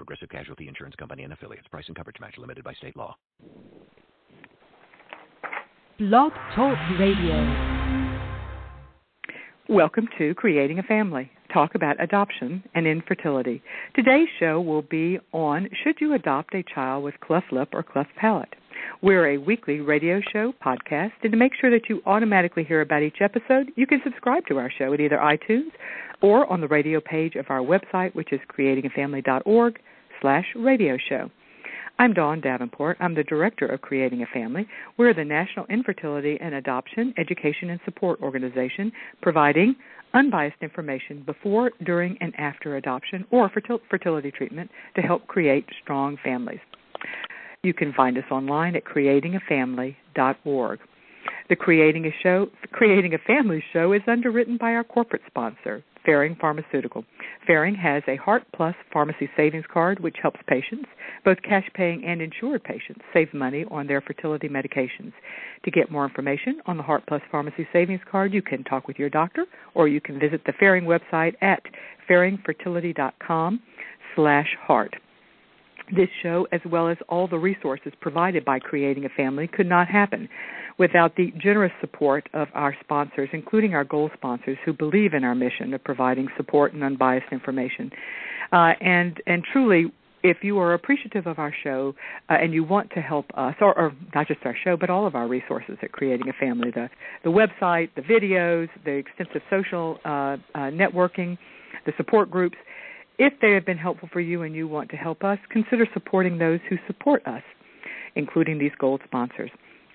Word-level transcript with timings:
Progressive 0.00 0.30
Casualty 0.30 0.66
Insurance 0.66 0.94
Company 0.96 1.24
and 1.24 1.32
affiliates. 1.34 1.68
Price 1.68 1.84
and 1.88 1.94
coverage 1.94 2.16
match 2.22 2.32
limited 2.38 2.64
by 2.64 2.72
state 2.72 2.96
law. 2.96 3.14
Blog 5.98 6.32
Talk 6.56 6.78
Radio. 6.98 7.36
Welcome 9.68 10.08
to 10.16 10.34
Creating 10.36 10.78
a 10.78 10.82
Family. 10.84 11.30
Talk 11.52 11.74
about 11.74 12.02
adoption 12.02 12.64
and 12.74 12.86
infertility. 12.86 13.62
Today's 13.94 14.28
show 14.38 14.58
will 14.58 14.80
be 14.80 15.18
on 15.32 15.68
Should 15.84 15.96
You 16.00 16.14
Adopt 16.14 16.54
a 16.54 16.64
Child 16.74 17.04
with 17.04 17.20
Cleft 17.20 17.52
Lip 17.52 17.68
or 17.74 17.82
Cleft 17.82 18.08
Palate? 18.16 18.54
We're 19.02 19.34
a 19.34 19.36
weekly 19.36 19.80
radio 19.80 20.22
show 20.32 20.54
podcast, 20.64 21.12
and 21.22 21.30
to 21.30 21.36
make 21.36 21.52
sure 21.60 21.70
that 21.70 21.90
you 21.90 22.00
automatically 22.06 22.64
hear 22.64 22.80
about 22.80 23.02
each 23.02 23.18
episode, 23.20 23.70
you 23.76 23.86
can 23.86 24.00
subscribe 24.02 24.46
to 24.46 24.56
our 24.56 24.70
show 24.70 24.94
at 24.94 25.00
either 25.00 25.18
iTunes 25.18 25.70
or 26.22 26.50
on 26.52 26.60
the 26.60 26.68
radio 26.68 27.00
page 27.00 27.34
of 27.34 27.46
our 27.48 27.60
website, 27.60 28.14
which 28.14 28.32
is 28.32 28.40
creatingafamily.org 28.56 29.78
slash 30.20 30.46
radio 30.56 30.96
show. 31.08 31.30
I'm 31.98 32.14
Dawn 32.14 32.40
Davenport. 32.40 32.96
I'm 32.98 33.14
the 33.14 33.24
director 33.24 33.66
of 33.66 33.82
Creating 33.82 34.22
a 34.22 34.26
Family. 34.26 34.66
We're 34.96 35.12
the 35.12 35.24
National 35.24 35.66
Infertility 35.66 36.38
and 36.40 36.54
Adoption 36.54 37.12
Education 37.18 37.68
and 37.70 37.80
Support 37.84 38.22
Organization, 38.22 38.90
providing 39.20 39.76
unbiased 40.14 40.56
information 40.62 41.22
before, 41.26 41.72
during, 41.84 42.16
and 42.20 42.34
after 42.38 42.76
adoption 42.76 43.26
or 43.30 43.50
fertility 43.90 44.30
treatment 44.30 44.70
to 44.96 45.02
help 45.02 45.26
create 45.26 45.66
strong 45.82 46.16
families. 46.24 46.60
You 47.62 47.74
can 47.74 47.92
find 47.92 48.16
us 48.16 48.24
online 48.30 48.76
at 48.76 48.84
creatingafamily.org. 48.84 50.78
The 51.50 51.56
Creating 51.56 52.06
a 52.06 52.14
Show, 52.22 52.46
Creating 52.72 53.12
a 53.12 53.18
Family 53.18 53.62
show 53.72 53.92
is 53.92 54.00
underwritten 54.06 54.56
by 54.56 54.72
our 54.72 54.84
corporate 54.84 55.22
sponsor, 55.26 55.84
Ferring 56.04 56.36
Pharmaceutical. 56.40 57.04
Ferring 57.46 57.74
has 57.74 58.02
a 58.08 58.16
Heart 58.16 58.44
Plus 58.54 58.74
pharmacy 58.92 59.28
savings 59.36 59.64
card 59.72 60.00
which 60.00 60.16
helps 60.22 60.40
patients, 60.46 60.88
both 61.24 61.40
cash 61.42 61.68
paying 61.74 62.04
and 62.04 62.22
insured 62.22 62.64
patients, 62.64 63.00
save 63.12 63.32
money 63.34 63.64
on 63.70 63.86
their 63.86 64.00
fertility 64.00 64.48
medications. 64.48 65.12
To 65.64 65.70
get 65.70 65.90
more 65.90 66.04
information 66.04 66.60
on 66.66 66.76
the 66.76 66.82
Heart 66.82 67.04
Plus 67.06 67.22
pharmacy 67.30 67.66
savings 67.72 68.00
card, 68.10 68.32
you 68.32 68.42
can 68.42 68.64
talk 68.64 68.86
with 68.88 68.98
your 68.98 69.10
doctor 69.10 69.46
or 69.74 69.88
you 69.88 70.00
can 70.00 70.18
visit 70.18 70.42
the 70.46 70.52
Ferring 70.58 70.84
website 70.84 71.34
at 71.42 71.62
ferringfertility.com 72.08 73.60
slash 74.16 74.56
heart. 74.60 74.94
This 75.94 76.08
show, 76.22 76.46
as 76.52 76.60
well 76.64 76.88
as 76.88 76.96
all 77.08 77.26
the 77.26 77.38
resources 77.38 77.92
provided 78.00 78.44
by 78.44 78.58
Creating 78.60 79.04
a 79.04 79.08
Family, 79.08 79.48
could 79.48 79.68
not 79.68 79.88
happen 79.88 80.28
without 80.78 81.16
the 81.16 81.32
generous 81.36 81.72
support 81.80 82.28
of 82.32 82.48
our 82.54 82.76
sponsors, 82.80 83.28
including 83.32 83.74
our 83.74 83.84
gold 83.84 84.12
sponsors 84.14 84.56
who 84.64 84.72
believe 84.72 85.14
in 85.14 85.24
our 85.24 85.34
mission 85.34 85.74
of 85.74 85.82
providing 85.82 86.28
support 86.36 86.72
and 86.72 86.84
unbiased 86.84 87.26
information. 87.32 87.90
Uh, 88.52 88.72
and 88.80 89.20
and 89.26 89.44
truly, 89.52 89.92
if 90.22 90.38
you 90.42 90.58
are 90.58 90.74
appreciative 90.74 91.26
of 91.26 91.38
our 91.38 91.52
show 91.62 91.94
uh, 92.28 92.34
and 92.34 92.52
you 92.52 92.62
want 92.64 92.90
to 92.90 93.00
help 93.00 93.26
us, 93.34 93.54
or, 93.60 93.76
or, 93.78 93.92
not 94.14 94.28
just 94.28 94.40
our 94.44 94.56
show, 94.64 94.76
but 94.76 94.90
all 94.90 95.06
of 95.06 95.14
our 95.14 95.26
resources 95.26 95.76
at 95.82 95.92
Creating 95.92 96.28
a 96.28 96.32
Family, 96.34 96.70
the, 96.70 96.88
the 97.24 97.30
website, 97.30 97.90
the 97.96 98.02
videos, 98.02 98.68
the 98.84 98.92
extensive 98.92 99.42
social 99.48 99.98
uh, 100.04 100.08
uh, 100.08 100.36
networking, 100.70 101.38
the 101.86 101.92
support 101.96 102.30
groups, 102.30 102.56
if 103.20 103.34
they 103.42 103.52
have 103.52 103.66
been 103.66 103.76
helpful 103.76 104.08
for 104.10 104.20
you 104.20 104.42
and 104.42 104.54
you 104.54 104.66
want 104.66 104.88
to 104.88 104.96
help 104.96 105.22
us, 105.22 105.38
consider 105.50 105.86
supporting 105.92 106.38
those 106.38 106.58
who 106.70 106.76
support 106.86 107.24
us, 107.26 107.42
including 108.16 108.58
these 108.58 108.72
gold 108.78 109.02
sponsors. 109.04 109.50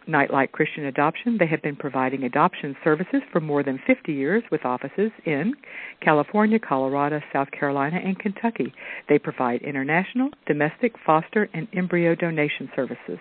Nightlight 0.07 0.51
Christian 0.51 0.85
Adoption. 0.85 1.37
They 1.39 1.47
have 1.47 1.63
been 1.63 1.75
providing 1.75 2.21
adoption 2.23 2.75
services 2.83 3.21
for 3.31 3.41
more 3.41 3.63
than 3.63 3.79
50 3.87 4.13
years 4.13 4.43
with 4.51 4.63
offices 4.63 5.09
in 5.25 5.55
California, 6.01 6.59
Colorado, 6.59 7.19
South 7.33 7.49
Carolina, 7.49 7.97
and 7.97 8.19
Kentucky. 8.19 8.71
They 9.09 9.17
provide 9.17 9.63
international, 9.63 10.29
domestic, 10.45 10.93
foster, 11.03 11.49
and 11.55 11.67
embryo 11.73 12.13
donation 12.13 12.69
services. 12.75 13.17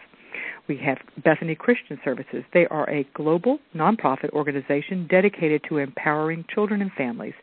We 0.69 0.77
have 0.85 0.99
Bethany 1.25 1.55
Christian 1.55 1.99
Services. 2.05 2.45
They 2.53 2.67
are 2.67 2.89
a 2.91 3.09
global 3.15 3.59
nonprofit 3.75 4.31
organization 4.31 5.07
dedicated 5.09 5.63
to 5.71 5.79
empowering 5.79 6.45
children 6.55 6.83
and 6.83 6.93
families. 6.93 7.35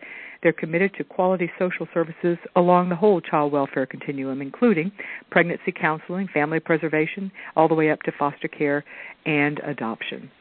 They're 0.44 0.54
committed 0.54 0.94
to 0.96 1.04
quality 1.04 1.52
social 1.60 1.88
services 1.94 2.38
along 2.56 2.90
the 2.90 2.96
whole 2.96 3.22
child 3.22 3.52
welfare 3.52 3.86
continuum, 3.86 4.42
including 4.42 4.92
pregnancy 5.30 5.72
counseling, 5.72 6.28
family 6.34 6.60
preservation, 6.60 7.32
all 7.56 7.68
the 7.68 7.76
way 7.76 7.92
up 7.92 8.02
to 8.04 8.12
foster 8.18 8.48
care 8.48 8.84
and 9.26 9.60
adoption. 9.60 10.32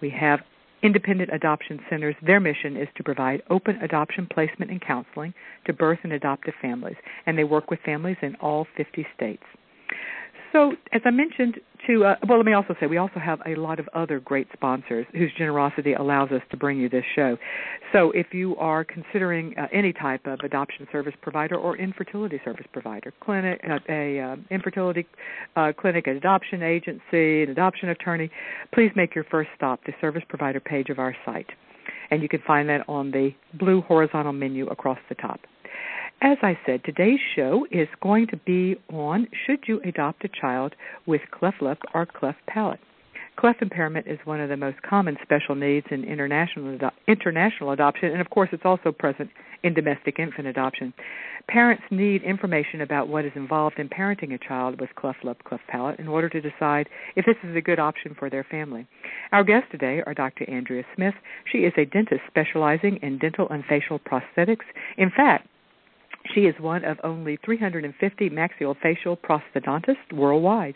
We 0.00 0.10
have 0.10 0.40
independent 0.82 1.30
adoption 1.32 1.80
centers. 1.90 2.16
Their 2.22 2.40
mission 2.40 2.76
is 2.76 2.88
to 2.96 3.02
provide 3.02 3.42
open 3.50 3.76
adoption 3.76 4.26
placement 4.32 4.70
and 4.70 4.80
counseling 4.80 5.34
to 5.66 5.72
birth 5.72 5.98
and 6.04 6.12
adoptive 6.12 6.54
families, 6.60 6.96
and 7.26 7.36
they 7.36 7.44
work 7.44 7.70
with 7.70 7.80
families 7.84 8.16
in 8.22 8.34
all 8.36 8.66
50 8.76 9.06
states. 9.14 9.42
So, 10.52 10.72
as 10.92 11.00
I 11.04 11.10
mentioned, 11.10 11.60
to 11.86 12.04
uh, 12.04 12.16
well, 12.28 12.38
let 12.38 12.46
me 12.46 12.52
also 12.52 12.74
say 12.80 12.86
we 12.86 12.96
also 12.96 13.20
have 13.20 13.40
a 13.46 13.54
lot 13.54 13.78
of 13.78 13.88
other 13.94 14.18
great 14.18 14.48
sponsors 14.52 15.06
whose 15.12 15.30
generosity 15.38 15.92
allows 15.94 16.30
us 16.32 16.42
to 16.50 16.56
bring 16.56 16.78
you 16.78 16.88
this 16.88 17.04
show. 17.14 17.36
So, 17.92 18.10
if 18.12 18.28
you 18.32 18.56
are 18.56 18.84
considering 18.84 19.54
uh, 19.56 19.66
any 19.72 19.92
type 19.92 20.26
of 20.26 20.40
adoption 20.40 20.88
service 20.90 21.14
provider 21.22 21.56
or 21.56 21.76
infertility 21.76 22.40
service 22.44 22.66
provider, 22.72 23.12
clinic, 23.20 23.60
uh, 23.68 23.78
a 23.88 24.20
uh, 24.20 24.36
infertility 24.50 25.06
uh, 25.54 25.72
clinic, 25.78 26.08
an 26.08 26.16
adoption 26.16 26.62
agency, 26.62 27.44
an 27.44 27.50
adoption 27.50 27.90
attorney, 27.90 28.28
please 28.74 28.90
make 28.96 29.14
your 29.14 29.24
first 29.24 29.50
stop 29.56 29.80
the 29.86 29.92
service 30.00 30.24
provider 30.28 30.60
page 30.60 30.88
of 30.90 30.98
our 30.98 31.14
site, 31.24 31.50
and 32.10 32.22
you 32.22 32.28
can 32.28 32.42
find 32.44 32.68
that 32.68 32.84
on 32.88 33.12
the 33.12 33.30
blue 33.58 33.82
horizontal 33.82 34.32
menu 34.32 34.66
across 34.66 34.98
the 35.08 35.14
top. 35.14 35.40
As 36.22 36.36
I 36.42 36.58
said, 36.66 36.84
today's 36.84 37.18
show 37.34 37.66
is 37.70 37.88
going 38.02 38.26
to 38.26 38.36
be 38.36 38.76
on 38.92 39.26
should 39.46 39.60
you 39.66 39.80
adopt 39.86 40.22
a 40.22 40.28
child 40.28 40.74
with 41.06 41.22
cleft 41.30 41.62
lip 41.62 41.78
or 41.94 42.04
cleft 42.04 42.44
palate. 42.46 42.80
Cleft 43.36 43.62
impairment 43.62 44.06
is 44.06 44.18
one 44.24 44.38
of 44.38 44.50
the 44.50 44.56
most 44.56 44.82
common 44.82 45.16
special 45.22 45.54
needs 45.54 45.86
in 45.90 46.04
international 46.04 46.90
international 47.08 47.70
adoption, 47.70 48.10
and 48.12 48.20
of 48.20 48.28
course, 48.28 48.50
it's 48.52 48.66
also 48.66 48.92
present 48.92 49.30
in 49.62 49.72
domestic 49.72 50.18
infant 50.18 50.46
adoption. 50.46 50.92
Parents 51.48 51.82
need 51.90 52.22
information 52.22 52.82
about 52.82 53.08
what 53.08 53.24
is 53.24 53.32
involved 53.34 53.78
in 53.78 53.88
parenting 53.88 54.34
a 54.34 54.38
child 54.46 54.78
with 54.78 54.94
cleft 54.96 55.24
lip, 55.24 55.42
cleft 55.44 55.66
palate 55.68 55.98
in 55.98 56.06
order 56.06 56.28
to 56.28 56.40
decide 56.42 56.86
if 57.16 57.24
this 57.24 57.36
is 57.44 57.56
a 57.56 57.62
good 57.62 57.78
option 57.78 58.14
for 58.18 58.28
their 58.28 58.44
family. 58.44 58.86
Our 59.32 59.42
guests 59.42 59.68
today 59.70 60.02
are 60.06 60.12
Dr. 60.12 60.48
Andrea 60.50 60.84
Smith. 60.94 61.14
She 61.50 61.60
is 61.60 61.72
a 61.78 61.86
dentist 61.86 62.20
specializing 62.28 62.98
in 63.00 63.16
dental 63.16 63.48
and 63.48 63.64
facial 63.64 63.98
prosthetics. 63.98 64.66
In 64.98 65.10
fact, 65.10 65.48
she 66.34 66.42
is 66.42 66.54
one 66.60 66.84
of 66.84 66.98
only 67.04 67.38
350 67.44 68.30
maxillofacial 68.30 69.18
prosthodontists 69.18 70.12
worldwide. 70.12 70.74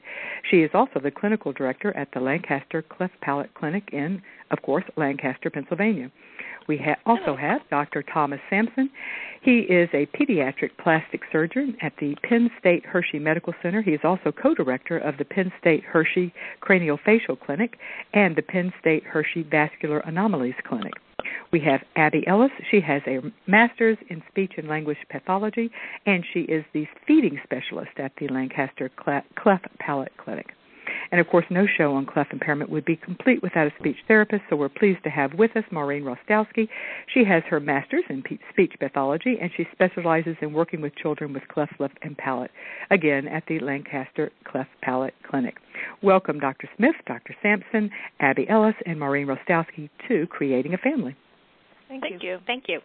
She 0.51 0.59
is 0.59 0.71
also 0.75 1.01
the 1.01 1.11
clinical 1.11 1.53
director 1.53 1.97
at 1.97 2.09
the 2.13 2.21
Lancaster 2.21 2.83
Cleft 2.83 3.21
Palate 3.21 3.53
Clinic 3.55 3.91
in, 3.93 4.23
of 4.55 4.63
course, 4.63 4.85
Lancaster, 4.97 5.51
Pennsylvania. 5.51 6.11
We 6.69 6.79
ha- 6.79 6.97
also 7.05 7.37
have 7.37 7.61
Dr. 7.71 8.03
Thomas 8.03 8.41
Sampson. 8.49 8.89
He 9.43 9.59
is 9.59 9.91
a 9.93 10.07
pediatric 10.07 10.71
plastic 10.83 11.21
surgeon 11.31 11.77
at 11.83 11.93
the 12.01 12.15
Penn 12.23 12.49
State 12.59 12.87
Hershey 12.87 13.19
Medical 13.19 13.53
Center. 13.63 13.83
He 13.83 13.91
is 13.91 14.01
also 14.05 14.33
co 14.33 14.55
director 14.55 14.99
of 14.99 15.19
the 15.19 15.25
Penn 15.25 15.53
State 15.61 15.85
Hershey 15.85 16.33
Craniofacial 16.63 17.39
Clinic 17.39 17.77
and 18.15 18.35
the 18.37 18.43
Penn 18.43 18.73
State 18.81 19.05
Hershey 19.05 19.43
Vascular 19.43 19.99
Anomalies 20.01 20.55
Clinic. 20.67 20.95
We 21.53 21.61
have 21.61 21.83
Abby 21.97 22.25
Ellis. 22.27 22.51
She 22.71 22.81
has 22.81 23.03
a 23.07 23.21
master's 23.47 23.99
in 24.09 24.23
speech 24.31 24.53
and 24.57 24.69
language 24.69 24.99
pathology, 25.11 25.71
and 26.07 26.25
she 26.33 26.41
is 26.41 26.65
the 26.73 26.87
feeding 27.07 27.39
specialist 27.45 27.93
at 27.99 28.13
the 28.19 28.29
Lancaster 28.29 28.91
Cleft 28.97 29.67
Palate 29.79 30.13
Clinic. 30.17 30.47
And 31.11 31.21
of 31.21 31.29
course, 31.29 31.45
no 31.51 31.67
show 31.67 31.95
on 31.95 32.07
cleft 32.07 32.33
impairment 32.33 32.71
would 32.71 32.85
be 32.85 32.97
complete 32.97 33.43
without 33.43 33.67
a 33.67 33.73
speech 33.79 33.97
therapist, 34.09 34.43
so 34.49 34.57
we're 34.57 34.69
pleased 34.69 35.03
to 35.05 35.11
have 35.11 35.35
with 35.35 35.57
us 35.57 35.65
Maureen 35.71 36.05
Rostowski. 36.05 36.69
She 37.13 37.25
has 37.25 37.43
her 37.49 37.61
master's 37.61 38.05
in 38.09 38.23
speech 38.51 38.75
pathology, 38.79 39.39
and 39.41 39.51
she 39.57 39.67
specializes 39.73 40.37
in 40.41 40.53
working 40.53 40.81
with 40.81 40.95
children 40.97 41.33
with 41.33 41.47
cleft 41.49 41.79
lip 41.79 41.93
and 42.03 42.17
palate, 42.17 42.51
again 42.91 43.29
at 43.29 43.45
the 43.47 43.59
Lancaster 43.61 44.31
Cleft 44.45 44.71
Palate 44.83 45.15
Clinic. 45.29 45.57
Welcome, 46.03 46.39
Dr. 46.39 46.69
Smith, 46.77 46.97
Dr. 47.07 47.35
Sampson, 47.43 47.91
Abby 48.21 48.49
Ellis, 48.49 48.75
and 48.87 48.99
Maureen 48.99 49.27
Rostowski 49.27 49.91
to 50.09 50.27
Creating 50.29 50.75
a 50.75 50.79
Family. 50.79 51.17
Thank, 51.89 52.03
Thank 52.03 52.23
you. 52.23 52.31
you. 52.31 52.39
Thank 52.47 52.65
you. 52.69 52.81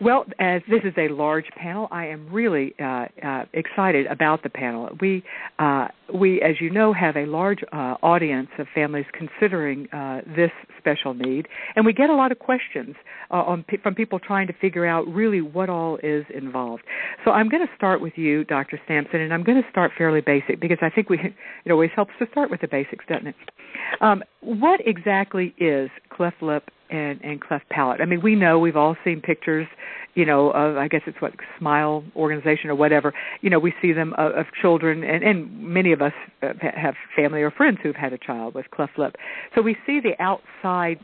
Well, 0.00 0.24
as 0.38 0.62
this 0.68 0.80
is 0.84 0.94
a 0.96 1.08
large 1.12 1.46
panel, 1.56 1.88
I 1.90 2.06
am 2.06 2.28
really 2.32 2.74
uh, 2.80 3.06
uh, 3.24 3.44
excited 3.52 4.06
about 4.06 4.42
the 4.42 4.50
panel. 4.50 4.88
We, 5.00 5.22
uh, 5.58 5.88
we, 6.12 6.40
as 6.42 6.60
you 6.60 6.70
know, 6.70 6.92
have 6.92 7.16
a 7.16 7.26
large 7.26 7.60
uh, 7.72 7.96
audience 8.02 8.48
of 8.58 8.66
families 8.74 9.06
considering 9.12 9.88
uh, 9.92 10.22
this 10.36 10.50
special 10.78 11.14
need, 11.14 11.46
and 11.76 11.86
we 11.86 11.92
get 11.92 12.10
a 12.10 12.14
lot 12.14 12.32
of 12.32 12.38
questions 12.38 12.96
uh, 13.30 13.36
on, 13.36 13.64
from 13.82 13.94
people 13.94 14.18
trying 14.18 14.46
to 14.48 14.52
figure 14.54 14.86
out 14.86 15.06
really 15.06 15.40
what 15.40 15.68
all 15.68 15.98
is 16.02 16.24
involved. 16.34 16.82
So 17.24 17.30
I'm 17.30 17.48
going 17.48 17.64
to 17.66 17.72
start 17.76 18.00
with 18.00 18.14
you, 18.16 18.44
Dr. 18.44 18.80
Sampson, 18.88 19.20
and 19.20 19.32
I'm 19.32 19.44
going 19.44 19.62
to 19.62 19.68
start 19.70 19.92
fairly 19.96 20.20
basic 20.20 20.60
because 20.60 20.78
I 20.82 20.90
think 20.90 21.08
we, 21.08 21.18
it 21.64 21.70
always 21.70 21.90
helps 21.94 22.12
to 22.18 22.26
start 22.30 22.50
with 22.50 22.60
the 22.60 22.68
basics, 22.68 23.04
doesn't 23.08 23.28
it? 23.28 23.36
Um, 24.00 24.22
what 24.40 24.80
exactly 24.84 25.54
is 25.58 25.90
cleft 26.10 26.42
lip 26.42 26.70
and, 26.92 27.20
and 27.22 27.40
cleft 27.40 27.68
palate. 27.70 28.00
I 28.00 28.04
mean, 28.04 28.20
we 28.22 28.34
know 28.36 28.58
we've 28.58 28.76
all 28.76 28.96
seen 29.04 29.20
pictures, 29.20 29.66
you 30.14 30.24
know, 30.24 30.50
of 30.50 30.76
I 30.76 30.88
guess 30.88 31.02
it's 31.06 31.20
what 31.20 31.32
Smile 31.58 32.04
organization 32.14 32.70
or 32.70 32.74
whatever. 32.74 33.12
You 33.40 33.50
know, 33.50 33.58
we 33.58 33.74
see 33.80 33.92
them 33.92 34.14
of, 34.18 34.32
of 34.32 34.46
children, 34.60 35.02
and, 35.02 35.24
and 35.24 35.62
many 35.62 35.92
of 35.92 36.02
us 36.02 36.12
have 36.42 36.94
family 37.16 37.42
or 37.42 37.50
friends 37.50 37.78
who've 37.82 37.96
had 37.96 38.12
a 38.12 38.18
child 38.18 38.54
with 38.54 38.70
cleft 38.70 38.98
lip. 38.98 39.16
So 39.54 39.62
we 39.62 39.76
see 39.86 40.00
the 40.00 40.14
outside 40.22 40.98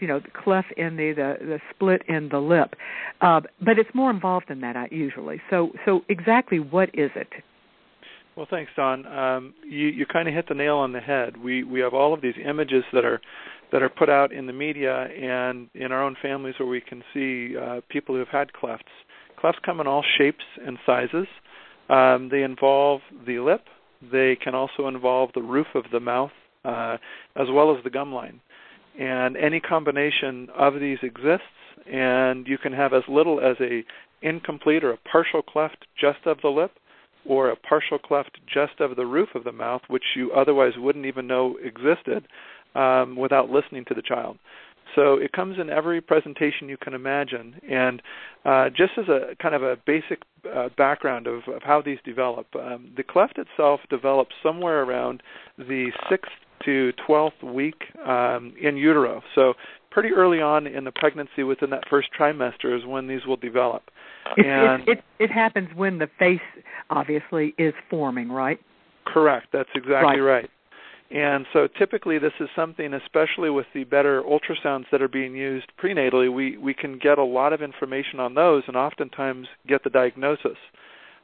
you 0.00 0.08
know 0.08 0.18
the 0.18 0.30
cleft 0.30 0.72
in 0.76 0.96
the 0.96 1.12
the, 1.12 1.44
the 1.44 1.60
split 1.70 2.02
in 2.08 2.28
the 2.30 2.38
lip 2.38 2.74
uh, 3.20 3.40
but 3.60 3.78
it's 3.78 3.90
more 3.94 4.10
involved 4.10 4.46
than 4.48 4.60
that 4.60 4.76
uh, 4.76 4.84
usually 4.90 5.40
so 5.50 5.70
so 5.84 6.02
exactly 6.08 6.58
what 6.58 6.88
is 6.94 7.10
it 7.14 7.28
well, 8.38 8.46
thanks, 8.48 8.70
Dawn. 8.76 9.04
Um, 9.04 9.52
you 9.68 9.88
you 9.88 10.06
kind 10.06 10.28
of 10.28 10.34
hit 10.34 10.46
the 10.48 10.54
nail 10.54 10.76
on 10.76 10.92
the 10.92 11.00
head. 11.00 11.36
We 11.36 11.64
we 11.64 11.80
have 11.80 11.92
all 11.92 12.14
of 12.14 12.20
these 12.20 12.36
images 12.48 12.84
that 12.92 13.04
are 13.04 13.20
that 13.72 13.82
are 13.82 13.88
put 13.88 14.08
out 14.08 14.32
in 14.32 14.46
the 14.46 14.52
media 14.52 15.04
and 15.04 15.68
in 15.74 15.92
our 15.92 16.02
own 16.02 16.16
families 16.20 16.54
where 16.58 16.68
we 16.68 16.80
can 16.80 17.02
see 17.12 17.56
uh, 17.56 17.80
people 17.88 18.14
who 18.14 18.18
have 18.20 18.28
had 18.28 18.52
clefts. 18.52 18.92
Clefts 19.38 19.60
come 19.64 19.80
in 19.80 19.86
all 19.86 20.04
shapes 20.16 20.44
and 20.64 20.78
sizes. 20.86 21.26
Um, 21.88 22.28
they 22.30 22.42
involve 22.42 23.00
the 23.26 23.38
lip. 23.38 23.62
They 24.12 24.36
can 24.42 24.54
also 24.54 24.88
involve 24.88 25.30
the 25.34 25.42
roof 25.42 25.66
of 25.74 25.84
the 25.92 26.00
mouth, 26.00 26.30
uh, 26.64 26.96
as 27.36 27.46
well 27.50 27.76
as 27.76 27.82
the 27.84 27.90
gum 27.90 28.12
line. 28.12 28.40
And 28.98 29.36
any 29.36 29.60
combination 29.60 30.48
of 30.56 30.80
these 30.80 30.98
exists, 31.02 31.44
and 31.90 32.46
you 32.46 32.58
can 32.58 32.72
have 32.72 32.92
as 32.92 33.02
little 33.08 33.40
as 33.40 33.56
a 33.60 33.84
incomplete 34.22 34.82
or 34.82 34.92
a 34.92 34.98
partial 35.10 35.42
cleft 35.42 35.86
just 35.98 36.26
of 36.26 36.38
the 36.42 36.48
lip, 36.48 36.72
or 37.24 37.50
a 37.50 37.56
partial 37.56 37.98
cleft 37.98 38.38
just 38.52 38.80
of 38.80 38.96
the 38.96 39.06
roof 39.06 39.28
of 39.34 39.44
the 39.44 39.52
mouth, 39.52 39.82
which 39.88 40.02
you 40.16 40.32
otherwise 40.32 40.72
wouldn't 40.76 41.06
even 41.06 41.26
know 41.26 41.56
existed 41.62 42.26
um, 42.74 43.16
without 43.16 43.50
listening 43.50 43.84
to 43.88 43.94
the 43.94 44.02
child. 44.02 44.38
So 44.94 45.14
it 45.14 45.32
comes 45.32 45.58
in 45.60 45.70
every 45.70 46.00
presentation 46.00 46.68
you 46.68 46.76
can 46.76 46.94
imagine. 46.94 47.60
And 47.70 48.02
uh, 48.44 48.70
just 48.70 48.92
as 48.96 49.08
a 49.08 49.36
kind 49.40 49.54
of 49.54 49.62
a 49.62 49.76
basic 49.86 50.22
uh, 50.52 50.70
background 50.76 51.26
of, 51.26 51.42
of, 51.46 51.62
how 51.62 51.82
these 51.82 51.98
develop, 52.04 52.46
um, 52.56 52.90
the 52.96 53.02
cleft 53.02 53.38
itself 53.38 53.80
develops 53.90 54.34
somewhere 54.42 54.82
around 54.82 55.22
the 55.58 55.90
sixth 56.08 56.32
to 56.64 56.92
12th 57.08 57.42
week 57.42 57.82
um, 58.06 58.54
in 58.60 58.76
utero. 58.76 59.22
So 59.34 59.54
pretty 59.90 60.10
early 60.10 60.40
on 60.40 60.66
in 60.66 60.84
the 60.84 60.92
pregnancy, 60.92 61.42
within 61.42 61.70
that 61.70 61.84
first 61.88 62.08
trimester, 62.18 62.76
is 62.76 62.84
when 62.86 63.06
these 63.06 63.24
will 63.26 63.36
develop. 63.36 63.90
It, 64.36 64.46
and 64.46 64.82
it, 64.82 64.98
it, 64.98 65.04
it 65.18 65.30
happens 65.30 65.68
when 65.74 65.98
the 65.98 66.08
face 66.18 66.40
obviously 66.90 67.54
is 67.58 67.74
forming, 67.88 68.30
right? 68.30 68.60
Correct. 69.06 69.48
That's 69.52 69.70
exactly 69.74 70.20
right. 70.20 70.42
right. 70.42 70.50
And 71.10 71.46
so 71.52 71.68
typically 71.78 72.18
this 72.18 72.34
is 72.38 72.48
something, 72.54 72.92
especially 72.92 73.48
with 73.48 73.66
the 73.72 73.84
better 73.84 74.22
ultrasounds 74.22 74.84
that 74.92 75.00
are 75.00 75.08
being 75.08 75.34
used 75.34 75.66
prenatally, 75.82 76.32
we, 76.32 76.58
we 76.58 76.74
can 76.74 76.98
get 76.98 77.18
a 77.18 77.24
lot 77.24 77.52
of 77.52 77.62
information 77.62 78.20
on 78.20 78.34
those 78.34 78.64
and 78.66 78.76
oftentimes 78.76 79.48
get 79.66 79.84
the 79.84 79.90
diagnosis. 79.90 80.58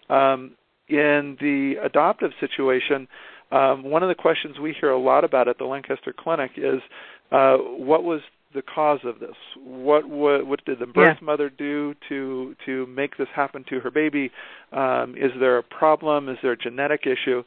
Um, 0.08 0.52
in 0.88 1.36
the 1.40 1.74
adoptive 1.82 2.32
situation, 2.40 3.08
um, 3.52 3.84
one 3.84 4.02
of 4.02 4.08
the 4.08 4.14
questions 4.14 4.58
we 4.58 4.74
hear 4.78 4.90
a 4.90 4.98
lot 4.98 5.24
about 5.24 5.48
at 5.48 5.58
the 5.58 5.64
Lancaster 5.64 6.14
Clinic 6.16 6.52
is 6.56 6.80
uh, 7.30 7.56
what 7.56 8.04
was 8.04 8.20
the 8.54 8.62
cause 8.62 9.00
of 9.04 9.18
this? 9.18 9.36
What 9.56 10.08
what, 10.08 10.46
what 10.46 10.64
did 10.64 10.78
the 10.78 10.86
birth 10.86 11.18
yeah. 11.20 11.24
mother 11.24 11.50
do 11.50 11.94
to 12.08 12.54
to 12.66 12.86
make 12.86 13.16
this 13.16 13.28
happen 13.34 13.64
to 13.68 13.80
her 13.80 13.90
baby? 13.90 14.30
Um, 14.72 15.14
is 15.16 15.32
there 15.40 15.58
a 15.58 15.62
problem? 15.62 16.28
Is 16.28 16.38
there 16.42 16.52
a 16.52 16.56
genetic 16.56 17.06
issue? 17.06 17.42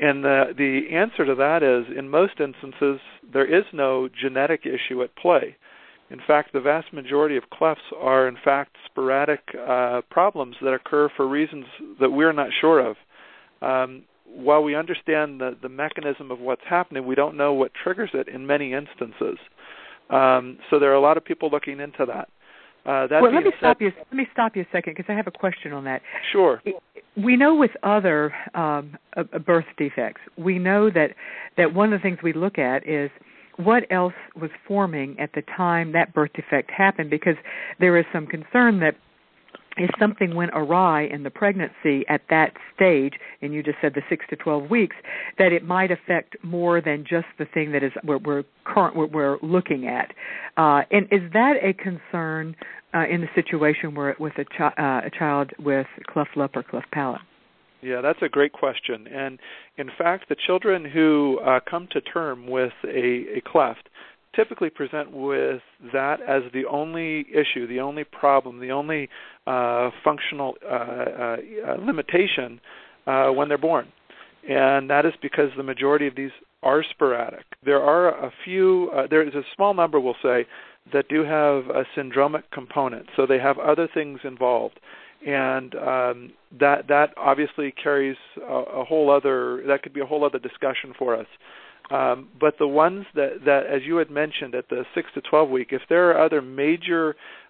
And 0.00 0.24
the 0.24 0.54
the 0.56 0.94
answer 0.94 1.24
to 1.26 1.34
that 1.34 1.62
is, 1.62 1.84
in 1.96 2.08
most 2.08 2.40
instances, 2.40 3.00
there 3.32 3.44
is 3.44 3.64
no 3.72 4.08
genetic 4.08 4.62
issue 4.64 5.02
at 5.02 5.14
play. 5.16 5.56
In 6.10 6.20
fact, 6.26 6.52
the 6.52 6.60
vast 6.60 6.92
majority 6.92 7.36
of 7.36 7.44
clefts 7.50 7.84
are, 7.98 8.28
in 8.28 8.36
fact, 8.42 8.76
sporadic 8.84 9.40
uh, 9.58 10.02
problems 10.10 10.56
that 10.60 10.72
occur 10.72 11.08
for 11.16 11.26
reasons 11.26 11.64
that 12.00 12.10
we're 12.10 12.32
not 12.32 12.50
sure 12.60 12.80
of. 12.80 12.96
Um, 13.62 14.04
while 14.26 14.62
we 14.62 14.74
understand 14.74 15.40
the, 15.40 15.56
the 15.60 15.68
mechanism 15.68 16.30
of 16.30 16.38
what's 16.38 16.62
happening, 16.68 17.06
we 17.06 17.14
don't 17.14 17.36
know 17.36 17.52
what 17.52 17.72
triggers 17.74 18.10
it 18.14 18.28
in 18.28 18.46
many 18.46 18.72
instances. 18.72 19.38
Um, 20.10 20.58
so 20.68 20.78
there 20.78 20.90
are 20.90 20.94
a 20.94 21.00
lot 21.00 21.16
of 21.16 21.24
people 21.24 21.50
looking 21.50 21.80
into 21.80 22.04
that. 22.06 22.28
Uh, 22.84 23.06
well, 23.10 23.32
let 23.32 23.44
me 23.44 23.52
stop 23.58 23.80
you. 23.80 23.92
Let 23.96 24.14
me 24.14 24.26
stop 24.32 24.56
you 24.56 24.62
a 24.62 24.66
second 24.72 24.94
because 24.96 25.08
I 25.08 25.14
have 25.14 25.28
a 25.28 25.32
question 25.32 25.72
on 25.72 25.84
that. 25.84 26.02
Sure. 26.32 26.60
We 27.16 27.36
know 27.36 27.54
with 27.54 27.70
other 27.82 28.34
um, 28.54 28.96
birth 29.46 29.66
defects, 29.76 30.20
we 30.36 30.58
know 30.58 30.90
that 30.90 31.10
that 31.56 31.74
one 31.74 31.92
of 31.92 32.00
the 32.00 32.02
things 32.02 32.18
we 32.22 32.32
look 32.32 32.58
at 32.58 32.86
is 32.88 33.10
what 33.56 33.84
else 33.90 34.14
was 34.34 34.50
forming 34.66 35.18
at 35.20 35.30
the 35.34 35.42
time 35.56 35.92
that 35.92 36.12
birth 36.14 36.32
defect 36.34 36.70
happened 36.70 37.10
because 37.10 37.36
there 37.78 37.96
is 37.96 38.04
some 38.12 38.26
concern 38.26 38.80
that 38.80 38.96
if 39.76 39.90
something 39.98 40.34
went 40.34 40.50
awry 40.54 41.02
in 41.02 41.22
the 41.22 41.30
pregnancy 41.30 42.04
at 42.08 42.22
that 42.30 42.52
stage, 42.74 43.14
and 43.40 43.52
you 43.54 43.62
just 43.62 43.78
said 43.80 43.94
the 43.94 44.02
six 44.08 44.24
to 44.30 44.36
twelve 44.36 44.70
weeks, 44.70 44.96
that 45.38 45.52
it 45.52 45.64
might 45.64 45.90
affect 45.90 46.36
more 46.42 46.80
than 46.80 47.04
just 47.08 47.26
the 47.38 47.46
thing 47.46 47.72
that 47.72 47.82
is 47.82 47.92
we're, 48.04 48.18
we're 48.18 48.44
current 48.64 48.96
we're, 48.96 49.06
we're 49.06 49.38
looking 49.42 49.86
at. 49.86 50.12
Uh, 50.56 50.82
and 50.90 51.06
is 51.10 51.32
that 51.32 51.54
a 51.62 51.72
concern 51.72 52.54
uh, 52.94 53.04
in 53.10 53.20
the 53.20 53.28
situation 53.34 53.94
where 53.94 54.14
with 54.18 54.34
a, 54.38 54.44
chi- 54.44 54.74
uh, 54.78 55.06
a 55.06 55.10
child 55.10 55.50
with 55.58 55.86
cleft 56.06 56.36
lip 56.36 56.50
or 56.54 56.62
cleft 56.62 56.90
palate? 56.90 57.20
Yeah, 57.82 58.00
that's 58.00 58.20
a 58.22 58.28
great 58.28 58.52
question. 58.52 59.08
And 59.08 59.40
in 59.76 59.90
fact, 59.98 60.28
the 60.28 60.36
children 60.46 60.84
who 60.84 61.40
uh, 61.44 61.58
come 61.68 61.88
to 61.90 62.00
term 62.00 62.46
with 62.46 62.72
a, 62.84 63.38
a 63.38 63.42
cleft 63.44 63.88
typically 64.34 64.70
present 64.70 65.12
with 65.12 65.60
that 65.92 66.20
as 66.22 66.42
the 66.52 66.64
only 66.70 67.26
issue, 67.30 67.66
the 67.66 67.80
only 67.80 68.04
problem, 68.04 68.60
the 68.60 68.70
only 68.70 69.08
uh, 69.46 69.90
functional 70.04 70.54
uh, 70.64 70.74
uh, 70.74 71.36
uh, 71.68 71.76
limitation 71.84 72.60
uh, 73.06 73.28
when 73.28 73.48
they're 73.48 73.58
born. 73.58 73.88
And 74.48 74.90
that 74.90 75.06
is 75.06 75.12
because 75.22 75.50
the 75.56 75.62
majority 75.62 76.06
of 76.06 76.16
these 76.16 76.30
are 76.62 76.82
sporadic. 76.82 77.44
There 77.64 77.82
are 77.82 78.08
a 78.26 78.32
few, 78.44 78.90
uh, 78.94 79.06
there 79.08 79.26
is 79.26 79.34
a 79.34 79.42
small 79.54 79.74
number, 79.74 80.00
we'll 80.00 80.14
say, 80.22 80.46
that 80.92 81.08
do 81.08 81.22
have 81.22 81.66
a 81.70 81.84
syndromic 81.96 82.42
component. 82.52 83.06
So 83.16 83.26
they 83.26 83.38
have 83.38 83.58
other 83.58 83.88
things 83.92 84.20
involved. 84.24 84.80
And 85.24 85.76
um, 85.76 86.32
that 86.58 86.88
that 86.88 87.10
obviously 87.16 87.72
carries 87.80 88.16
a, 88.40 88.52
a 88.52 88.84
whole 88.84 89.08
other 89.08 89.62
that 89.68 89.84
could 89.84 89.94
be 89.94 90.00
a 90.00 90.04
whole 90.04 90.24
other 90.24 90.40
discussion 90.40 90.92
for 90.98 91.14
us. 91.16 91.26
Um, 91.92 92.28
but 92.40 92.54
the 92.58 92.66
ones 92.84 93.04
that, 93.14 93.44
that, 93.44 93.62
as 93.66 93.82
you 93.84 93.96
had 93.96 94.10
mentioned, 94.10 94.54
at 94.54 94.68
the 94.68 94.84
six 94.94 95.08
to 95.14 95.20
twelve 95.20 95.50
week, 95.50 95.68
if 95.72 95.82
there 95.88 96.10
are 96.10 96.24
other 96.24 96.40
major 96.40 97.04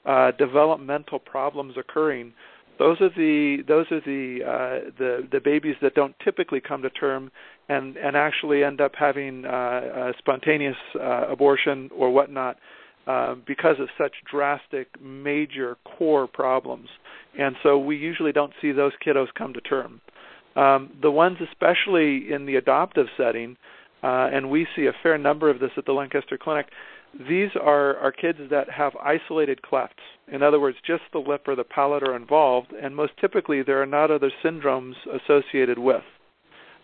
uh, 0.05 0.33
developmental 0.33 1.21
problems 1.21 1.75
occurring, 1.79 2.33
those 2.79 3.01
are 3.01 3.11
the 3.11 3.59
those 3.69 3.87
are 3.93 4.01
the 4.01 4.41
uh, 4.45 4.91
the 4.99 5.29
the 5.31 5.41
babies 5.41 5.77
that 5.83 5.95
don't 5.95 6.15
typically 6.25 6.61
come 6.61 6.83
to 6.83 6.91
term 6.91 7.31
and 7.69 7.97
and 7.97 8.17
actually 8.17 8.65
end 8.65 8.81
up 8.81 8.93
having 8.99 9.45
uh, 9.45 9.51
a 10.11 10.13
spontaneous 10.19 10.77
uh, 10.99 11.29
abortion 11.31 11.89
or 11.97 12.11
whatnot 12.11 12.57
uh, 13.07 13.35
because 13.47 13.77
of 13.79 13.89
such 13.97 14.13
drastic 14.29 14.89
major 15.01 15.77
core 15.85 16.27
problems. 16.27 16.89
And 17.39 17.55
so 17.63 17.79
we 17.79 17.97
usually 17.97 18.33
don't 18.33 18.53
see 18.61 18.73
those 18.73 18.93
kiddos 19.07 19.29
come 19.39 19.53
to 19.55 19.61
term. 19.61 20.01
Um, 20.55 20.91
the 21.01 21.11
ones, 21.11 21.39
especially 21.49 22.33
in 22.33 22.45
the 22.47 22.57
adoptive 22.57 23.07
setting, 23.17 23.57
uh, 24.03 24.29
and 24.33 24.51
we 24.51 24.67
see 24.75 24.87
a 24.87 24.93
fair 25.03 25.17
number 25.19 25.49
of 25.49 25.61
this 25.61 25.71
at 25.77 25.87
the 25.87 25.93
Lancaster 25.93 26.39
Clinic. 26.39 26.67
These 27.29 27.51
are, 27.61 27.97
are 27.99 28.11
kids 28.11 28.39
that 28.51 28.71
have 28.71 28.93
isolated 28.97 29.61
clefts. 29.63 30.03
In 30.33 30.43
other 30.43 30.59
words, 30.59 30.79
just 30.87 31.03
the 31.13 31.19
lip 31.19 31.43
or 31.47 31.55
the 31.55 31.65
palate 31.65 32.03
are 32.03 32.17
involved, 32.17 32.73
and 32.73 32.97
most 32.97 33.13
typically 33.21 33.63
there 33.63 33.83
are 33.83 33.87
not 33.87 34.11
other 34.11 34.33
syndromes 34.43 34.95
associated 35.23 35.79
with. 35.79 36.03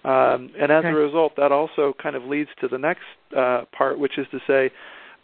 Um, 0.04 0.50
and 0.58 0.70
as 0.70 0.84
okay. 0.84 0.88
a 0.88 0.94
result, 0.94 1.32
that 1.36 1.50
also 1.50 1.94
kind 2.00 2.14
of 2.14 2.24
leads 2.24 2.50
to 2.60 2.68
the 2.68 2.78
next 2.78 3.02
uh, 3.36 3.62
part, 3.76 3.98
which 3.98 4.18
is 4.18 4.26
to 4.30 4.38
say 4.46 4.70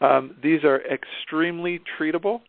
um, 0.00 0.34
these 0.42 0.64
are 0.64 0.80
extremely 0.90 1.80
treatable. 1.98 2.40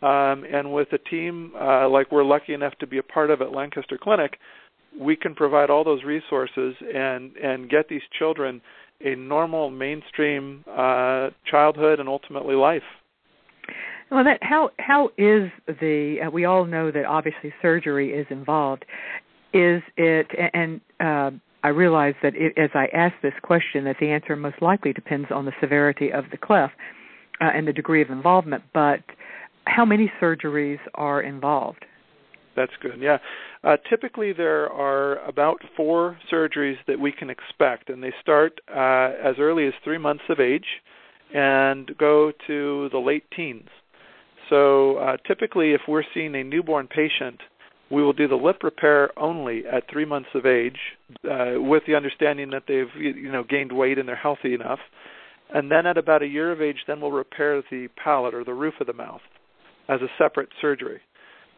Um, 0.00 0.44
and 0.44 0.72
with 0.72 0.92
a 0.92 0.98
team 0.98 1.52
uh, 1.60 1.88
like 1.88 2.12
we're 2.12 2.24
lucky 2.24 2.54
enough 2.54 2.74
to 2.78 2.86
be 2.86 2.98
a 2.98 3.02
part 3.02 3.30
of 3.30 3.42
at 3.42 3.50
Lancaster 3.52 3.98
Clinic, 4.00 4.38
we 4.98 5.16
can 5.16 5.34
provide 5.34 5.70
all 5.70 5.82
those 5.82 6.04
resources 6.04 6.74
and 6.94 7.36
and 7.36 7.68
get 7.68 7.88
these 7.88 8.02
children 8.16 8.60
a 9.04 9.14
normal 9.14 9.70
mainstream 9.70 10.64
uh, 10.68 11.30
childhood 11.44 12.00
and 12.00 12.08
ultimately 12.08 12.54
life. 12.54 12.82
Well, 14.10 14.24
that 14.24 14.42
how 14.42 14.70
how 14.78 15.10
is 15.18 15.50
the? 15.66 16.20
Uh, 16.26 16.30
we 16.30 16.44
all 16.44 16.64
know 16.64 16.90
that 16.90 17.04
obviously 17.04 17.52
surgery 17.60 18.12
is 18.12 18.26
involved. 18.30 18.84
Is 19.52 19.82
it? 19.96 20.28
And 20.54 20.80
uh, 21.00 21.30
I 21.62 21.68
realize 21.68 22.14
that 22.22 22.34
it, 22.34 22.56
as 22.56 22.70
I 22.74 22.86
ask 22.94 23.14
this 23.22 23.34
question, 23.42 23.84
that 23.84 23.96
the 24.00 24.08
answer 24.08 24.34
most 24.34 24.62
likely 24.62 24.92
depends 24.92 25.28
on 25.30 25.44
the 25.44 25.52
severity 25.60 26.10
of 26.10 26.24
the 26.30 26.38
cleft 26.38 26.74
uh, 27.40 27.50
and 27.54 27.68
the 27.68 27.72
degree 27.72 28.00
of 28.00 28.08
involvement. 28.08 28.62
But 28.72 29.00
how 29.66 29.84
many 29.84 30.10
surgeries 30.20 30.78
are 30.94 31.20
involved? 31.20 31.84
That's 32.58 32.72
good. 32.82 33.00
Yeah. 33.00 33.18
Uh, 33.62 33.76
typically, 33.88 34.32
there 34.32 34.68
are 34.68 35.24
about 35.24 35.62
four 35.76 36.18
surgeries 36.32 36.74
that 36.88 36.98
we 36.98 37.12
can 37.12 37.30
expect, 37.30 37.88
and 37.88 38.02
they 38.02 38.12
start 38.20 38.60
uh, 38.68 39.12
as 39.22 39.36
early 39.38 39.68
as 39.68 39.74
three 39.84 39.96
months 39.98 40.24
of 40.28 40.40
age 40.40 40.66
and 41.32 41.96
go 41.98 42.32
to 42.48 42.88
the 42.90 42.98
late 42.98 43.22
teens. 43.36 43.68
So, 44.50 44.96
uh, 44.96 45.18
typically, 45.24 45.72
if 45.72 45.82
we're 45.86 46.02
seeing 46.12 46.34
a 46.34 46.42
newborn 46.42 46.88
patient, 46.88 47.38
we 47.92 48.02
will 48.02 48.12
do 48.12 48.26
the 48.26 48.34
lip 48.34 48.64
repair 48.64 49.16
only 49.16 49.62
at 49.64 49.84
three 49.88 50.04
months 50.04 50.30
of 50.34 50.44
age, 50.44 50.78
uh, 51.24 51.60
with 51.60 51.84
the 51.86 51.94
understanding 51.94 52.50
that 52.50 52.64
they've 52.66 52.92
you 53.00 53.30
know 53.30 53.44
gained 53.44 53.70
weight 53.70 53.98
and 53.98 54.08
they're 54.08 54.16
healthy 54.16 54.52
enough. 54.52 54.80
And 55.54 55.70
then 55.70 55.86
at 55.86 55.96
about 55.96 56.22
a 56.24 56.26
year 56.26 56.50
of 56.50 56.60
age, 56.60 56.78
then 56.88 57.00
we'll 57.00 57.12
repair 57.12 57.62
the 57.70 57.86
palate 58.02 58.34
or 58.34 58.42
the 58.42 58.52
roof 58.52 58.74
of 58.80 58.88
the 58.88 58.92
mouth 58.92 59.20
as 59.88 60.00
a 60.02 60.08
separate 60.18 60.48
surgery. 60.60 61.00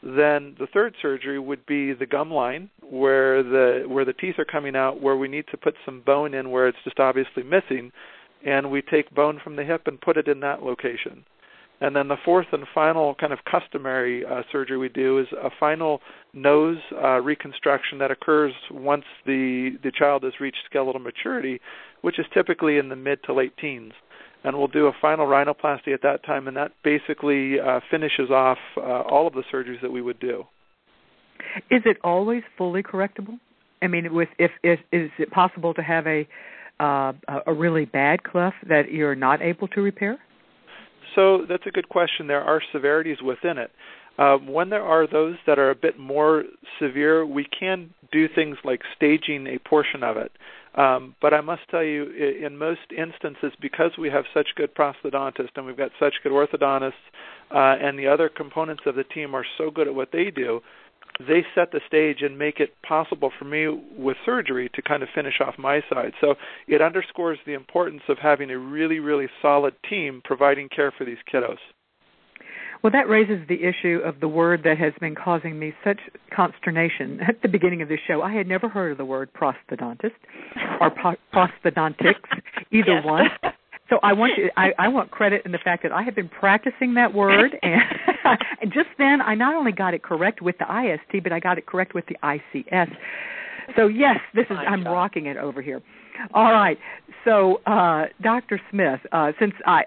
Then 0.02 0.56
the 0.58 0.66
third 0.72 0.94
surgery 1.02 1.38
would 1.38 1.66
be 1.66 1.92
the 1.92 2.06
gum 2.06 2.30
line, 2.30 2.70
where 2.82 3.42
the 3.42 3.84
where 3.86 4.04
the 4.04 4.14
teeth 4.14 4.38
are 4.38 4.46
coming 4.46 4.74
out, 4.74 5.00
where 5.00 5.16
we 5.16 5.28
need 5.28 5.44
to 5.50 5.58
put 5.58 5.74
some 5.84 6.00
bone 6.00 6.32
in 6.32 6.50
where 6.50 6.68
it's 6.68 6.78
just 6.84 6.98
obviously 6.98 7.42
missing, 7.42 7.92
and 8.44 8.70
we 8.70 8.80
take 8.80 9.14
bone 9.14 9.40
from 9.42 9.56
the 9.56 9.64
hip 9.64 9.82
and 9.86 10.00
put 10.00 10.16
it 10.16 10.26
in 10.26 10.40
that 10.40 10.62
location. 10.62 11.24
And 11.82 11.96
then 11.96 12.08
the 12.08 12.16
fourth 12.24 12.48
and 12.52 12.64
final 12.74 13.14
kind 13.14 13.32
of 13.32 13.38
customary 13.50 14.24
uh, 14.24 14.42
surgery 14.52 14.76
we 14.76 14.90
do 14.90 15.18
is 15.18 15.26
a 15.32 15.50
final 15.58 16.00
nose 16.34 16.78
uh, 16.92 17.20
reconstruction 17.20 17.98
that 17.98 18.10
occurs 18.10 18.54
once 18.70 19.04
the 19.26 19.76
the 19.82 19.92
child 19.92 20.22
has 20.22 20.40
reached 20.40 20.64
skeletal 20.64 21.00
maturity, 21.00 21.60
which 22.00 22.18
is 22.18 22.26
typically 22.32 22.78
in 22.78 22.88
the 22.88 22.96
mid 22.96 23.22
to 23.24 23.34
late 23.34 23.56
teens 23.58 23.92
and 24.44 24.56
we'll 24.56 24.68
do 24.68 24.86
a 24.86 24.92
final 25.00 25.26
rhinoplasty 25.26 25.92
at 25.92 26.02
that 26.02 26.24
time, 26.24 26.48
and 26.48 26.56
that 26.56 26.72
basically 26.82 27.60
uh, 27.60 27.80
finishes 27.90 28.30
off 28.30 28.58
uh, 28.76 28.80
all 28.80 29.26
of 29.26 29.34
the 29.34 29.42
surgeries 29.52 29.80
that 29.82 29.90
we 29.90 30.02
would 30.02 30.18
do. 30.20 30.44
Is 31.70 31.82
it 31.84 31.96
always 32.04 32.42
fully 32.56 32.82
correctable? 32.82 33.38
I 33.82 33.86
mean, 33.86 34.12
with 34.14 34.28
if, 34.38 34.50
if 34.62 34.78
is 34.92 35.10
it 35.18 35.30
possible 35.30 35.74
to 35.74 35.82
have 35.82 36.06
a 36.06 36.28
uh, 36.78 37.12
a 37.46 37.52
really 37.52 37.84
bad 37.84 38.24
cleft 38.24 38.56
that 38.68 38.90
you're 38.90 39.14
not 39.14 39.42
able 39.42 39.68
to 39.68 39.80
repair? 39.82 40.18
So 41.14 41.44
that's 41.48 41.64
a 41.66 41.70
good 41.70 41.88
question. 41.88 42.26
There 42.26 42.42
are 42.42 42.62
severities 42.72 43.18
within 43.22 43.58
it. 43.58 43.70
Uh, 44.18 44.36
when 44.36 44.70
there 44.70 44.82
are 44.82 45.06
those 45.06 45.36
that 45.46 45.58
are 45.58 45.70
a 45.70 45.74
bit 45.74 45.98
more 45.98 46.44
severe, 46.78 47.24
we 47.24 47.46
can 47.58 47.90
do 48.12 48.28
things 48.34 48.56
like 48.64 48.80
staging 48.96 49.46
a 49.46 49.58
portion 49.68 50.02
of 50.02 50.16
it. 50.16 50.32
Um, 50.74 51.16
but 51.20 51.34
I 51.34 51.40
must 51.40 51.62
tell 51.70 51.82
you, 51.82 52.10
in 52.10 52.56
most 52.56 52.92
instances, 52.96 53.52
because 53.60 53.92
we 53.98 54.08
have 54.10 54.24
such 54.32 54.48
good 54.54 54.74
prosthodontists 54.74 55.50
and 55.56 55.66
we've 55.66 55.76
got 55.76 55.90
such 55.98 56.14
good 56.22 56.32
orthodontists, 56.32 56.92
uh, 57.50 57.76
and 57.80 57.98
the 57.98 58.06
other 58.06 58.28
components 58.28 58.84
of 58.86 58.94
the 58.94 59.04
team 59.04 59.34
are 59.34 59.44
so 59.58 59.70
good 59.70 59.88
at 59.88 59.94
what 59.94 60.12
they 60.12 60.30
do, 60.30 60.60
they 61.18 61.44
set 61.54 61.72
the 61.72 61.80
stage 61.86 62.22
and 62.22 62.38
make 62.38 62.60
it 62.60 62.74
possible 62.82 63.32
for 63.36 63.44
me 63.44 63.68
with 63.96 64.16
surgery 64.24 64.70
to 64.74 64.82
kind 64.82 65.02
of 65.02 65.08
finish 65.14 65.40
off 65.40 65.58
my 65.58 65.82
side. 65.92 66.12
So 66.20 66.36
it 66.66 66.80
underscores 66.80 67.38
the 67.44 67.54
importance 67.54 68.02
of 68.08 68.18
having 68.18 68.50
a 68.50 68.58
really, 68.58 69.00
really 69.00 69.28
solid 69.42 69.74
team 69.88 70.22
providing 70.24 70.68
care 70.68 70.92
for 70.96 71.04
these 71.04 71.18
kiddos. 71.32 71.58
Well, 72.82 72.90
that 72.92 73.08
raises 73.08 73.46
the 73.48 73.62
issue 73.62 74.00
of 74.04 74.20
the 74.20 74.28
word 74.28 74.62
that 74.64 74.78
has 74.78 74.92
been 75.00 75.14
causing 75.14 75.58
me 75.58 75.74
such 75.84 75.98
consternation 76.34 77.20
at 77.28 77.42
the 77.42 77.48
beginning 77.48 77.82
of 77.82 77.88
this 77.88 78.00
show. 78.06 78.22
I 78.22 78.32
had 78.32 78.46
never 78.46 78.68
heard 78.68 78.92
of 78.92 78.98
the 78.98 79.04
word 79.04 79.28
prosthodontist 79.34 80.12
or 80.80 80.90
pro- 80.90 81.16
prosthodontics, 81.32 82.14
either 82.70 82.94
yes. 82.94 83.04
one. 83.04 83.26
So 83.90 83.98
I 84.02 84.12
want 84.12 84.38
you, 84.38 84.50
I, 84.56 84.72
I 84.78 84.88
want 84.88 85.10
credit 85.10 85.42
in 85.44 85.52
the 85.52 85.58
fact 85.58 85.82
that 85.82 85.92
I 85.92 86.02
have 86.02 86.14
been 86.14 86.28
practicing 86.28 86.94
that 86.94 87.12
word, 87.12 87.58
and, 87.62 87.82
and 88.62 88.72
just 88.72 88.88
then 88.98 89.20
I 89.20 89.34
not 89.34 89.54
only 89.54 89.72
got 89.72 89.94
it 89.94 90.02
correct 90.02 90.40
with 90.40 90.56
the 90.58 90.64
IST, 90.64 91.22
but 91.24 91.32
I 91.32 91.40
got 91.40 91.58
it 91.58 91.66
correct 91.66 91.94
with 91.94 92.04
the 92.06 92.16
ICS. 92.22 92.96
So 93.76 93.88
yes, 93.88 94.18
this 94.34 94.46
is 94.48 94.56
I'm 94.56 94.84
rocking 94.84 95.26
it 95.26 95.36
over 95.36 95.60
here. 95.60 95.82
All 96.34 96.52
right. 96.52 96.78
So, 97.24 97.60
uh, 97.66 98.06
Dr. 98.22 98.60
Smith, 98.70 99.00
uh, 99.12 99.32
since 99.38 99.52
I, 99.66 99.82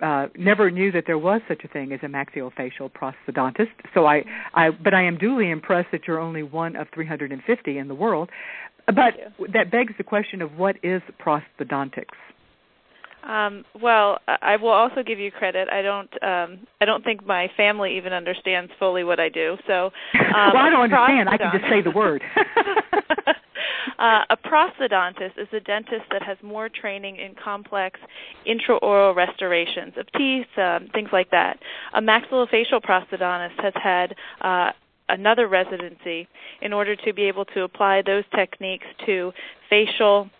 I 0.00 0.04
uh, 0.04 0.28
never 0.38 0.70
knew 0.70 0.90
that 0.92 1.04
there 1.06 1.18
was 1.18 1.42
such 1.46 1.62
a 1.64 1.68
thing 1.68 1.92
as 1.92 2.00
a 2.02 2.06
maxillofacial 2.06 2.90
prosthodontist, 2.90 3.68
so 3.92 4.06
I, 4.06 4.24
I, 4.54 4.70
but 4.70 4.94
I 4.94 5.02
am 5.02 5.18
duly 5.18 5.50
impressed 5.50 5.88
that 5.92 6.02
you're 6.06 6.18
only 6.18 6.42
one 6.42 6.76
of 6.76 6.86
350 6.94 7.78
in 7.78 7.88
the 7.88 7.94
world. 7.94 8.30
But 8.86 9.14
that 9.52 9.70
begs 9.70 9.92
the 9.98 10.04
question 10.04 10.40
of 10.42 10.52
what 10.56 10.76
is 10.82 11.02
prosthodontics. 11.24 12.06
Um, 13.22 13.64
well, 13.80 14.18
I 14.26 14.56
will 14.56 14.70
also 14.70 15.02
give 15.06 15.18
you 15.18 15.30
credit. 15.30 15.68
I 15.70 15.82
don't. 15.82 16.10
Um, 16.22 16.66
I 16.80 16.86
don't 16.86 17.04
think 17.04 17.26
my 17.26 17.48
family 17.56 17.98
even 17.98 18.14
understands 18.14 18.72
fully 18.78 19.04
what 19.04 19.20
I 19.20 19.28
do. 19.28 19.56
So, 19.66 19.72
um, 20.14 20.52
well, 20.54 20.62
I 20.62 20.70
don't 20.70 20.80
understand. 20.80 21.28
I 21.28 21.36
can 21.36 21.50
just 21.52 21.70
say 21.70 21.82
the 21.82 21.90
word. 21.90 22.22
uh, 23.98 24.24
a 24.30 24.36
prosthodontist 24.36 25.38
is 25.38 25.48
a 25.52 25.60
dentist 25.60 26.04
that 26.10 26.22
has 26.22 26.36
more 26.42 26.68
training 26.68 27.16
in 27.16 27.34
complex 27.42 27.98
intraoral 28.46 29.14
restorations 29.14 29.94
of 29.96 30.06
teeth, 30.16 30.46
um, 30.56 30.88
things 30.92 31.10
like 31.12 31.30
that. 31.30 31.58
A 31.94 32.00
maxillofacial 32.00 32.82
prosthodontist 32.82 33.62
has 33.62 33.74
had 33.82 34.14
uh, 34.40 34.70
another 35.08 35.48
residency 35.48 36.28
in 36.62 36.72
order 36.72 36.96
to 36.96 37.12
be 37.12 37.24
able 37.24 37.44
to 37.46 37.62
apply 37.62 38.02
those 38.04 38.24
techniques 38.34 38.86
to 39.06 39.32
facial 39.68 40.30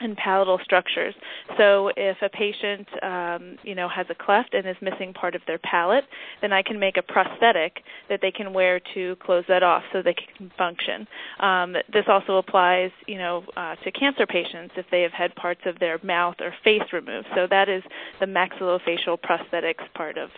and 0.00 0.16
palatal 0.16 0.58
structures. 0.62 1.14
So 1.56 1.90
if 1.96 2.16
a 2.22 2.28
patient, 2.28 2.88
um, 3.02 3.58
you 3.62 3.74
know, 3.74 3.88
has 3.88 4.06
a 4.10 4.14
cleft 4.14 4.54
and 4.54 4.66
is 4.68 4.76
missing 4.80 5.12
part 5.12 5.34
of 5.34 5.42
their 5.46 5.58
palate, 5.58 6.04
then 6.40 6.52
I 6.52 6.62
can 6.62 6.78
make 6.78 6.96
a 6.96 7.02
prosthetic 7.02 7.82
that 8.08 8.20
they 8.22 8.30
can 8.30 8.52
wear 8.52 8.80
to 8.94 9.16
close 9.16 9.44
that 9.48 9.62
off 9.62 9.82
so 9.92 10.02
they 10.02 10.14
can 10.14 10.50
function. 10.56 11.06
Um, 11.40 11.74
this 11.92 12.04
also 12.08 12.36
applies, 12.36 12.90
you 13.06 13.18
know, 13.18 13.44
uh, 13.56 13.76
to 13.76 13.90
cancer 13.90 14.26
patients 14.26 14.74
if 14.76 14.86
they 14.90 15.02
have 15.02 15.12
had 15.12 15.34
parts 15.34 15.62
of 15.66 15.78
their 15.78 15.98
mouth 16.02 16.36
or 16.40 16.54
face 16.64 16.92
removed. 16.92 17.26
So 17.34 17.46
that 17.50 17.68
is 17.68 17.82
the 18.20 18.26
maxillofacial 18.26 19.18
prosthetics 19.20 19.92
part 19.94 20.18
of 20.18 20.30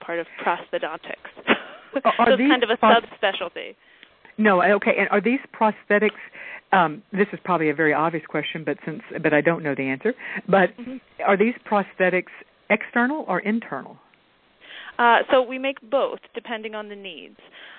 part 0.00 0.18
of 0.18 0.26
prosthodontics. 0.44 1.30
So 1.94 2.02
it's 2.04 2.36
kind 2.36 2.62
of 2.62 2.68
a 2.68 2.76
pros- 2.76 3.04
subspecialty. 3.22 3.74
No, 4.38 4.62
okay. 4.62 4.94
And 4.98 5.08
are 5.08 5.20
these 5.20 5.40
prosthetics 5.58 6.10
um, 6.72 7.02
this 7.12 7.26
is 7.32 7.38
probably 7.44 7.70
a 7.70 7.74
very 7.74 7.94
obvious 7.94 8.24
question, 8.26 8.64
but 8.64 8.78
since 8.84 9.02
but 9.22 9.32
I 9.32 9.40
don't 9.40 9.62
know 9.62 9.74
the 9.74 9.88
answer. 9.88 10.14
But 10.48 10.76
mm-hmm. 10.76 10.96
are 11.26 11.36
these 11.36 11.54
prosthetics 11.70 12.32
external 12.70 13.24
or 13.28 13.40
internal? 13.40 13.98
Uh, 14.98 15.18
so 15.30 15.42
we 15.42 15.58
make 15.58 15.78
both, 15.90 16.20
depending 16.34 16.74
on 16.74 16.88
the 16.88 16.96
needs. 16.96 17.36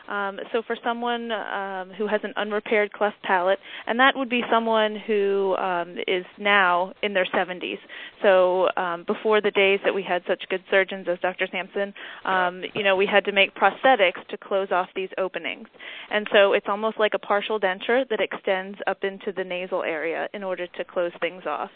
Um, 0.08 0.40
so 0.54 0.62
for 0.66 0.78
someone 0.84 1.32
um, 1.32 1.92
who 1.98 2.08
has 2.08 2.22
an 2.24 2.34
unrepaired 2.38 2.94
cleft 2.94 3.22
palate, 3.24 3.60
and 3.88 4.00
that 4.00 4.16
would 4.16 4.30
be 4.30 4.42
someone 4.50 4.96
who 5.06 5.56
um, 5.58 5.98
is 6.08 6.26
now 6.38 6.94
in 7.04 7.14
their 7.14 7.26
70s. 7.26 7.78
So 8.22 8.70
um, 8.78 9.04
before 9.06 9.42
the 9.42 9.52
days 9.52 9.80
that 9.84 9.94
we 9.94 10.04
had 10.04 10.24
such 10.28 10.44
good 10.50 10.64
surgeons 10.72 11.08
as 11.12 11.20
Dr. 11.20 11.48
Sampson, 11.52 11.94
um, 12.26 12.64
you 12.74 12.84
know, 12.84 12.96
we 12.96 13.06
had 13.06 13.26
to 13.26 13.32
make 13.32 13.54
prosthetics 13.56 14.26
to 14.30 14.38
close 14.38 14.70
off 14.72 14.88
these 14.96 15.10
openings. 15.18 15.68
And 16.10 16.28
so 16.32 16.54
it's 16.54 16.68
almost 16.70 16.98
like 17.00 17.14
a 17.14 17.20
partial 17.20 17.60
denture 17.60 18.08
that 18.10 18.22
extends 18.22 18.78
up 18.88 19.04
into 19.04 19.34
the 19.36 19.44
nasal 19.44 19.84
area 19.84 20.28
in 20.34 20.44
order 20.44 20.68
to 20.68 20.86
close 20.86 21.12
things 21.20 21.44
off. 21.46 21.72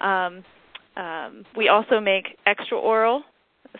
Um, 0.00 0.44
we 1.56 1.68
also 1.68 2.00
make 2.00 2.38
extraoral 2.46 3.22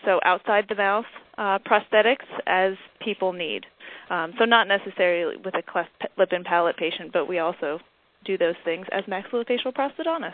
so 0.03 0.19
outside 0.23 0.65
the 0.69 0.75
mouth 0.75 1.05
uh, 1.37 1.59
prosthetics 1.59 2.25
as 2.47 2.73
people 3.03 3.33
need. 3.33 3.65
Um, 4.09 4.33
so 4.37 4.45
not 4.45 4.67
necessarily 4.67 5.37
with 5.37 5.55
a 5.55 5.61
cleft 5.61 5.89
lip 6.17 6.29
and 6.31 6.45
palate 6.45 6.77
patient, 6.77 7.11
but 7.13 7.27
we 7.27 7.39
also 7.39 7.79
do 8.25 8.37
those 8.37 8.55
things 8.63 8.85
as 8.91 9.03
maxillofacial 9.05 9.73
prosthodontists. 9.73 10.33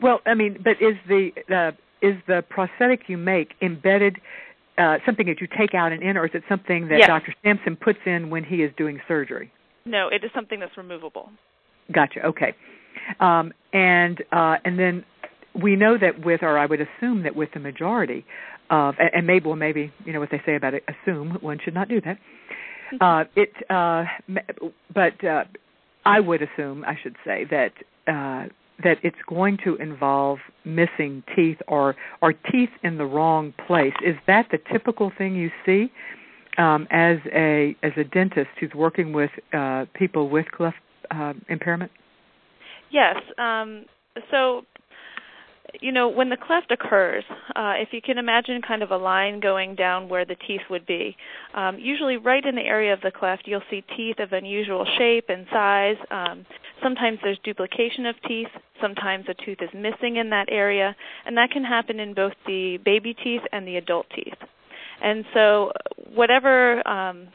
Well, 0.00 0.20
I 0.26 0.34
mean, 0.34 0.58
but 0.62 0.80
is 0.80 0.96
the 1.08 1.30
uh, 1.54 1.72
is 2.06 2.16
the 2.26 2.44
prosthetic 2.48 3.08
you 3.08 3.16
make 3.16 3.54
embedded 3.62 4.18
uh, 4.78 4.98
something 5.06 5.26
that 5.26 5.40
you 5.40 5.48
take 5.58 5.74
out 5.74 5.92
and 5.92 6.02
in, 6.02 6.16
or 6.16 6.26
is 6.26 6.32
it 6.34 6.42
something 6.48 6.88
that 6.88 6.98
yes. 6.98 7.08
Dr. 7.08 7.34
Sampson 7.42 7.76
puts 7.76 7.98
in 8.04 8.30
when 8.30 8.44
he 8.44 8.56
is 8.56 8.70
doing 8.76 9.00
surgery? 9.08 9.50
No, 9.84 10.08
it 10.08 10.24
is 10.24 10.30
something 10.34 10.60
that's 10.60 10.76
removable. 10.76 11.30
Gotcha. 11.92 12.24
Okay. 12.26 12.54
Um, 13.20 13.52
and 13.72 14.22
uh, 14.32 14.56
and 14.64 14.78
then 14.78 15.04
we 15.62 15.76
know 15.76 15.96
that 15.98 16.24
with, 16.24 16.42
or 16.42 16.58
I 16.58 16.66
would 16.66 16.80
assume 16.80 17.22
that 17.22 17.34
with 17.34 17.50
the 17.54 17.60
majority 17.60 18.24
of, 18.70 18.94
and 18.98 19.26
maybe, 19.26 19.46
well, 19.46 19.56
maybe 19.56 19.92
you 20.04 20.12
know 20.12 20.20
what 20.20 20.30
they 20.30 20.42
say 20.44 20.56
about 20.56 20.74
it. 20.74 20.84
Assume 20.88 21.38
one 21.40 21.58
should 21.64 21.74
not 21.74 21.88
do 21.88 22.00
that. 22.02 22.18
Mm-hmm. 22.92 23.02
Uh, 23.02 23.24
it, 23.34 23.52
uh, 23.70 24.04
but 24.94 25.24
uh, 25.24 25.44
I 26.04 26.20
would 26.20 26.42
assume, 26.42 26.84
I 26.84 26.96
should 27.02 27.16
say 27.24 27.44
that 27.50 27.72
uh, 28.06 28.48
that 28.84 28.98
it's 29.02 29.16
going 29.28 29.58
to 29.64 29.76
involve 29.76 30.38
missing 30.64 31.22
teeth 31.34 31.58
or 31.66 31.96
or 32.20 32.32
teeth 32.32 32.70
in 32.82 32.98
the 32.98 33.04
wrong 33.04 33.54
place. 33.66 33.94
Is 34.04 34.16
that 34.26 34.48
the 34.50 34.58
typical 34.70 35.10
thing 35.16 35.34
you 35.34 35.50
see 35.64 35.90
um, 36.58 36.86
as 36.90 37.18
a 37.34 37.76
as 37.82 37.92
a 37.96 38.04
dentist 38.04 38.50
who's 38.60 38.72
working 38.74 39.12
with 39.12 39.30
uh, 39.52 39.86
people 39.94 40.28
with 40.28 40.46
cleft 40.52 40.76
uh, 41.10 41.32
impairment? 41.48 41.90
Yes. 42.90 43.16
Um, 43.38 43.86
so 44.30 44.62
you 45.80 45.92
know, 45.92 46.08
when 46.08 46.28
the 46.28 46.36
cleft 46.36 46.70
occurs, 46.70 47.24
uh, 47.54 47.74
if 47.76 47.88
you 47.92 48.00
can 48.00 48.18
imagine 48.18 48.60
kind 48.62 48.82
of 48.82 48.90
a 48.90 48.96
line 48.96 49.40
going 49.40 49.74
down 49.74 50.08
where 50.08 50.24
the 50.24 50.36
teeth 50.46 50.62
would 50.70 50.86
be, 50.86 51.16
um, 51.54 51.78
usually 51.78 52.16
right 52.16 52.44
in 52.44 52.54
the 52.54 52.62
area 52.62 52.92
of 52.92 53.00
the 53.00 53.10
cleft, 53.10 53.44
you'll 53.46 53.62
see 53.70 53.84
teeth 53.96 54.18
of 54.18 54.32
unusual 54.32 54.86
shape 54.98 55.26
and 55.28 55.46
size. 55.52 55.96
Um, 56.10 56.46
sometimes 56.82 57.18
there's 57.22 57.38
duplication 57.44 58.06
of 58.06 58.16
teeth. 58.26 58.48
Sometimes 58.80 59.26
a 59.28 59.34
tooth 59.44 59.58
is 59.60 59.70
missing 59.74 60.16
in 60.16 60.30
that 60.30 60.48
area, 60.50 60.94
and 61.24 61.36
that 61.36 61.50
can 61.50 61.64
happen 61.64 62.00
in 62.00 62.14
both 62.14 62.32
the 62.46 62.78
baby 62.84 63.14
teeth 63.14 63.42
and 63.52 63.66
the 63.66 63.76
adult 63.76 64.06
teeth. 64.14 64.38
And 65.02 65.24
so, 65.34 65.72
whatever 66.14 66.86
um, 66.88 67.28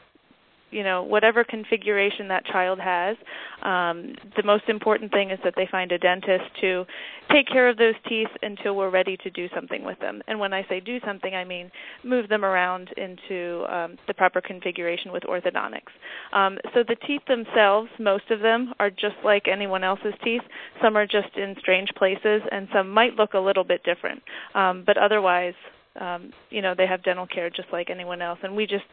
you 0.72 0.82
know 0.82 1.02
whatever 1.02 1.44
configuration 1.44 2.28
that 2.28 2.44
child 2.46 2.80
has 2.80 3.16
um, 3.62 4.14
the 4.36 4.42
most 4.42 4.64
important 4.68 5.12
thing 5.12 5.30
is 5.30 5.38
that 5.44 5.54
they 5.56 5.68
find 5.70 5.92
a 5.92 5.98
dentist 5.98 6.44
to 6.60 6.84
take 7.30 7.46
care 7.46 7.68
of 7.68 7.76
those 7.76 7.94
teeth 8.08 8.28
until 8.42 8.74
we're 8.74 8.90
ready 8.90 9.16
to 9.18 9.30
do 9.30 9.48
something 9.54 9.84
with 9.84 9.98
them. 10.00 10.22
And 10.26 10.40
when 10.40 10.52
i 10.52 10.66
say 10.68 10.80
do 10.80 10.98
something 11.04 11.34
i 11.34 11.44
mean 11.44 11.70
move 12.02 12.28
them 12.28 12.44
around 12.44 12.88
into 12.96 13.64
um, 13.72 13.96
the 14.06 14.14
proper 14.14 14.40
configuration 14.40 15.12
with 15.12 15.22
orthodontics. 15.24 15.92
Um, 16.32 16.58
so 16.74 16.82
the 16.86 16.96
teeth 17.06 17.22
themselves 17.28 17.90
most 17.98 18.30
of 18.30 18.40
them 18.40 18.72
are 18.78 18.90
just 18.90 19.16
like 19.24 19.46
anyone 19.48 19.84
else's 19.84 20.14
teeth. 20.24 20.42
Some 20.82 20.96
are 20.96 21.06
just 21.06 21.36
in 21.36 21.54
strange 21.58 21.90
places 21.96 22.42
and 22.50 22.68
some 22.72 22.90
might 22.90 23.14
look 23.14 23.34
a 23.34 23.38
little 23.38 23.64
bit 23.64 23.82
different. 23.84 24.22
Um, 24.54 24.84
but 24.86 24.96
otherwise 24.96 25.54
um, 26.00 26.32
you 26.50 26.62
know 26.62 26.74
they 26.76 26.86
have 26.86 27.02
dental 27.02 27.26
care 27.26 27.50
just 27.50 27.68
like 27.72 27.90
anyone 27.90 28.22
else 28.22 28.38
and 28.42 28.56
we 28.56 28.66
just 28.66 28.84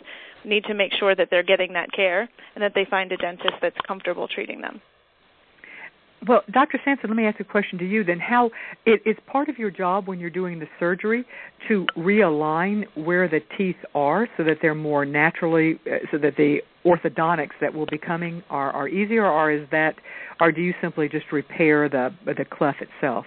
need 0.44 0.64
to 0.66 0.74
make 0.74 0.94
sure 0.94 1.16
that 1.16 1.30
they're 1.32 1.44
getting 1.44 1.74
that 1.74 1.92
care 1.92 2.30
and 2.56 2.62
that 2.62 2.74
they 2.76 2.86
find 2.90 3.12
a 3.12 3.18
dentist 3.18 3.54
that's 3.62 3.78
comfortable 3.88 4.28
treating 4.28 4.62
them. 4.62 4.82
Well 6.28 6.42
dr 6.52 6.78
sampson 6.84 7.10
let 7.10 7.16
me 7.16 7.26
ask 7.26 7.40
a 7.40 7.46
question 7.46 7.80
to 7.80 7.86
you 7.86 8.04
then. 8.04 8.20
How 8.20 8.52
it 8.86 9.02
is 9.06 9.16
part 9.28 9.48
of 9.48 9.58
your 9.58 9.72
job 9.72 10.08
when 10.08 10.20
you're 10.20 10.30
doing 10.30 10.60
the 10.60 10.68
surgery 10.78 11.26
to 11.70 11.86
realign 11.96 12.84
where 12.96 13.30
the 13.30 13.40
teeth 13.58 13.78
are 13.96 14.28
so 14.36 14.44
that 14.44 14.58
they're 14.62 14.76
more 14.76 15.06
naturally 15.06 15.80
uh, 15.88 16.00
so 16.12 16.18
that 16.18 16.36
the 16.36 16.60
orthodontics 16.86 17.52
that 17.62 17.74
will 17.74 17.86
be 17.86 17.98
coming 17.98 18.44
are, 18.50 18.72
are 18.72 18.88
easier 18.88 19.26
or 19.26 19.52
is 19.52 19.68
that 19.72 19.96
or 20.42 20.52
do 20.52 20.62
you 20.62 20.74
simply 20.82 21.08
just 21.08 21.32
repair 21.32 21.88
the 21.88 22.14
the 22.26 22.46
cleft 22.46 22.82
itself 22.82 23.26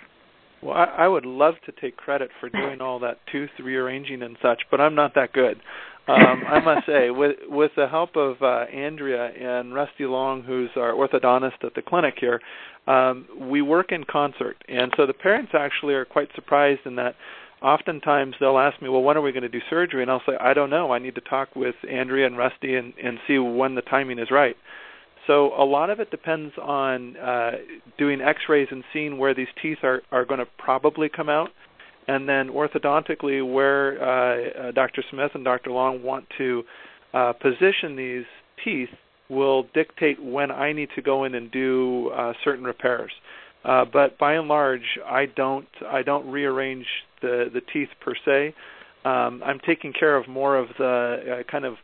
well, 0.63 0.77
I, 0.77 0.85
I 0.85 1.09
would 1.09 1.27
love 1.27 1.55
to 1.67 1.73
take 1.81 1.97
credit 1.97 2.31
for 2.41 2.49
doing 2.49 2.81
all 2.81 2.99
that 3.01 3.19
tooth 3.31 3.51
rearranging 3.63 4.23
and 4.23 4.37
such, 4.41 4.63
but 4.71 4.81
I'm 4.81 4.95
not 4.95 5.15
that 5.17 5.33
good. 5.33 5.61
Um, 6.09 6.43
I 6.49 6.59
must 6.59 6.87
say, 6.87 7.11
with 7.11 7.37
with 7.49 7.71
the 7.77 7.87
help 7.87 8.17
of 8.17 8.43
uh, 8.43 8.65
Andrea 8.73 9.27
and 9.27 9.73
Rusty 9.73 10.05
Long, 10.05 10.43
who's 10.43 10.71
our 10.77 10.93
orthodontist 10.93 11.63
at 11.63 11.75
the 11.75 11.83
clinic 11.83 12.15
here, 12.19 12.41
um, 12.89 13.27
we 13.39 13.63
work 13.63 13.93
in 13.93 14.03
concert, 14.05 14.57
and 14.69 14.93
so 14.97 15.07
the 15.07 15.13
parents 15.13 15.53
actually 15.55 15.95
are 15.95 16.05
quite 16.05 16.29
surprised 16.35 16.81
in 16.87 16.97
that. 16.97 17.15
Oftentimes 17.63 18.35
they'll 18.41 18.59
ask 18.59 18.83
me, 18.83 18.89
"Well, 18.89 19.03
when 19.03 19.17
are 19.17 19.21
we 19.21 19.31
going 19.31 19.45
to 19.45 19.49
do 19.49 19.61
surgery?" 19.71 20.03
And 20.03 20.11
I'll 20.11 20.23
say, 20.27 20.37
"I 20.41 20.53
don't 20.55 20.71
know. 20.71 20.93
I 20.93 20.99
need 20.99 21.15
to 21.15 21.21
talk 21.21 21.55
with 21.55 21.77
Andrea 21.89 22.27
and 22.27 22.37
Rusty 22.37 22.75
and 22.75 22.93
and 23.01 23.21
see 23.29 23.39
when 23.39 23.77
the 23.77 23.83
timing 23.83 24.19
is 24.19 24.33
right." 24.33 24.57
So 25.27 25.53
a 25.57 25.65
lot 25.65 25.91
of 25.91 26.01
it 26.01 26.11
depends 26.11 26.53
on 26.61 27.17
uh, 27.17 27.53
doing 27.97 28.21
X-rays 28.21 28.69
and 28.71 28.83
seeing 28.93 29.19
where 29.19 29.35
these 29.35 29.49
teeth 29.61 29.79
are 29.83 30.03
are 30.11 30.25
going 30.25 30.41
to 30.41 30.47
probably 30.59 31.09
come 31.09 31.29
out, 31.29 31.51
and 32.09 32.29
then 32.29 32.49
orthodontically 32.49 33.41
where 33.51 34.03
uh, 34.03 34.69
uh, 34.69 34.71
Dr. 34.73 35.03
Smith 35.11 35.31
and 35.35 35.45
Dr. 35.45 35.71
Long 35.71 36.03
want 36.03 36.27
to 36.39 36.65
uh, 37.15 37.33
position 37.35 37.97
these 37.97 38.25
teeth 38.65 38.89
will 39.29 39.65
dictate 39.75 40.23
when 40.23 40.51
I 40.51 40.73
need 40.73 40.89
to 40.97 41.03
go 41.03 41.25
in 41.25 41.35
and 41.35 41.51
do 41.51 42.11
uh, 42.11 42.33
certain 42.45 42.65
repairs. 42.65 43.13
Uh, 43.65 43.85
but 43.91 44.19
by 44.19 44.35
and 44.35 44.49
large, 44.49 44.99
I 45.07 45.27
don't 45.27 45.69
I 45.89 46.03
don't 46.03 46.31
rearrange 46.31 46.87
the 47.21 47.47
the 47.53 47.61
teeth 47.73 47.89
per 48.01 48.15
se. 48.25 48.55
Um, 49.05 49.43
I'm 49.45 49.61
taking 49.67 49.93
care 49.93 50.17
of 50.17 50.29
more 50.29 50.57
of 50.57 50.69
the 50.79 51.41
uh, 51.41 51.51
kind 51.51 51.65
of 51.65 51.75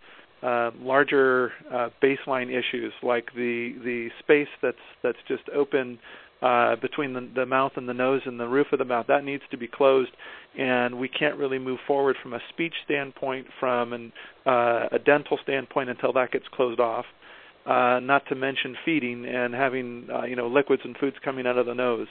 uh, 0.42 0.70
larger 0.80 1.52
uh, 1.72 1.88
baseline 2.02 2.48
issues 2.48 2.92
like 3.02 3.26
the 3.34 3.74
the 3.84 4.08
space 4.20 4.48
that's 4.62 4.76
that's 5.02 5.18
just 5.26 5.42
open 5.54 5.98
uh, 6.42 6.76
between 6.76 7.12
the, 7.12 7.28
the 7.34 7.46
mouth 7.46 7.72
and 7.76 7.88
the 7.88 7.94
nose 7.94 8.22
and 8.24 8.38
the 8.38 8.46
roof 8.46 8.68
of 8.72 8.78
the 8.78 8.84
mouth 8.84 9.06
that 9.08 9.24
needs 9.24 9.42
to 9.50 9.56
be 9.56 9.66
closed, 9.66 10.10
and 10.56 10.96
we 10.96 11.08
can't 11.08 11.36
really 11.36 11.58
move 11.58 11.80
forward 11.86 12.16
from 12.22 12.32
a 12.32 12.38
speech 12.50 12.74
standpoint, 12.84 13.46
from 13.58 13.92
an, 13.92 14.12
uh, 14.46 14.86
a 14.92 14.98
dental 15.04 15.38
standpoint 15.42 15.90
until 15.90 16.12
that 16.12 16.30
gets 16.30 16.44
closed 16.52 16.80
off. 16.80 17.04
Uh, 17.66 18.00
not 18.00 18.22
to 18.28 18.34
mention 18.34 18.76
feeding 18.84 19.26
and 19.26 19.52
having 19.52 20.06
uh, 20.14 20.24
you 20.24 20.36
know 20.36 20.46
liquids 20.46 20.82
and 20.84 20.96
foods 20.96 21.16
coming 21.24 21.46
out 21.46 21.58
of 21.58 21.66
the 21.66 21.74
nose. 21.74 22.06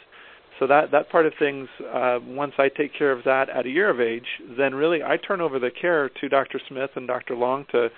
So 0.60 0.68
that 0.68 0.92
that 0.92 1.10
part 1.10 1.26
of 1.26 1.34
things, 1.40 1.68
uh, 1.94 2.20
once 2.24 2.54
I 2.58 2.70
take 2.70 2.94
care 2.98 3.12
of 3.12 3.24
that 3.24 3.50
at 3.50 3.66
a 3.66 3.70
year 3.70 3.90
of 3.90 4.00
age, 4.00 4.26
then 4.58 4.76
really 4.76 5.02
I 5.02 5.18
turn 5.18 5.42
over 5.42 5.58
the 5.58 5.72
care 5.72 6.10
to 6.10 6.30
Dr. 6.30 6.60
Smith 6.68 6.92
and 6.96 7.08
Dr. 7.08 7.36
Long 7.36 7.66
to 7.72 7.90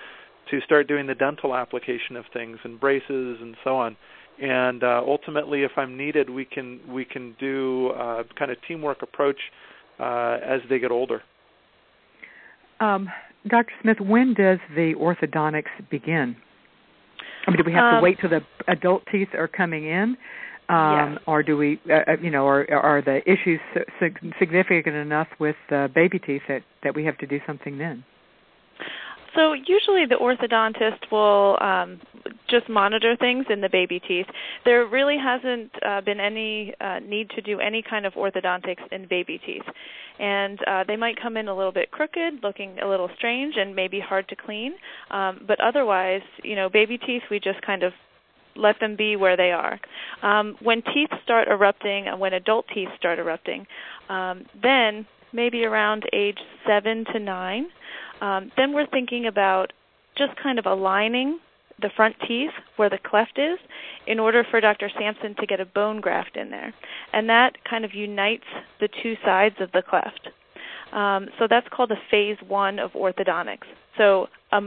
to 0.51 0.59
start 0.62 0.88
doing 0.88 1.07
the 1.07 1.15
dental 1.15 1.55
application 1.55 2.15
of 2.15 2.25
things 2.33 2.57
and 2.63 2.79
braces 2.79 3.38
and 3.41 3.55
so 3.63 3.77
on. 3.77 3.95
And 4.41 4.83
uh, 4.83 5.01
ultimately, 5.05 5.63
if 5.63 5.71
I'm 5.75 5.97
needed, 5.97 6.29
we 6.29 6.45
can 6.45 6.79
we 6.88 7.03
can 7.03 7.35
do 7.39 7.89
uh, 7.89 8.23
kind 8.38 8.51
of 8.51 8.57
teamwork 8.67 9.01
approach 9.01 9.39
uh, 9.99 10.38
as 10.43 10.62
they 10.69 10.79
get 10.79 10.91
older. 10.91 11.21
Um, 12.79 13.09
Dr. 13.47 13.73
Smith, 13.81 13.97
when 13.99 14.33
does 14.33 14.59
the 14.75 14.93
orthodontics 14.95 15.89
begin? 15.89 16.38
I 17.45 17.51
mean, 17.51 17.57
do 17.57 17.63
we 17.65 17.73
have 17.73 17.95
um, 17.95 17.95
to 17.95 18.01
wait 18.01 18.17
till 18.19 18.29
the 18.29 18.41
adult 18.67 19.03
teeth 19.12 19.29
are 19.33 19.47
coming 19.47 19.85
in, 19.85 20.15
um, 20.69 21.13
yes. 21.13 21.21
or 21.25 21.43
do 21.43 21.57
we, 21.57 21.79
uh, 21.89 22.12
uh 22.12 22.17
you 22.21 22.29
know, 22.29 22.45
or 22.45 22.71
are 22.71 23.01
the 23.01 23.19
issues 23.29 23.59
significant 24.39 24.95
enough 24.95 25.27
with 25.39 25.55
uh, 25.71 25.88
baby 25.89 26.19
teeth 26.19 26.43
that 26.47 26.62
that 26.83 26.95
we 26.95 27.03
have 27.05 27.17
to 27.17 27.27
do 27.27 27.39
something 27.45 27.77
then? 27.77 28.03
So 29.35 29.53
usually 29.53 30.05
the 30.05 30.15
orthodontist 30.15 31.11
will 31.11 31.57
um, 31.61 31.99
just 32.49 32.67
monitor 32.69 33.15
things 33.15 33.45
in 33.49 33.61
the 33.61 33.69
baby 33.69 33.99
teeth. 33.99 34.25
There 34.65 34.85
really 34.85 35.17
hasn't 35.17 35.71
uh, 35.85 36.01
been 36.01 36.19
any 36.19 36.73
uh, 36.81 36.99
need 36.99 37.29
to 37.31 37.41
do 37.41 37.59
any 37.59 37.83
kind 37.87 38.05
of 38.05 38.13
orthodontics 38.13 38.91
in 38.91 39.07
baby 39.07 39.39
teeth, 39.45 39.63
and 40.19 40.59
uh, 40.67 40.83
they 40.87 40.95
might 40.95 41.21
come 41.21 41.37
in 41.37 41.47
a 41.47 41.55
little 41.55 41.71
bit 41.71 41.91
crooked, 41.91 42.41
looking 42.43 42.79
a 42.79 42.87
little 42.87 43.09
strange, 43.17 43.55
and 43.57 43.75
maybe 43.75 43.99
hard 43.99 44.27
to 44.29 44.35
clean. 44.35 44.73
Um, 45.11 45.41
but 45.47 45.59
otherwise, 45.59 46.21
you 46.43 46.55
know, 46.55 46.69
baby 46.69 46.97
teeth 46.97 47.23
we 47.29 47.39
just 47.39 47.61
kind 47.61 47.83
of 47.83 47.93
let 48.55 48.79
them 48.79 48.95
be 48.95 49.15
where 49.15 49.37
they 49.37 49.51
are. 49.51 49.79
Um, 50.23 50.55
when 50.61 50.81
teeth 50.81 51.11
start 51.23 51.47
erupting, 51.47 52.07
and 52.07 52.19
when 52.19 52.33
adult 52.33 52.65
teeth 52.73 52.89
start 52.97 53.19
erupting, 53.19 53.65
um, 54.09 54.45
then 54.61 55.05
maybe 55.31 55.63
around 55.63 56.03
age 56.13 56.39
seven 56.65 57.05
to 57.13 57.19
nine 57.19 57.67
um, 58.21 58.51
then 58.58 58.73
we're 58.73 58.88
thinking 58.88 59.25
about 59.27 59.73
just 60.17 60.36
kind 60.41 60.60
of 60.60 60.65
aligning 60.65 61.39
the 61.82 61.89
front 61.95 62.15
teeth 62.27 62.51
where 62.75 62.89
the 62.89 62.97
cleft 62.97 63.38
is 63.38 63.58
in 64.05 64.19
order 64.19 64.45
for 64.49 64.60
Dr. 64.60 64.89
Sampson 64.97 65.36
to 65.39 65.45
get 65.45 65.60
a 65.60 65.65
bone 65.65 66.01
graft 66.01 66.36
in 66.36 66.49
there. 66.49 66.73
And 67.13 67.29
that 67.29 67.53
kind 67.69 67.86
of 67.86 67.93
unites 67.93 68.43
the 68.79 68.89
two 69.01 69.15
sides 69.23 69.55
of 69.60 69.71
the 69.71 69.82
cleft. 69.82 70.29
Um, 70.91 71.29
so 71.38 71.47
that's 71.49 71.67
called 71.69 71.91
a 71.91 71.99
phase 72.10 72.38
one 72.47 72.79
of 72.79 72.91
orthodontics. 72.91 73.67
So 73.97 74.27
a 74.51 74.62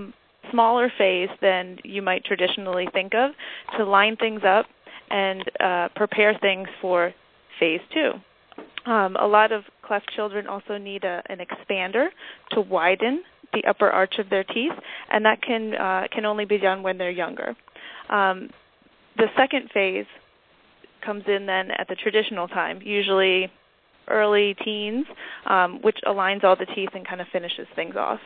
smaller 0.51 0.91
phase 0.97 1.29
than 1.41 1.79
you 1.85 2.03
might 2.03 2.25
traditionally 2.25 2.89
think 2.93 3.15
of 3.15 3.33
to 3.77 3.85
line 3.85 4.17
things 4.17 4.43
up 4.47 4.67
and 5.11 5.45
uh, 5.61 5.89
prepare 5.95 6.37
things 6.41 6.69
for 6.81 7.13
phase 7.59 7.81
two. 7.93 8.13
Um, 8.91 9.17
a 9.17 9.27
lot 9.27 9.53
of 9.53 9.65
cleft 9.83 10.11
children 10.15 10.47
also 10.47 10.79
need 10.79 11.05
a, 11.05 11.23
an 11.29 11.39
expander 11.39 12.09
to 12.53 12.61
widen 12.61 13.23
the 13.53 13.65
upper 13.69 13.91
arch 13.91 14.15
of 14.19 14.29
their 14.31 14.45
teeth, 14.45 14.73
and 15.11 15.25
that 15.25 15.43
can 15.43 15.75
uh, 15.75 16.07
can 16.13 16.25
only 16.25 16.45
be 16.45 16.59
done 16.59 16.83
when 16.83 16.99
they're 16.99 17.11
younger. 17.11 17.55
Um, 18.09 18.51
the 19.17 19.27
second 19.37 19.71
phase 19.73 20.07
comes 21.05 21.25
in 21.27 21.47
then 21.47 21.71
at 21.73 21.89
the 21.89 21.95
traditional 21.95 22.49
time, 22.49 22.81
usually 22.83 23.51
early 24.09 24.55
teens, 24.65 25.07
um, 25.47 25.81
which 25.83 25.99
aligns 26.07 26.45
all 26.45 26.57
the 26.57 26.67
teeth 26.75 26.91
and 26.95 27.07
kind 27.07 27.21
of 27.21 27.27
finishes 27.33 27.67
things 27.75 27.97
off. 27.97 28.21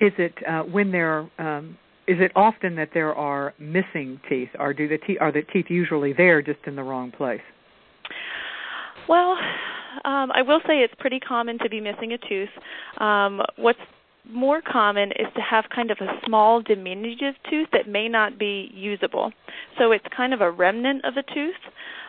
Is 0.00 0.12
it 0.18 0.34
uh, 0.48 0.62
when 0.62 0.90
they're 0.90 1.28
um, 1.38 1.78
is 2.08 2.18
it 2.20 2.32
often 2.34 2.74
that 2.76 2.90
there 2.92 3.14
are 3.14 3.54
missing 3.58 4.20
teeth, 4.28 4.48
or 4.58 4.74
do 4.74 4.88
the 4.88 4.98
teeth 4.98 5.18
are 5.20 5.30
the 5.30 5.42
teeth 5.52 5.66
usually 5.68 6.12
there 6.12 6.42
just 6.42 6.58
in 6.66 6.74
the 6.74 6.82
wrong 6.82 7.12
place? 7.12 7.40
Well, 9.08 9.36
um, 10.04 10.30
I 10.32 10.42
will 10.42 10.60
say 10.66 10.78
it's 10.78 10.94
pretty 10.98 11.20
common 11.20 11.58
to 11.58 11.68
be 11.68 11.80
missing 11.80 12.12
a 12.12 12.18
tooth. 12.18 12.48
Um, 12.98 13.40
what's 13.56 13.78
more 14.30 14.62
common 14.62 15.10
is 15.12 15.26
to 15.34 15.40
have 15.40 15.64
kind 15.74 15.90
of 15.90 15.98
a 16.00 16.20
small 16.26 16.62
diminutive 16.62 17.34
tooth 17.50 17.68
that 17.72 17.88
may 17.88 18.08
not 18.08 18.38
be 18.38 18.70
usable. 18.72 19.32
So 19.78 19.92
it's 19.92 20.04
kind 20.16 20.32
of 20.32 20.40
a 20.40 20.50
remnant 20.50 21.04
of 21.04 21.14
a 21.16 21.34
tooth 21.34 21.54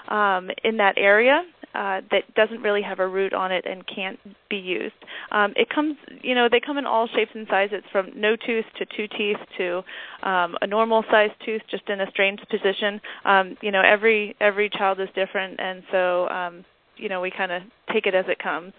um, 0.10 0.50
in 0.64 0.78
that 0.78 0.96
area 0.98 1.44
uh, 1.74 2.02
that 2.12 2.22
doesn't 2.36 2.62
really 2.62 2.84
have 2.84 3.00
a 3.00 3.08
root 3.08 3.34
on 3.34 3.52
it 3.52 3.66
and 3.66 3.84
can't 3.88 4.20
be 4.48 4.58
used. 4.58 4.94
Um, 5.32 5.54
it 5.56 5.70
comes, 5.74 5.96
you 6.22 6.36
know, 6.36 6.48
they 6.50 6.60
come 6.60 6.78
in 6.78 6.86
all 6.86 7.08
shapes 7.08 7.32
and 7.34 7.48
sizes, 7.50 7.84
from 7.92 8.10
no 8.16 8.36
tooth 8.36 8.66
to 8.78 8.86
two 8.96 9.08
teeth 9.18 9.38
to 9.58 9.78
um, 10.22 10.56
a 10.62 10.68
normal 10.68 11.04
sized 11.10 11.34
tooth 11.44 11.62
just 11.72 11.90
in 11.90 12.00
a 12.00 12.10
strange 12.12 12.40
position. 12.52 13.02
Um, 13.26 13.58
you 13.62 13.72
know, 13.72 13.82
every 13.82 14.36
every 14.40 14.70
child 14.70 15.00
is 15.00 15.10
different, 15.16 15.60
and 15.60 15.82
so 15.92 16.30
um, 16.30 16.66
you 16.98 17.10
know 17.10 17.22
we 17.22 17.32
kind 17.32 17.52
of 17.52 17.62
take 17.92 18.06
it 18.06 18.16
as 18.16 18.26
it 18.28 18.40
comes. 18.40 18.74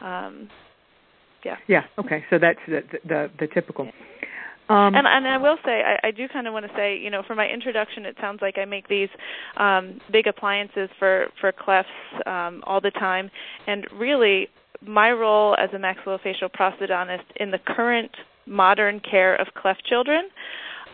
Um, 0.00 0.48
yeah. 1.44 1.56
Yeah. 1.68 1.82
Okay. 1.98 2.24
So 2.30 2.38
that's 2.38 2.58
the 2.66 2.82
the, 3.06 3.30
the 3.38 3.46
typical. 3.52 3.90
Um, 4.68 4.94
and, 4.94 5.04
and 5.04 5.26
I 5.26 5.36
will 5.36 5.56
say, 5.64 5.82
I, 5.82 6.08
I 6.08 6.10
do 6.12 6.28
kind 6.28 6.46
of 6.46 6.52
want 6.52 6.64
to 6.64 6.72
say, 6.76 6.96
you 6.96 7.10
know, 7.10 7.24
for 7.26 7.34
my 7.34 7.48
introduction, 7.48 8.06
it 8.06 8.14
sounds 8.20 8.38
like 8.40 8.56
I 8.56 8.64
make 8.64 8.86
these 8.86 9.08
um, 9.56 10.00
big 10.12 10.28
appliances 10.28 10.88
for 10.98 11.26
for 11.40 11.50
clefts 11.50 11.88
um, 12.24 12.62
all 12.64 12.80
the 12.80 12.92
time, 12.92 13.30
and 13.66 13.84
really, 13.92 14.48
my 14.80 15.10
role 15.10 15.56
as 15.58 15.70
a 15.74 15.76
maxillofacial 15.76 16.50
prosthodontist 16.56 17.24
in 17.36 17.50
the 17.50 17.58
current 17.66 18.12
modern 18.46 19.00
care 19.00 19.34
of 19.36 19.48
cleft 19.54 19.84
children 19.86 20.28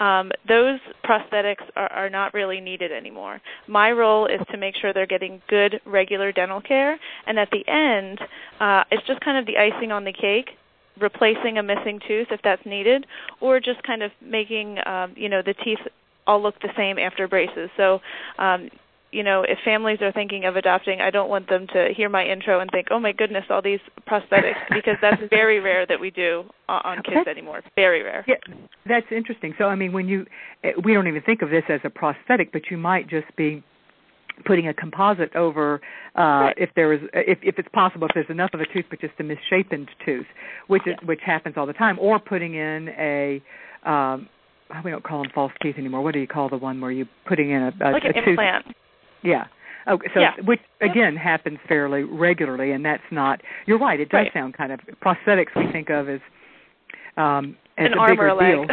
um, 0.00 0.30
those 0.48 0.78
prosthetics 1.04 1.64
are, 1.74 1.90
are 1.92 2.10
not 2.10 2.34
really 2.34 2.60
needed 2.60 2.92
anymore. 2.92 3.40
My 3.66 3.90
role 3.92 4.26
is 4.26 4.40
to 4.50 4.56
make 4.56 4.74
sure 4.76 4.92
they're 4.92 5.06
getting 5.06 5.40
good, 5.48 5.80
regular 5.86 6.32
dental 6.32 6.60
care, 6.60 6.98
and 7.26 7.38
at 7.38 7.48
the 7.50 7.66
end, 7.68 8.20
uh, 8.60 8.84
it's 8.90 9.06
just 9.06 9.20
kind 9.20 9.38
of 9.38 9.46
the 9.46 9.58
icing 9.58 9.92
on 9.92 10.04
the 10.04 10.12
cake 10.12 10.50
replacing 10.98 11.58
a 11.58 11.62
missing 11.62 12.00
tooth 12.08 12.28
if 12.30 12.40
that's 12.42 12.64
needed, 12.64 13.06
or 13.40 13.60
just 13.60 13.82
kind 13.82 14.02
of 14.02 14.10
making 14.20 14.78
um, 14.86 15.12
you 15.16 15.28
know 15.28 15.42
the 15.44 15.54
teeth 15.54 15.78
all 16.26 16.42
look 16.42 16.60
the 16.60 16.70
same 16.76 16.98
after 16.98 17.28
braces. 17.28 17.70
So 17.76 18.00
um, 18.38 18.70
you 19.12 19.22
know, 19.22 19.42
if 19.42 19.58
families 19.64 19.98
are 20.00 20.12
thinking 20.12 20.44
of 20.44 20.56
adopting, 20.56 21.00
I 21.00 21.10
don't 21.10 21.28
want 21.28 21.48
them 21.48 21.66
to 21.72 21.88
hear 21.96 22.08
my 22.08 22.24
intro 22.24 22.60
and 22.60 22.70
think, 22.70 22.88
"Oh 22.90 22.98
my 22.98 23.12
goodness, 23.12 23.44
all 23.50 23.62
these 23.62 23.80
prosthetics," 24.06 24.58
because 24.70 24.96
that's 25.00 25.22
very 25.30 25.60
rare 25.60 25.86
that 25.86 26.00
we 26.00 26.10
do 26.10 26.44
on 26.68 26.96
kids 27.02 27.16
that's, 27.24 27.28
anymore. 27.28 27.62
Very 27.76 28.02
rare. 28.02 28.24
Yeah, 28.26 28.34
that's 28.86 29.06
interesting. 29.10 29.54
So, 29.58 29.64
I 29.64 29.76
mean, 29.76 29.92
when 29.92 30.08
you, 30.08 30.26
eh, 30.64 30.72
we 30.84 30.92
don't 30.92 31.06
even 31.06 31.22
think 31.22 31.42
of 31.42 31.50
this 31.50 31.62
as 31.68 31.80
a 31.84 31.90
prosthetic, 31.90 32.52
but 32.52 32.62
you 32.70 32.76
might 32.76 33.08
just 33.08 33.34
be 33.36 33.62
putting 34.44 34.68
a 34.68 34.74
composite 34.74 35.34
over 35.34 35.80
uh 36.18 36.20
right. 36.20 36.54
if 36.58 36.68
there 36.76 36.92
is 36.92 37.00
if 37.14 37.38
if 37.42 37.58
it's 37.58 37.68
possible 37.72 38.06
if 38.06 38.12
there's 38.12 38.28
enough 38.28 38.50
of 38.52 38.60
a 38.60 38.66
tooth 38.66 38.84
but 38.90 39.00
just 39.00 39.14
a 39.18 39.22
misshapen 39.22 39.86
tooth 40.04 40.26
which 40.66 40.82
is 40.86 40.94
which 41.06 41.20
happens 41.24 41.54
all 41.56 41.64
the 41.64 41.72
time 41.72 41.98
or 41.98 42.18
putting 42.18 42.54
in 42.54 42.90
a 42.98 43.42
um 43.88 44.28
we 44.84 44.90
don't 44.90 45.04
call 45.04 45.22
them 45.22 45.32
false 45.34 45.52
teeth 45.62 45.76
anymore 45.78 46.02
what 46.02 46.12
do 46.12 46.20
you 46.20 46.26
call 46.26 46.50
the 46.50 46.56
one 46.58 46.82
where 46.82 46.90
you 46.90 47.06
putting 47.26 47.50
in 47.50 47.62
a, 47.62 47.68
a, 47.80 47.90
like 47.92 48.04
an 48.04 48.12
a 48.14 48.28
implant 48.28 48.66
yeah. 49.26 49.46
Okay, 49.88 50.08
so 50.14 50.20
yeah. 50.20 50.32
which 50.44 50.60
again 50.80 51.16
happens 51.16 51.58
fairly 51.68 52.02
regularly, 52.02 52.72
and 52.72 52.84
that's 52.84 53.02
not. 53.10 53.40
You're 53.66 53.78
right. 53.78 54.00
It 54.00 54.08
does 54.08 54.24
right. 54.24 54.32
sound 54.32 54.54
kind 54.54 54.72
of 54.72 54.80
prosthetics. 55.04 55.54
We 55.54 55.70
think 55.70 55.90
of 55.90 56.08
as 56.08 56.20
um 57.16 57.56
as 57.78 57.92
An 57.92 57.98
a 57.98 58.08
bigger 58.08 58.28
deal. 58.28 58.66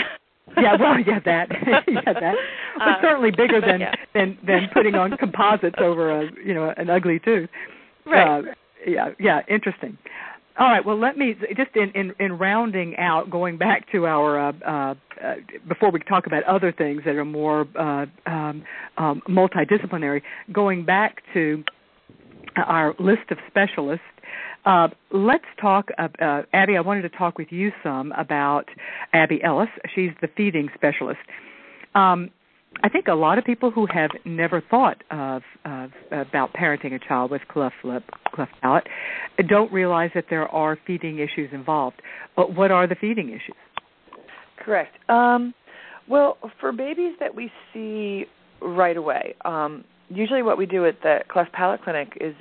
yeah, 0.57 0.75
well, 0.79 0.99
yeah, 0.99 1.19
that, 1.23 1.47
yeah, 1.87 2.13
that, 2.13 2.35
but 2.77 2.87
uh, 2.87 3.01
certainly 3.01 3.31
bigger 3.31 3.61
than 3.61 3.81
yeah. 3.81 3.93
than 4.13 4.37
than 4.45 4.69
putting 4.73 4.95
on 4.95 5.15
composites 5.17 5.75
over 5.79 6.21
a 6.21 6.29
you 6.43 6.53
know 6.53 6.73
an 6.77 6.89
ugly 6.89 7.19
tooth. 7.19 7.49
Right. 8.05 8.39
Uh, 8.39 8.41
yeah, 8.85 9.09
yeah, 9.19 9.41
interesting. 9.47 9.97
All 10.59 10.67
right. 10.67 10.85
Well, 10.85 10.99
let 10.99 11.17
me 11.17 11.35
just 11.57 11.75
in 11.75 11.91
in, 11.95 12.13
in 12.19 12.37
rounding 12.37 12.95
out, 12.97 13.31
going 13.31 13.57
back 13.57 13.91
to 13.91 14.05
our 14.05 14.49
uh, 14.49 14.51
uh, 14.65 14.95
uh, 15.23 15.33
before 15.67 15.89
we 15.89 15.99
talk 16.01 16.27
about 16.27 16.43
other 16.43 16.71
things 16.71 17.01
that 17.05 17.15
are 17.15 17.25
more 17.25 17.67
uh, 17.77 18.05
um, 18.27 18.63
um, 18.97 19.21
multidisciplinary. 19.27 20.21
Going 20.51 20.85
back 20.85 21.23
to 21.33 21.63
our 22.55 22.93
list 22.99 23.31
of 23.31 23.39
specialists, 23.47 24.05
uh, 24.65 24.89
let's 25.11 25.45
talk. 25.59 25.89
Uh, 25.97 26.43
Abby, 26.53 26.77
I 26.77 26.81
wanted 26.81 27.01
to 27.01 27.09
talk 27.09 27.39
with 27.39 27.51
you 27.51 27.71
some 27.81 28.11
about 28.11 28.65
Abby 29.11 29.43
Ellis. 29.43 29.69
She's 29.95 30.11
the 30.21 30.27
feeding 30.37 30.69
specialist. 30.75 31.19
Um, 31.95 32.29
I 32.81 32.89
think 32.89 33.07
a 33.07 33.13
lot 33.13 33.37
of 33.37 33.45
people 33.45 33.71
who 33.71 33.87
have 33.93 34.09
never 34.25 34.61
thought 34.61 35.03
of, 35.11 35.41
of 35.63 35.91
about 36.11 36.53
parenting 36.53 36.93
a 36.93 36.99
child 36.99 37.31
with 37.31 37.41
cleft 37.47 37.75
lip, 37.83 38.03
cleft 38.33 38.51
palate, 38.61 38.87
don't 39.47 39.71
realize 39.71 40.11
that 40.15 40.25
there 40.29 40.47
are 40.49 40.77
feeding 40.85 41.19
issues 41.19 41.49
involved. 41.53 42.01
But 42.35 42.55
what 42.55 42.71
are 42.71 42.87
the 42.87 42.95
feeding 42.95 43.29
issues? 43.29 43.55
Correct. 44.57 44.97
Um, 45.09 45.53
well, 46.09 46.37
for 46.59 46.71
babies 46.71 47.13
that 47.19 47.33
we 47.33 47.51
see 47.73 48.25
right 48.61 48.97
away, 48.97 49.35
um, 49.45 49.83
usually 50.09 50.41
what 50.41 50.57
we 50.57 50.65
do 50.65 50.85
at 50.85 51.01
the 51.01 51.19
cleft 51.29 51.53
palate 51.53 51.83
clinic 51.83 52.17
is 52.19 52.35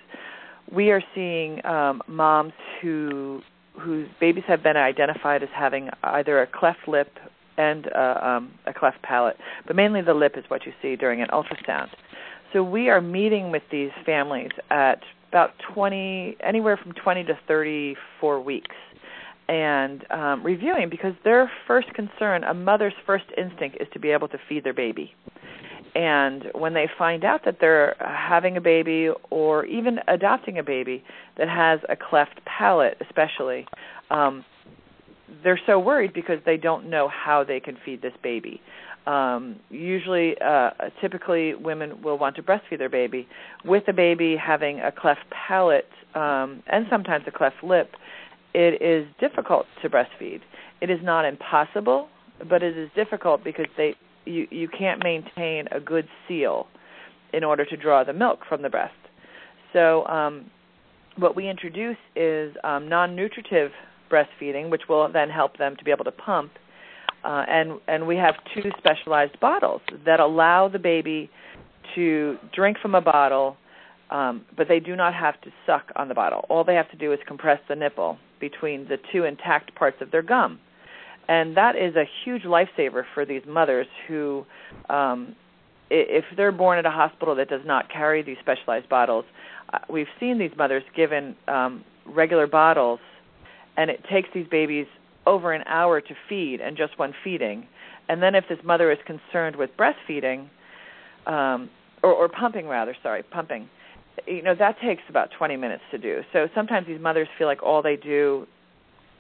we 0.74 0.90
are 0.90 1.02
seeing 1.14 1.64
um, 1.64 2.02
moms 2.08 2.52
who 2.80 3.42
whose 3.80 4.06
babies 4.20 4.44
have 4.46 4.62
been 4.62 4.76
identified 4.76 5.42
as 5.42 5.48
having 5.54 5.88
either 6.02 6.42
a 6.42 6.46
cleft 6.46 6.86
lip 6.86 7.08
and 7.56 7.88
uh, 7.94 8.18
um, 8.22 8.52
a 8.66 8.72
cleft 8.72 9.02
palate, 9.02 9.36
but 9.66 9.76
mainly 9.76 10.02
the 10.02 10.14
lip 10.14 10.34
is 10.36 10.44
what 10.48 10.64
you 10.66 10.72
see 10.80 10.96
during 10.96 11.20
an 11.20 11.28
ultrasound. 11.28 11.88
So 12.52 12.62
we 12.62 12.90
are 12.90 13.00
meeting 13.00 13.50
with 13.50 13.62
these 13.70 13.90
families 14.04 14.50
at 14.70 15.00
about 15.28 15.52
20, 15.74 16.36
anywhere 16.42 16.76
from 16.76 16.92
20 16.92 17.24
to 17.24 17.38
34 17.48 18.40
weeks, 18.40 18.76
and 19.48 20.04
um, 20.10 20.42
reviewing 20.42 20.90
because 20.90 21.14
their 21.24 21.50
first 21.66 21.88
concern, 21.94 22.44
a 22.44 22.54
mother's 22.54 22.92
first 23.06 23.24
instinct, 23.36 23.78
is 23.80 23.88
to 23.92 23.98
be 23.98 24.10
able 24.10 24.28
to 24.28 24.38
feed 24.48 24.64
their 24.64 24.74
baby. 24.74 25.14
And 25.94 26.44
when 26.54 26.72
they 26.72 26.88
find 26.98 27.24
out 27.24 27.44
that 27.44 27.58
they're 27.60 27.96
having 28.00 28.56
a 28.56 28.60
baby 28.60 29.10
or 29.30 29.64
even 29.66 29.98
adopting 30.08 30.58
a 30.58 30.62
baby 30.62 31.04
that 31.36 31.48
has 31.48 31.80
a 31.88 31.96
cleft 31.96 32.40
palate, 32.46 32.96
especially, 33.00 33.66
um, 34.10 34.44
they're 35.42 35.60
so 35.66 35.78
worried 35.78 36.12
because 36.12 36.38
they 36.44 36.56
don't 36.56 36.88
know 36.88 37.08
how 37.08 37.44
they 37.44 37.60
can 37.60 37.76
feed 37.84 38.02
this 38.02 38.14
baby. 38.22 38.60
Um, 39.06 39.56
usually, 39.68 40.36
uh, 40.40 40.70
typically, 41.00 41.54
women 41.54 42.02
will 42.02 42.18
want 42.18 42.36
to 42.36 42.42
breastfeed 42.42 42.78
their 42.78 42.88
baby. 42.88 43.26
With 43.64 43.84
a 43.88 43.92
baby 43.92 44.36
having 44.36 44.80
a 44.80 44.92
cleft 44.92 45.24
palate 45.30 45.88
um, 46.14 46.62
and 46.66 46.86
sometimes 46.88 47.24
a 47.26 47.32
cleft 47.32 47.64
lip, 47.64 47.90
it 48.54 48.80
is 48.80 49.06
difficult 49.18 49.66
to 49.82 49.88
breastfeed. 49.88 50.40
It 50.80 50.90
is 50.90 51.00
not 51.02 51.24
impossible, 51.24 52.08
but 52.48 52.62
it 52.62 52.76
is 52.76 52.90
difficult 52.94 53.42
because 53.42 53.66
they 53.76 53.94
you 54.24 54.46
you 54.50 54.68
can't 54.68 55.02
maintain 55.02 55.66
a 55.72 55.80
good 55.80 56.06
seal 56.28 56.66
in 57.32 57.42
order 57.44 57.64
to 57.64 57.76
draw 57.76 58.04
the 58.04 58.12
milk 58.12 58.40
from 58.48 58.62
the 58.62 58.68
breast. 58.68 58.94
So 59.72 60.06
um, 60.06 60.50
what 61.16 61.34
we 61.34 61.48
introduce 61.48 61.96
is 62.14 62.54
um, 62.62 62.88
non-nutritive 62.88 63.70
breastfeeding, 64.12 64.70
which 64.70 64.82
will 64.88 65.10
then 65.10 65.30
help 65.30 65.56
them 65.58 65.76
to 65.76 65.84
be 65.84 65.90
able 65.90 66.04
to 66.04 66.12
pump. 66.12 66.52
Uh, 67.24 67.44
and 67.48 67.80
and 67.86 68.06
we 68.06 68.16
have 68.16 68.34
two 68.54 68.68
specialized 68.78 69.38
bottles 69.40 69.80
that 70.04 70.18
allow 70.20 70.68
the 70.68 70.78
baby 70.78 71.30
to 71.94 72.36
drink 72.52 72.76
from 72.82 72.94
a 72.94 73.00
bottle, 73.00 73.56
um, 74.10 74.44
but 74.56 74.66
they 74.68 74.80
do 74.80 74.96
not 74.96 75.14
have 75.14 75.40
to 75.40 75.50
suck 75.66 75.92
on 75.96 76.08
the 76.08 76.14
bottle. 76.14 76.44
All 76.48 76.64
they 76.64 76.74
have 76.74 76.90
to 76.90 76.96
do 76.96 77.12
is 77.12 77.20
compress 77.26 77.60
the 77.68 77.76
nipple 77.76 78.18
between 78.40 78.88
the 78.88 78.96
two 79.12 79.24
intact 79.24 79.74
parts 79.76 79.98
of 80.00 80.10
their 80.10 80.22
gum, 80.22 80.58
and 81.28 81.56
that 81.56 81.76
is 81.76 81.94
a 81.94 82.04
huge 82.24 82.42
lifesaver 82.42 83.04
for 83.14 83.24
these 83.24 83.42
mothers 83.46 83.86
who, 84.08 84.44
um, 84.90 85.36
if 85.90 86.24
they're 86.36 86.50
born 86.50 86.78
at 86.78 86.86
a 86.86 86.90
hospital 86.90 87.36
that 87.36 87.48
does 87.48 87.62
not 87.64 87.88
carry 87.88 88.22
these 88.22 88.38
specialized 88.40 88.88
bottles, 88.88 89.24
uh, 89.72 89.78
we've 89.88 90.08
seen 90.18 90.38
these 90.38 90.50
mothers 90.56 90.82
given 90.96 91.36
um, 91.46 91.84
regular 92.04 92.48
bottles 92.48 92.98
and 93.76 93.90
it 93.90 94.04
takes 94.10 94.28
these 94.34 94.46
babies 94.48 94.86
over 95.26 95.52
an 95.52 95.62
hour 95.66 96.00
to 96.00 96.14
feed 96.28 96.60
and 96.60 96.76
just 96.76 96.98
one 96.98 97.14
feeding. 97.22 97.66
And 98.08 98.22
then 98.22 98.34
if 98.34 98.44
this 98.48 98.58
mother 98.64 98.90
is 98.90 98.98
concerned 99.06 99.56
with 99.56 99.70
breastfeeding, 99.76 100.48
um, 101.26 101.70
or, 102.02 102.12
or 102.12 102.28
pumping 102.28 102.66
rather, 102.66 102.96
sorry, 103.02 103.22
pumping, 103.22 103.68
you 104.26 104.42
know 104.42 104.54
that 104.54 104.76
takes 104.80 105.02
about 105.08 105.30
20 105.36 105.56
minutes 105.56 105.82
to 105.90 105.98
do. 105.98 106.20
So 106.32 106.48
sometimes 106.54 106.86
these 106.86 107.00
mothers 107.00 107.28
feel 107.38 107.46
like 107.46 107.62
all 107.62 107.82
they 107.82 107.96
do 107.96 108.46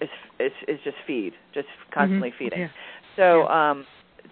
is 0.00 0.08
is, 0.38 0.52
is 0.68 0.78
just 0.84 0.96
feed, 1.06 1.32
just 1.54 1.68
constantly 1.94 2.30
mm-hmm. 2.30 2.38
feeding. 2.38 2.60
Yeah. 2.60 2.68
So 3.16 3.46
yeah. 3.48 3.70
um, 3.70 3.86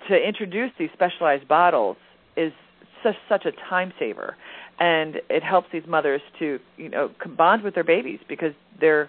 to 0.09 0.17
introduce 0.17 0.71
these 0.79 0.91
specialized 0.93 1.49
bottles 1.49 1.97
is 2.37 2.53
such 3.03 3.17
such 3.29 3.47
a 3.47 3.53
time 3.69 3.93
saver, 3.99 4.37
and 4.79 5.17
it 5.29 5.43
helps 5.43 5.69
these 5.73 5.87
mothers 5.87 6.23
to 6.39 6.59
you 6.77 6.89
know 6.89 7.11
bond 7.37 7.63
with 7.63 7.75
their 7.75 7.85
babies 7.85 8.21
because 8.29 8.53
they're 8.81 9.09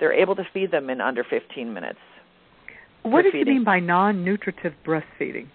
they're 0.00 0.12
able 0.12 0.34
to 0.34 0.44
feed 0.52 0.70
them 0.72 0.90
in 0.90 1.00
under 1.00 1.22
15 1.22 1.72
minutes. 1.72 1.98
What 3.02 3.22
does 3.22 3.32
feeding. 3.32 3.46
you 3.46 3.54
mean 3.54 3.64
by 3.64 3.80
non-nutritive 3.80 4.72
breastfeeding? 4.84 5.46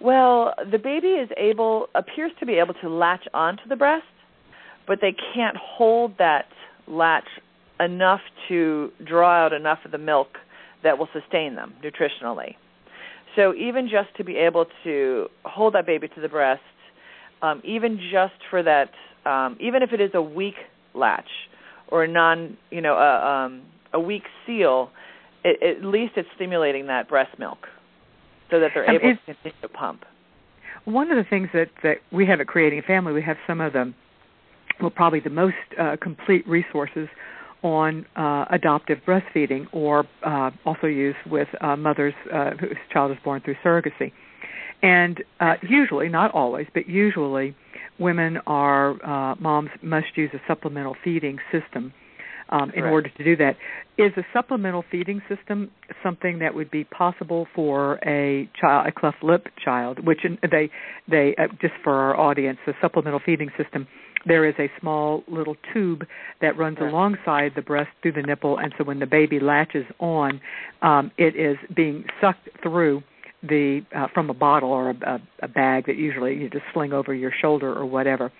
Well, 0.00 0.54
the 0.70 0.78
baby 0.78 1.08
is 1.08 1.28
able 1.36 1.88
appears 1.94 2.32
to 2.40 2.46
be 2.46 2.54
able 2.54 2.74
to 2.74 2.88
latch 2.88 3.24
onto 3.34 3.68
the 3.68 3.76
breast, 3.76 4.06
but 4.86 4.98
they 5.00 5.14
can't 5.34 5.56
hold 5.56 6.16
that 6.18 6.46
latch 6.86 7.26
enough 7.80 8.20
to 8.48 8.92
draw 9.04 9.44
out 9.44 9.52
enough 9.52 9.78
of 9.84 9.90
the 9.90 9.98
milk 9.98 10.28
that 10.82 10.98
will 10.98 11.08
sustain 11.12 11.54
them 11.54 11.74
nutritionally. 11.84 12.54
So 13.36 13.54
even 13.54 13.88
just 13.88 14.14
to 14.16 14.24
be 14.24 14.36
able 14.36 14.66
to 14.84 15.28
hold 15.44 15.74
that 15.74 15.86
baby 15.86 16.08
to 16.08 16.20
the 16.20 16.28
breast, 16.28 16.62
um, 17.42 17.60
even 17.64 17.98
just 18.10 18.34
for 18.48 18.62
that, 18.62 18.90
um, 19.24 19.56
even 19.60 19.82
if 19.82 19.92
it 19.92 20.00
is 20.00 20.10
a 20.14 20.22
weak 20.22 20.56
latch 20.94 21.28
or 21.90 22.04
a 22.04 22.08
non, 22.08 22.56
you 22.70 22.80
know, 22.80 22.94
a, 22.94 23.26
um, 23.26 23.62
a 23.92 24.00
weak 24.00 24.24
seal, 24.46 24.90
it, 25.44 25.78
at 25.78 25.84
least 25.84 26.12
it's 26.16 26.28
stimulating 26.36 26.86
that 26.86 27.08
breast 27.08 27.38
milk 27.38 27.66
so 28.50 28.60
that 28.60 28.70
they're 28.74 28.88
Um, 28.88 28.96
able 28.96 29.16
to 29.16 29.18
continue 29.24 29.60
to 29.62 29.68
pump. 29.68 30.04
One 30.84 31.10
of 31.10 31.16
the 31.16 31.28
things 31.28 31.48
that 31.52 31.68
that 31.82 31.98
we 32.10 32.26
have 32.26 32.40
at 32.40 32.46
Creating 32.46 32.78
a 32.78 32.82
Family, 32.82 33.12
we 33.12 33.22
have 33.22 33.36
some 33.46 33.60
of 33.60 33.72
the, 33.72 33.92
well, 34.80 34.90
probably 34.90 35.20
the 35.20 35.30
most 35.30 35.56
uh, 35.78 35.96
complete 36.00 36.46
resources 36.48 37.08
on 37.62 38.06
uh, 38.16 38.46
adoptive 38.50 38.98
breastfeeding, 39.06 39.66
or 39.72 40.06
uh, 40.24 40.50
also 40.64 40.86
used 40.86 41.18
with 41.30 41.48
uh, 41.60 41.76
mothers 41.76 42.14
uh, 42.32 42.52
whose 42.52 42.76
child 42.90 43.10
is 43.10 43.18
born 43.22 43.42
through 43.42 43.56
surrogacy. 43.62 44.12
And 44.82 45.22
uh, 45.40 45.54
usually, 45.62 46.08
not 46.08 46.32
always, 46.32 46.66
but 46.72 46.88
usually, 46.88 47.54
women 47.98 48.38
are 48.46 48.92
uh, 49.04 49.34
moms 49.38 49.70
must 49.82 50.16
use 50.16 50.30
a 50.32 50.40
supplemental 50.48 50.96
feeding 51.04 51.38
system 51.52 51.92
um, 52.50 52.70
in 52.74 52.84
order 52.84 53.08
to 53.08 53.24
do 53.24 53.36
that. 53.36 53.56
Is 53.98 54.12
a 54.16 54.24
supplemental 54.32 54.84
feeding 54.90 55.20
system 55.28 55.70
something 56.02 56.38
that 56.38 56.54
would 56.54 56.70
be 56.70 56.84
possible 56.84 57.46
for 57.54 58.00
a 58.06 58.48
child, 58.58 58.86
a 58.86 58.92
cleft 58.92 59.22
lip 59.22 59.48
child? 59.62 60.04
Which 60.04 60.24
in, 60.24 60.38
they 60.50 60.70
they 61.08 61.34
uh, 61.36 61.48
just 61.60 61.74
for 61.84 61.92
our 61.92 62.18
audience, 62.18 62.58
the 62.66 62.74
supplemental 62.80 63.20
feeding 63.24 63.50
system. 63.62 63.86
There 64.26 64.46
is 64.46 64.54
a 64.58 64.70
small 64.78 65.24
little 65.28 65.56
tube 65.72 66.04
that 66.42 66.58
runs 66.58 66.76
alongside 66.78 67.52
the 67.56 67.62
breast 67.62 67.88
through 68.02 68.12
the 68.12 68.22
nipple, 68.22 68.58
and 68.58 68.74
so 68.76 68.84
when 68.84 68.98
the 68.98 69.06
baby 69.06 69.40
latches 69.40 69.86
on, 69.98 70.42
um, 70.82 71.10
it 71.16 71.36
is 71.36 71.56
being 71.74 72.04
sucked 72.20 72.50
through 72.62 73.02
the 73.42 73.80
uh, 73.96 74.06
from 74.12 74.28
a 74.28 74.34
bottle 74.34 74.70
or 74.70 74.90
a, 74.90 75.20
a, 75.42 75.48
bag 75.48 75.86
that 75.86 75.96
usually 75.96 76.34
you 76.34 76.50
just 76.50 76.64
sling 76.74 76.92
over 76.92 77.14
your 77.14 77.32
shoulder 77.40 77.72
or 77.72 77.86
whatever. 77.86 78.30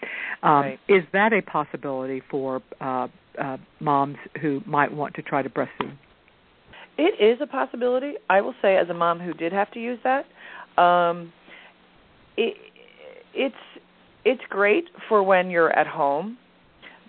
Um, 0.43 0.51
Right. 0.61 0.81
Is 0.89 1.03
that 1.13 1.33
a 1.33 1.41
possibility 1.43 2.23
for 2.31 2.61
uh, 2.81 3.09
uh, 3.41 3.57
moms 3.81 4.17
who 4.43 4.61
might 4.67 4.93
want 4.93 5.15
to 5.15 5.23
try 5.23 5.43
to 5.43 5.49
breastfeed? 5.49 5.97
It 6.99 7.15
is 7.19 7.41
a 7.41 7.47
possibility. 7.47 8.15
I 8.29 8.43
will 8.43 8.55
say, 8.61 8.77
as 8.77 8.91
a 8.91 8.95
mom 8.95 9.21
who 9.21 9.33
did 9.33 9.53
have 9.53 9.71
to 9.73 9.81
use 9.81 9.99
that, 10.05 10.27
um, 10.81 11.33
it, 12.37 12.57
it's 13.35 13.55
it's 14.25 14.43
great 14.51 14.85
for 15.09 15.23
when 15.23 15.51
you're 15.51 15.73
at 15.73 15.87
home, 15.87 16.37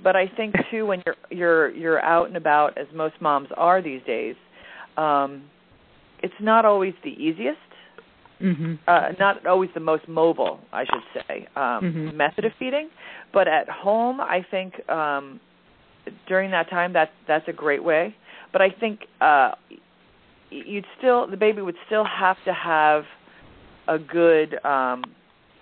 but 0.02 0.16
I 0.16 0.28
think 0.28 0.56
too 0.72 0.86
when 0.86 1.04
you're 1.06 1.16
you're 1.30 1.70
you're 1.72 2.02
out 2.02 2.28
and 2.28 2.38
about, 2.38 2.78
as 2.78 2.88
most 2.94 3.16
moms 3.20 3.50
are 3.58 3.82
these 3.82 4.02
days, 4.04 4.36
um, 4.96 5.44
it's 6.24 6.34
not 6.40 6.64
always 6.64 6.94
the 7.04 7.12
easiest. 7.12 7.58
Mm-hmm. 8.42 8.74
Uh, 8.88 9.10
not 9.20 9.46
always 9.46 9.70
the 9.74 9.80
most 9.80 10.08
mobile, 10.08 10.60
I 10.74 10.86
should 10.86 11.04
say, 11.28 11.48
um, 11.56 11.82
Mhm. 11.84 12.14
method 12.16 12.46
of 12.46 12.54
feeding. 12.60 12.90
But 13.34 13.48
at 13.48 13.70
home, 13.70 14.20
I 14.20 14.46
think 14.50 14.88
um, 14.90 15.40
during 16.28 16.52
that 16.52 16.70
time, 16.70 16.94
that 16.94 17.12
that's 17.28 17.48
a 17.48 17.54
great 17.54 17.84
way. 17.84 18.16
But 18.52 18.62
I 18.62 18.70
think 18.70 19.02
uh, 19.22 19.52
you'd 20.50 20.86
still 20.98 21.28
the 21.28 21.38
baby 21.38 21.62
would 21.62 21.78
still 21.86 22.04
have 22.04 22.38
to 22.46 22.54
have 22.54 23.06
a 23.88 23.98
good 23.98 24.64
um, 24.66 25.04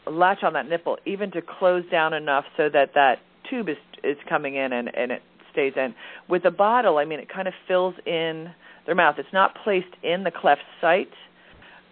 latch 0.07 0.43
on 0.43 0.53
that 0.53 0.67
nipple, 0.67 0.97
even 1.05 1.31
to 1.31 1.41
close 1.41 1.83
down 1.91 2.13
enough 2.13 2.45
so 2.57 2.69
that 2.69 2.93
that 2.95 3.19
tube 3.49 3.69
is 3.69 3.77
is 4.03 4.17
coming 4.27 4.55
in 4.55 4.73
and 4.73 4.95
and 4.95 5.11
it 5.11 5.21
stays 5.51 5.73
in. 5.75 5.93
With 6.27 6.43
the 6.43 6.51
bottle, 6.51 6.97
I 6.97 7.05
mean, 7.05 7.19
it 7.19 7.29
kind 7.29 7.47
of 7.47 7.53
fills 7.67 7.95
in 8.05 8.51
their 8.85 8.95
mouth. 8.95 9.15
It's 9.17 9.33
not 9.33 9.55
placed 9.63 9.93
in 10.03 10.23
the 10.23 10.31
cleft 10.31 10.61
site, 10.81 11.09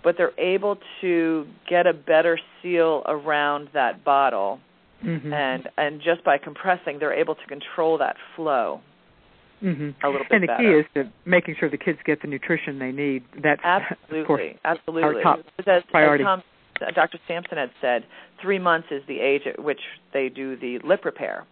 but 0.04 0.16
they're 0.18 0.40
able 0.40 0.78
to 1.02 1.46
get 1.70 1.88
a 1.88 1.94
better 1.94 2.40
seal 2.62 3.04
around 3.08 3.70
that 3.74 4.04
bottle, 4.04 4.60
Mm-hmm. 5.06 5.32
and 5.32 5.70
and 5.78 6.02
just 6.02 6.24
by 6.24 6.40
compressing, 6.40 6.98
they're 6.98 7.14
able 7.14 7.36
to 7.36 7.46
control 7.46 8.00
that 8.00 8.16
flow 8.36 8.82
mm-hmm. 9.64 9.90
a 10.06 10.10
little 10.10 10.26
bit 10.30 10.32
And 10.32 10.44
the 10.44 10.48
better. 10.48 10.64
key 10.64 10.80
is 10.80 10.86
to 10.96 11.12
making 11.26 11.56
sure 11.60 11.70
the 11.70 11.78
kids 11.78 12.00
get 12.06 12.22
the 12.22 12.28
nutrition 12.28 12.80
they 12.80 12.92
need. 12.92 13.24
That's 13.42 13.62
Absolutely, 13.64 14.22
of 14.22 14.28
course 14.28 14.42
absolutely. 14.66 15.24
top 15.24 15.40
as, 15.66 15.84
priority. 15.90 16.24
as 16.24 16.28
Tom, 16.28 16.44
Dr. 16.94 17.20
Sampson 17.28 17.58
had 17.58 17.72
said, 17.82 18.06
three 18.42 18.60
months 18.60 18.88
is 18.92 19.02
the 19.08 19.20
age 19.20 19.42
at 19.46 19.62
which 19.64 19.80
they 20.14 20.30
do 20.30 20.56
the 20.58 20.80
lip 20.84 21.06
repair. 21.06 21.46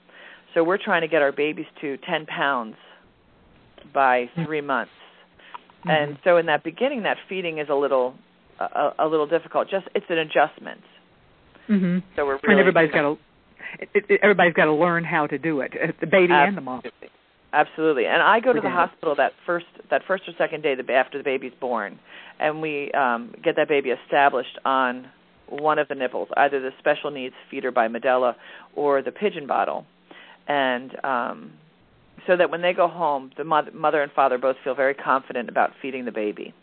So 0.54 0.64
we're 0.64 0.78
trying 0.78 1.02
to 1.02 1.08
get 1.08 1.22
our 1.22 1.32
babies 1.32 1.66
to 1.82 1.98
10 1.98 2.26
pounds 2.28 2.76
by 3.94 4.30
three 4.46 4.62
months. 4.62 4.92
Mm-hmm. 5.80 5.90
And 5.90 6.18
so 6.24 6.38
in 6.38 6.46
that 6.46 6.64
beginning, 6.64 7.04
that 7.04 7.18
feeding 7.28 7.58
is 7.58 7.68
a 7.70 7.76
little 7.76 8.16
a, 8.60 8.94
a 9.00 9.08
little 9.08 9.28
difficult. 9.28 9.70
Just 9.70 9.88
it's 9.96 10.06
an 10.10 10.20
adjustment. 10.20 10.82
hmm 11.68 12.00
So 12.16 12.26
we're 12.26 12.40
really 12.44 12.54
and 12.54 12.60
everybody's 12.60 12.92
got 12.92 13.02
to 13.02 13.18
everybody's 14.24 14.54
got 14.54 14.66
to 14.66 14.74
learn 14.74 15.04
how 15.04 15.28
to 15.28 15.38
do 15.38 15.62
it. 15.62 15.74
uh, 15.74 15.92
The 16.00 16.08
baby 16.08 16.34
and 16.34 16.56
the 16.58 16.62
mom. 16.62 16.78
Absolutely. 16.86 17.10
Absolutely. 17.54 18.06
And 18.06 18.22
I 18.22 18.42
go 18.42 18.52
to 18.52 18.60
the 18.60 18.70
hospital 18.70 19.16
that 19.16 19.32
first 19.46 19.66
that 19.90 20.02
first 20.08 20.24
or 20.28 20.34
second 20.38 20.62
day 20.62 20.76
after 20.94 21.18
the 21.18 21.24
baby's 21.24 21.54
born, 21.62 21.98
and 22.40 22.62
we 22.62 22.92
um, 22.92 23.34
get 23.44 23.56
that 23.56 23.70
baby 23.70 23.92
established 23.92 24.60
on 24.66 25.08
one 25.48 25.80
of 25.80 25.88
the 25.88 25.96
nipples, 25.96 26.28
either 26.36 26.60
the 26.60 26.72
special 26.80 27.12
needs 27.12 27.36
feeder 27.50 27.72
by 27.72 27.88
Medela 27.88 28.36
or 28.76 29.02
the 29.02 29.12
pigeon 29.12 29.48
bottle, 29.48 29.86
and 30.50 30.92
um, 31.06 31.54
so 32.28 32.36
that 32.36 32.50
when 32.52 32.62
they 32.62 32.74
go 32.74 32.90
home, 32.90 33.32
the 33.38 33.44
mother, 33.44 33.72
mother 33.72 34.02
and 34.02 34.12
father 34.12 34.38
both 34.38 34.58
feel 34.64 34.76
very 34.76 34.94
confident 34.94 35.48
about 35.48 35.72
feeding 35.82 36.04
the 36.04 36.12
baby. 36.12 36.54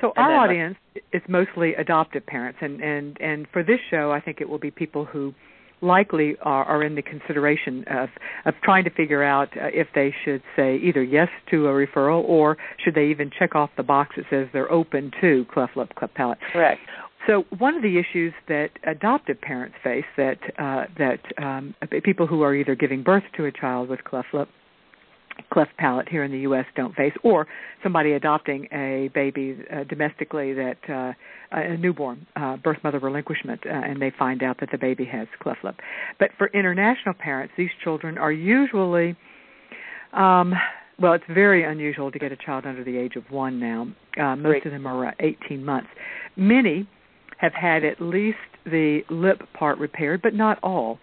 So 0.00 0.12
And 0.16 0.24
our 0.26 0.30
then- 0.30 0.38
audience 0.40 0.78
is 1.12 1.22
mostly 1.28 1.74
adoptive 1.74 2.24
parents, 2.26 2.58
and 2.62 2.80
and 2.82 3.16
and 3.20 3.46
for 3.52 3.62
this 3.62 3.80
show, 3.90 4.12
I 4.12 4.20
think 4.20 4.40
it 4.40 4.48
will 4.48 4.58
be 4.58 4.70
people 4.70 5.04
who 5.04 5.34
likely 5.80 6.36
are, 6.42 6.64
are 6.64 6.82
in 6.82 6.94
the 6.94 7.02
consideration 7.02 7.84
of 7.88 8.08
of 8.46 8.54
trying 8.62 8.84
to 8.84 8.90
figure 8.90 9.22
out 9.22 9.48
uh, 9.56 9.66
if 9.72 9.88
they 9.94 10.14
should 10.24 10.42
say 10.56 10.76
either 10.76 11.02
yes 11.02 11.28
to 11.50 11.66
a 11.68 11.70
referral 11.72 12.22
or 12.24 12.56
should 12.82 12.94
they 12.94 13.06
even 13.06 13.30
check 13.38 13.54
off 13.54 13.70
the 13.76 13.82
box 13.82 14.16
that 14.16 14.24
says 14.30 14.48
they're 14.52 14.70
open 14.72 15.10
to 15.20 15.44
cleft 15.52 15.76
lip, 15.76 15.94
cleft 15.94 16.14
palate. 16.14 16.38
Correct. 16.52 16.80
So 17.26 17.44
one 17.58 17.74
of 17.74 17.82
the 17.82 17.98
issues 17.98 18.34
that 18.48 18.70
adoptive 18.84 19.40
parents 19.40 19.76
face 19.82 20.04
that 20.16 20.38
uh, 20.58 20.84
that 20.98 21.20
um, 21.42 21.74
people 22.02 22.26
who 22.26 22.42
are 22.42 22.54
either 22.54 22.74
giving 22.74 23.02
birth 23.02 23.24
to 23.36 23.46
a 23.46 23.52
child 23.52 23.88
with 23.88 24.04
cleft 24.04 24.28
lip, 24.34 24.48
cleft 25.52 25.76
palate 25.76 26.08
here 26.08 26.24
in 26.24 26.32
the 26.32 26.40
U.S. 26.40 26.64
don't 26.76 26.94
face, 26.94 27.12
or 27.22 27.46
somebody 27.82 28.12
adopting 28.12 28.66
a 28.72 29.10
baby 29.14 29.58
uh, 29.72 29.84
domestically 29.84 30.52
that 30.54 30.78
uh, 30.88 31.12
a 31.52 31.76
newborn 31.76 32.26
uh, 32.36 32.56
birth 32.56 32.78
mother 32.82 32.98
relinquishment, 32.98 33.60
uh, 33.66 33.70
and 33.70 34.00
they 34.00 34.12
find 34.18 34.42
out 34.42 34.58
that 34.60 34.70
the 34.72 34.78
baby 34.78 35.04
has 35.04 35.26
cleft 35.40 35.64
lip. 35.64 35.76
But 36.18 36.30
for 36.38 36.48
international 36.48 37.14
parents, 37.14 37.54
these 37.56 37.70
children 37.82 38.18
are 38.18 38.32
usually 38.32 39.16
um, 40.12 40.54
well, 40.98 41.12
it's 41.12 41.24
very 41.28 41.64
unusual 41.64 42.12
to 42.12 42.18
get 42.18 42.30
a 42.30 42.36
child 42.36 42.66
under 42.66 42.84
the 42.84 42.96
age 42.96 43.16
of 43.16 43.24
one 43.30 43.58
now. 43.58 43.88
Uh, 44.16 44.36
most 44.36 44.44
Great. 44.44 44.66
of 44.66 44.72
them 44.72 44.86
are 44.86 45.08
uh, 45.08 45.12
18 45.20 45.64
months. 45.64 45.88
Many 46.36 46.88
have 47.38 47.52
had 47.52 47.84
at 47.84 48.00
least 48.00 48.38
the 48.64 49.00
lip 49.10 49.42
part 49.54 49.78
repaired, 49.78 50.22
but 50.22 50.34
not 50.34 50.58
all. 50.62 50.98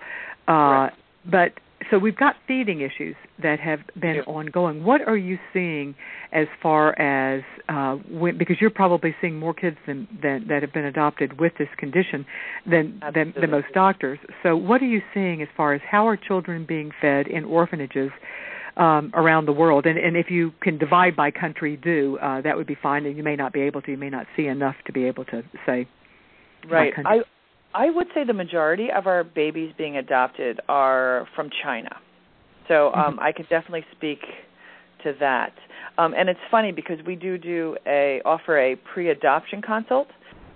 Uh, 0.47 0.53
Correct. 0.53 0.97
but 1.29 1.53
so 1.89 1.97
we've 1.97 2.15
got 2.15 2.35
feeding 2.47 2.81
issues 2.81 3.15
that 3.41 3.59
have 3.59 3.79
been 3.99 4.15
Yeah. 4.15 4.21
ongoing. 4.27 4.83
What 4.83 5.01
are 5.01 5.17
you 5.17 5.39
seeing 5.53 5.95
as 6.31 6.47
far 6.61 6.97
as 6.99 7.43
uh, 7.69 7.95
when, 8.09 8.37
because 8.37 8.61
you're 8.61 8.69
probably 8.69 9.15
seeing 9.19 9.37
more 9.37 9.53
kids 9.53 9.77
than, 9.85 10.07
than 10.21 10.47
that 10.47 10.61
have 10.61 10.73
been 10.73 10.85
adopted 10.85 11.39
with 11.39 11.53
this 11.57 11.69
condition 11.77 12.25
than, 12.65 13.01
than 13.13 13.33
than 13.39 13.51
most 13.51 13.67
doctors. 13.73 14.19
So 14.43 14.55
what 14.55 14.81
are 14.81 14.85
you 14.85 15.01
seeing 15.13 15.41
as 15.41 15.47
far 15.57 15.73
as 15.73 15.81
how 15.89 16.07
are 16.07 16.17
children 16.17 16.65
being 16.65 16.91
fed 17.01 17.27
in 17.27 17.43
orphanages? 17.45 18.11
um, 18.77 19.11
around 19.13 19.45
the 19.45 19.51
world. 19.51 19.85
And, 19.85 19.97
and 19.97 20.15
if 20.15 20.29
you 20.29 20.53
can 20.61 20.77
divide 20.77 21.15
by 21.15 21.31
country, 21.31 21.77
do 21.77 22.17
uh, 22.21 22.41
that 22.41 22.55
would 22.55 22.67
be 22.67 22.77
fine. 22.81 23.05
And 23.05 23.17
you 23.17 23.23
may 23.23 23.35
not 23.35 23.53
be 23.53 23.61
able 23.61 23.81
to. 23.81 23.91
You 23.91 23.97
may 23.97 24.09
not 24.09 24.27
see 24.35 24.47
enough 24.47 24.75
to 24.85 24.93
be 24.93 25.05
able 25.05 25.25
to 25.25 25.43
say. 25.65 25.87
Right. 26.69 26.93
I 27.05 27.19
I 27.73 27.89
would 27.89 28.07
say 28.13 28.23
the 28.25 28.34
majority 28.34 28.89
of 28.95 29.07
our 29.07 29.23
babies 29.23 29.73
being 29.77 29.97
adopted 29.97 30.60
are 30.67 31.27
from 31.36 31.49
China. 31.63 31.95
So 32.67 32.93
um, 32.93 33.19
I 33.19 33.31
could 33.31 33.49
definitely 33.49 33.86
speak 33.95 34.19
to 35.03 35.13
that. 35.19 35.53
Um, 35.97 36.13
and 36.17 36.29
it's 36.29 36.39
funny 36.49 36.71
because 36.71 36.97
we 37.05 37.15
do 37.15 37.38
do 37.38 37.75
a 37.86 38.21
offer 38.23 38.57
a 38.57 38.75
pre-adoption 38.75 39.62
consult 39.62 40.07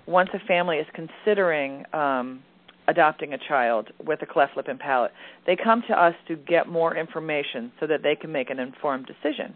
once 0.06 0.30
a 0.34 0.46
family 0.46 0.76
is 0.76 0.86
considering 0.94 1.84
um, 1.92 2.42
adopting 2.88 3.32
a 3.32 3.38
child 3.48 3.88
with 4.04 4.22
a 4.22 4.26
cleft 4.26 4.56
lip 4.56 4.66
and 4.68 4.78
palate. 4.78 5.10
They 5.46 5.56
come 5.56 5.82
to 5.88 6.00
us 6.00 6.14
to 6.28 6.36
get 6.36 6.68
more 6.68 6.96
information 6.96 7.72
so 7.80 7.86
that 7.86 8.02
they 8.02 8.14
can 8.14 8.30
make 8.30 8.50
an 8.50 8.58
informed 8.58 9.06
decision. 9.06 9.54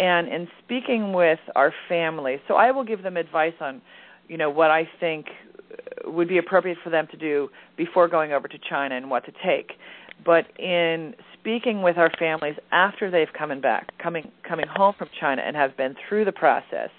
And 0.00 0.28
in 0.28 0.48
speaking 0.64 1.12
with 1.12 1.40
our 1.54 1.72
family, 1.88 2.40
so 2.46 2.54
I 2.54 2.70
will 2.70 2.84
give 2.84 3.02
them 3.02 3.16
advice 3.16 3.54
on, 3.60 3.82
you 4.28 4.38
know, 4.38 4.48
what 4.48 4.70
I 4.70 4.88
think 5.00 5.26
would 6.04 6.28
be 6.28 6.38
appropriate 6.38 6.78
for 6.82 6.90
them 6.90 7.06
to 7.10 7.16
do 7.16 7.48
before 7.76 8.08
going 8.08 8.32
over 8.32 8.48
to 8.48 8.58
China 8.68 8.96
and 8.96 9.10
what 9.10 9.24
to 9.26 9.32
take. 9.44 9.72
but 10.24 10.46
in 10.58 11.14
speaking 11.38 11.82
with 11.82 11.96
our 11.96 12.10
families 12.18 12.56
after 12.72 13.10
they've 13.10 13.32
come 13.38 13.60
back, 13.60 13.96
coming 13.98 14.30
coming 14.46 14.66
home 14.68 14.94
from 14.98 15.08
China 15.20 15.42
and 15.42 15.56
have 15.56 15.76
been 15.76 15.94
through 16.08 16.24
the 16.24 16.32
process, 16.32 16.90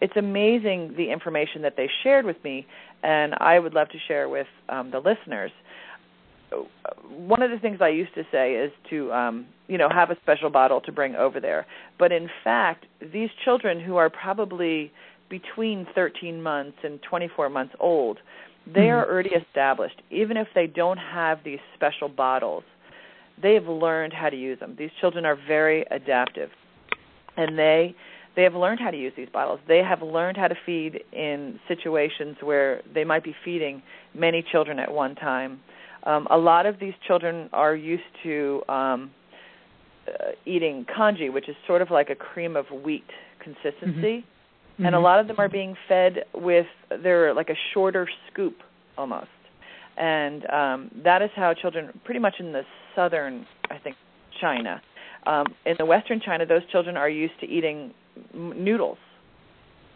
it's 0.00 0.16
amazing 0.16 0.94
the 0.96 1.10
information 1.10 1.62
that 1.62 1.74
they 1.76 1.88
shared 2.02 2.24
with 2.24 2.42
me, 2.42 2.66
and 3.02 3.34
I 3.38 3.58
would 3.58 3.74
love 3.74 3.88
to 3.90 3.98
share 4.08 4.28
with 4.28 4.46
um, 4.68 4.90
the 4.90 4.98
listeners. 4.98 5.50
One 7.08 7.42
of 7.42 7.50
the 7.50 7.58
things 7.58 7.78
I 7.80 7.90
used 7.90 8.14
to 8.14 8.24
say 8.32 8.54
is 8.54 8.72
to, 8.90 9.12
um, 9.12 9.46
you 9.68 9.78
know, 9.78 9.88
have 9.88 10.10
a 10.10 10.16
special 10.22 10.50
bottle 10.50 10.80
to 10.80 10.92
bring 10.92 11.14
over 11.14 11.38
there. 11.38 11.66
But 11.98 12.10
in 12.10 12.28
fact, 12.42 12.86
these 13.12 13.30
children 13.44 13.80
who 13.80 13.96
are 13.96 14.10
probably 14.10 14.90
between 15.30 15.86
13 15.94 16.42
months 16.42 16.76
and 16.82 17.00
24 17.02 17.48
months 17.48 17.74
old, 17.80 18.18
they 18.66 18.80
mm-hmm. 18.80 18.90
are 18.90 19.08
already 19.10 19.30
established. 19.30 20.02
Even 20.10 20.36
if 20.36 20.48
they 20.54 20.66
don't 20.66 20.98
have 20.98 21.38
these 21.44 21.60
special 21.74 22.08
bottles, 22.08 22.64
they've 23.42 23.66
learned 23.66 24.12
how 24.12 24.28
to 24.28 24.36
use 24.36 24.58
them. 24.60 24.74
These 24.78 24.90
children 25.00 25.24
are 25.24 25.36
very 25.48 25.86
adaptive, 25.90 26.50
and 27.36 27.58
they 27.58 27.94
they 28.36 28.42
have 28.44 28.54
learned 28.54 28.80
how 28.80 28.90
to 28.90 28.96
use 28.96 29.12
these 29.16 29.28
bottles. 29.32 29.58
They 29.66 29.78
have 29.78 30.02
learned 30.02 30.36
how 30.36 30.48
to 30.48 30.54
feed 30.64 31.02
in 31.12 31.58
situations 31.66 32.36
where 32.40 32.80
they 32.94 33.04
might 33.04 33.24
be 33.24 33.34
feeding 33.44 33.82
many 34.14 34.44
children 34.52 34.78
at 34.78 34.90
one 34.90 35.16
time. 35.16 35.60
Um, 36.04 36.28
a 36.30 36.38
lot 36.38 36.64
of 36.64 36.78
these 36.78 36.94
children 37.06 37.50
are 37.52 37.74
used 37.74 38.04
to 38.22 38.62
um, 38.68 39.10
uh, 40.06 40.30
eating 40.46 40.86
congee, 40.96 41.28
which 41.28 41.48
is 41.48 41.56
sort 41.66 41.82
of 41.82 41.90
like 41.90 42.08
a 42.08 42.14
cream 42.14 42.56
of 42.56 42.66
wheat 42.70 43.04
consistency. 43.42 44.18
Mm-hmm. 44.18 44.39
And 44.84 44.94
a 44.94 44.98
mm-hmm. 44.98 45.04
lot 45.04 45.20
of 45.20 45.26
them 45.26 45.36
are 45.38 45.48
being 45.48 45.76
fed 45.88 46.24
with 46.34 46.66
they're 47.02 47.34
like 47.34 47.50
a 47.50 47.56
shorter 47.74 48.08
scoop 48.30 48.56
almost. 48.96 49.28
And 49.96 50.48
um, 50.48 50.90
that 51.04 51.20
is 51.20 51.30
how 51.36 51.52
children, 51.52 51.90
pretty 52.04 52.20
much 52.20 52.34
in 52.38 52.52
the 52.52 52.62
southern, 52.96 53.46
I 53.70 53.78
think, 53.78 53.96
China, 54.40 54.80
um, 55.26 55.46
in 55.66 55.74
the 55.78 55.84
western 55.84 56.20
China, 56.20 56.46
those 56.46 56.62
children 56.72 56.96
are 56.96 57.08
used 57.08 57.38
to 57.40 57.46
eating 57.46 57.92
noodles, 58.34 58.96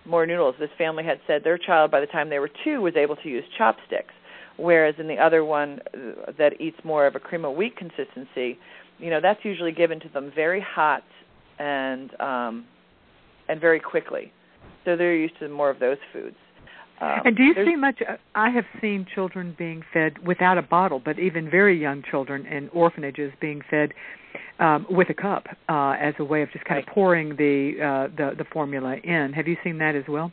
more 0.04 0.26
noodles. 0.26 0.54
This 0.58 0.68
family 0.76 1.04
had 1.04 1.18
said 1.26 1.42
their 1.44 1.56
child, 1.56 1.90
by 1.90 2.00
the 2.00 2.06
time 2.06 2.28
they 2.28 2.38
were 2.38 2.50
two, 2.62 2.82
was 2.82 2.94
able 2.96 3.16
to 3.16 3.28
use 3.28 3.44
chopsticks, 3.56 4.12
whereas 4.58 4.94
in 4.98 5.08
the 5.08 5.16
other 5.16 5.44
one 5.44 5.80
uh, 5.94 6.32
that 6.36 6.60
eats 6.60 6.76
more 6.84 7.06
of 7.06 7.14
a 7.14 7.20
cream 7.20 7.46
of 7.46 7.56
wheat 7.56 7.74
consistency, 7.76 8.58
you 8.98 9.08
know, 9.10 9.20
that's 9.20 9.44
usually 9.44 9.72
given 9.72 9.98
to 10.00 10.08
them 10.10 10.30
very 10.34 10.60
hot 10.60 11.04
and 11.58 12.18
um, 12.20 12.66
and 13.48 13.60
very 13.60 13.80
quickly. 13.80 14.32
So 14.84 14.96
they're 14.96 15.16
used 15.16 15.38
to 15.38 15.48
more 15.48 15.70
of 15.70 15.78
those 15.78 15.98
foods. 16.12 16.36
Um, 17.00 17.20
and 17.24 17.36
do 17.36 17.42
you 17.42 17.54
see 17.54 17.76
much? 17.76 18.00
Uh, 18.08 18.16
I 18.34 18.50
have 18.50 18.64
seen 18.80 19.06
children 19.14 19.54
being 19.58 19.82
fed 19.92 20.24
without 20.24 20.58
a 20.58 20.62
bottle, 20.62 21.00
but 21.04 21.18
even 21.18 21.50
very 21.50 21.78
young 21.78 22.02
children 22.08 22.46
in 22.46 22.68
orphanages 22.68 23.32
being 23.40 23.62
fed 23.68 23.92
um, 24.60 24.86
with 24.88 25.10
a 25.10 25.14
cup 25.14 25.46
uh, 25.68 25.96
as 26.00 26.14
a 26.18 26.24
way 26.24 26.42
of 26.42 26.52
just 26.52 26.64
kind 26.64 26.76
right. 26.76 26.88
of 26.88 26.94
pouring 26.94 27.30
the, 27.30 27.74
uh, 27.82 28.16
the 28.16 28.36
the 28.36 28.44
formula 28.52 28.96
in. 29.02 29.32
Have 29.32 29.48
you 29.48 29.56
seen 29.64 29.78
that 29.78 29.96
as 29.96 30.04
well? 30.08 30.30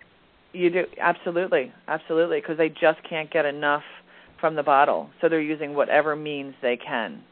You 0.54 0.70
do 0.70 0.84
absolutely, 1.00 1.72
absolutely, 1.88 2.42
because 2.42 2.58
they 2.58 2.70
just 2.70 3.00
can't 3.10 3.32
get 3.32 3.46
enough 3.46 3.84
from 4.40 4.56
the 4.56 4.64
bottle, 4.64 5.10
so 5.20 5.30
they're 5.30 5.42
using 5.42 5.74
whatever 5.74 6.16
means 6.16 6.54
they 6.62 6.78
can. 6.78 7.24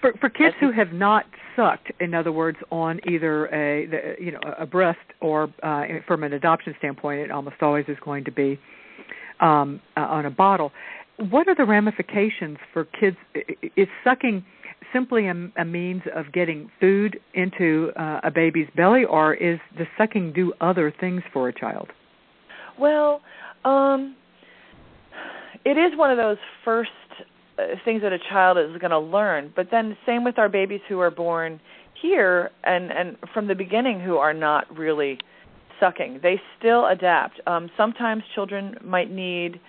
For 0.00 0.12
for 0.20 0.28
kids 0.28 0.54
who 0.60 0.70
have 0.72 0.92
not 0.92 1.24
sucked, 1.56 1.92
in 2.00 2.14
other 2.14 2.32
words, 2.32 2.58
on 2.70 3.00
either 3.08 3.46
a 3.46 3.86
the, 3.86 4.24
you 4.24 4.32
know 4.32 4.40
a 4.58 4.66
breast 4.66 4.98
or 5.20 5.52
uh, 5.62 5.84
from 6.06 6.22
an 6.22 6.32
adoption 6.32 6.74
standpoint, 6.78 7.20
it 7.20 7.30
almost 7.30 7.56
always 7.62 7.84
is 7.88 7.96
going 8.04 8.24
to 8.24 8.32
be 8.32 8.58
um, 9.40 9.80
uh, 9.96 10.00
on 10.00 10.26
a 10.26 10.30
bottle. 10.30 10.72
What 11.30 11.48
are 11.48 11.54
the 11.54 11.64
ramifications 11.64 12.58
for 12.72 12.84
kids? 12.84 13.16
Is 13.76 13.88
sucking 14.02 14.44
simply 14.92 15.26
a, 15.26 15.50
a 15.56 15.64
means 15.64 16.02
of 16.14 16.32
getting 16.32 16.70
food 16.80 17.20
into 17.34 17.92
uh, 17.96 18.20
a 18.24 18.30
baby's 18.30 18.68
belly, 18.76 19.04
or 19.04 19.34
is 19.34 19.58
the 19.76 19.86
sucking 19.98 20.32
do 20.32 20.52
other 20.60 20.92
things 21.00 21.22
for 21.32 21.48
a 21.48 21.52
child? 21.52 21.88
Well, 22.78 23.20
um, 23.64 24.16
it 25.64 25.76
is 25.76 25.96
one 25.96 26.10
of 26.10 26.16
those 26.16 26.38
first 26.64 26.90
things 27.84 28.02
that 28.02 28.12
a 28.12 28.18
child 28.18 28.58
is 28.58 28.76
going 28.78 28.90
to 28.90 28.98
learn. 28.98 29.52
But 29.54 29.68
then, 29.70 29.96
same 30.06 30.24
with 30.24 30.38
our 30.38 30.48
babies 30.48 30.80
who 30.88 31.00
are 31.00 31.10
born 31.10 31.60
here 32.00 32.50
and 32.64 32.90
and 32.90 33.16
from 33.32 33.46
the 33.46 33.54
beginning 33.54 34.00
who 34.00 34.16
are 34.16 34.34
not 34.34 34.64
really 34.76 35.18
sucking, 35.80 36.20
they 36.22 36.40
still 36.58 36.86
adapt. 36.86 37.40
Um, 37.46 37.70
sometimes 37.76 38.22
children 38.34 38.76
might 38.82 39.10
need 39.10 39.60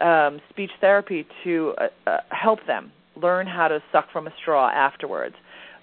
um, 0.00 0.40
speech 0.50 0.70
therapy 0.80 1.26
to 1.44 1.74
uh, 1.78 2.10
uh, 2.10 2.18
help 2.30 2.66
them 2.66 2.92
learn 3.16 3.46
how 3.46 3.68
to 3.68 3.82
suck 3.92 4.10
from 4.12 4.26
a 4.26 4.32
straw 4.40 4.70
afterwards. 4.70 5.34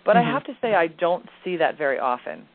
But 0.06 0.16
mm-hmm. 0.16 0.28
I 0.28 0.32
have 0.32 0.44
to 0.46 0.54
say, 0.62 0.74
I 0.74 0.88
don't 0.88 1.28
see 1.44 1.58
that 1.58 1.78
very 1.78 2.00
often. 2.00 2.46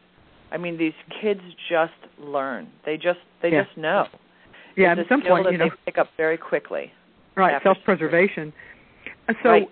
I 0.51 0.59
mean, 0.59 0.77
these 0.77 0.93
kids 1.21 1.41
just 1.69 1.93
learn. 2.19 2.69
They 2.85 2.97
just 2.97 3.21
they 3.41 3.51
yeah. 3.51 3.65
just 3.65 3.77
know. 3.77 4.07
Yeah, 4.77 4.93
it's 4.93 5.03
at 5.03 5.09
some 5.09 5.23
point, 5.23 5.51
you 5.51 5.59
know, 5.59 5.67
they 5.67 5.77
pick 5.85 5.99
up 5.99 6.09
very 6.17 6.39
quickly. 6.39 6.93
Right, 7.35 7.63
self-preservation. 7.63 8.53
So, 9.43 9.49
right. 9.49 9.69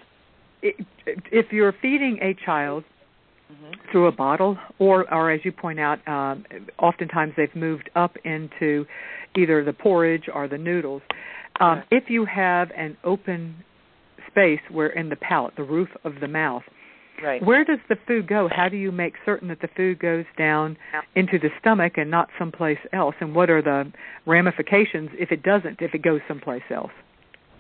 if 0.63 1.47
you're 1.53 1.75
feeding 1.83 2.19
a 2.23 2.35
child 2.45 2.85
mm-hmm. 3.51 3.91
through 3.91 4.07
a 4.07 4.13
bottle, 4.13 4.59
or, 4.79 5.13
or 5.13 5.31
as 5.31 5.41
you 5.45 5.53
point 5.53 5.81
out, 5.81 6.07
um, 6.07 6.45
oftentimes 6.79 7.33
they've 7.37 7.55
moved 7.55 7.91
up 7.97 8.17
into 8.25 8.87
either 9.37 9.65
the 9.65 9.73
porridge 9.73 10.25
or 10.33 10.49
the 10.49 10.59
noodles. 10.59 11.03
Um, 11.61 11.83
If 11.91 12.05
you 12.09 12.25
have 12.25 12.71
an 12.77 12.97
open 13.05 13.57
space 14.31 14.61
where 14.71 14.89
in 14.89 15.09
the 15.09 15.17
palate, 15.17 15.55
the 15.57 15.63
roof 15.63 15.89
of 16.05 16.15
the 16.21 16.29
mouth, 16.29 16.63
Right. 17.23 17.45
Where 17.45 17.65
does 17.65 17.79
the 17.89 17.97
food 18.07 18.27
go? 18.27 18.49
How 18.51 18.69
do 18.69 18.77
you 18.77 18.91
make 18.91 19.15
certain 19.25 19.49
that 19.49 19.61
the 19.61 19.69
food 19.77 19.99
goes 19.99 20.25
down 20.39 20.77
into 21.15 21.39
the 21.39 21.51
stomach 21.61 21.95
and 21.97 22.11
not 22.11 22.29
someplace 22.39 22.79
else? 22.93 23.15
And 23.21 23.35
what 23.35 23.51
are 23.51 23.63
the 23.63 23.93
ramifications 24.27 25.11
if 25.19 25.31
it 25.31 25.43
doesn't, 25.43 25.83
if 25.83 25.95
it 25.95 26.03
goes 26.03 26.21
someplace 26.27 26.63
else? 26.71 26.93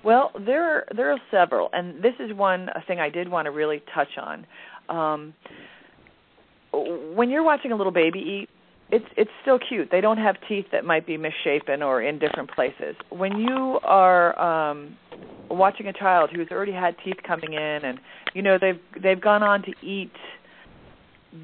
Well, 0.04 0.30
there 0.46 0.76
are 0.76 0.84
there 0.96 1.12
are 1.12 1.18
several, 1.30 1.68
and 1.72 2.02
this 2.02 2.14
is 2.18 2.34
one 2.34 2.68
thing 2.86 3.00
I 3.00 3.10
did 3.10 3.28
want 3.28 3.46
to 3.46 3.50
really 3.50 3.82
touch 3.94 4.16
on. 4.18 4.46
Um, 4.88 5.34
when 6.72 7.30
you're 7.30 7.42
watching 7.42 7.72
a 7.72 7.76
little 7.76 7.92
baby 7.92 8.18
eat, 8.18 8.48
it's 8.90 9.04
it's 9.16 9.30
still 9.42 9.58
cute. 9.58 9.88
They 9.90 10.00
don't 10.00 10.18
have 10.18 10.36
teeth 10.48 10.66
that 10.72 10.84
might 10.84 11.06
be 11.06 11.16
misshapen 11.16 11.82
or 11.82 12.02
in 12.02 12.18
different 12.18 12.50
places. 12.50 12.96
When 13.10 13.38
you 13.38 13.78
are 13.82 14.70
um, 14.70 14.96
watching 15.50 15.86
a 15.86 15.92
child 15.92 16.30
who's 16.34 16.48
already 16.50 16.72
had 16.72 16.96
teeth 17.04 17.16
coming 17.26 17.52
in, 17.52 17.80
and 17.84 17.98
you 18.34 18.42
know 18.42 18.58
they've 18.60 18.80
they've 19.02 19.20
gone 19.20 19.42
on 19.42 19.62
to 19.62 19.72
eat 19.82 20.12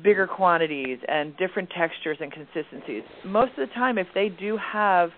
bigger 0.02 0.26
quantities 0.26 0.98
and 1.06 1.36
different 1.36 1.68
textures 1.76 2.18
and 2.20 2.32
consistencies. 2.32 3.02
Most 3.24 3.50
of 3.58 3.68
the 3.68 3.74
time, 3.74 3.98
if 3.98 4.08
they 4.14 4.28
do 4.28 4.56
have 4.56 5.10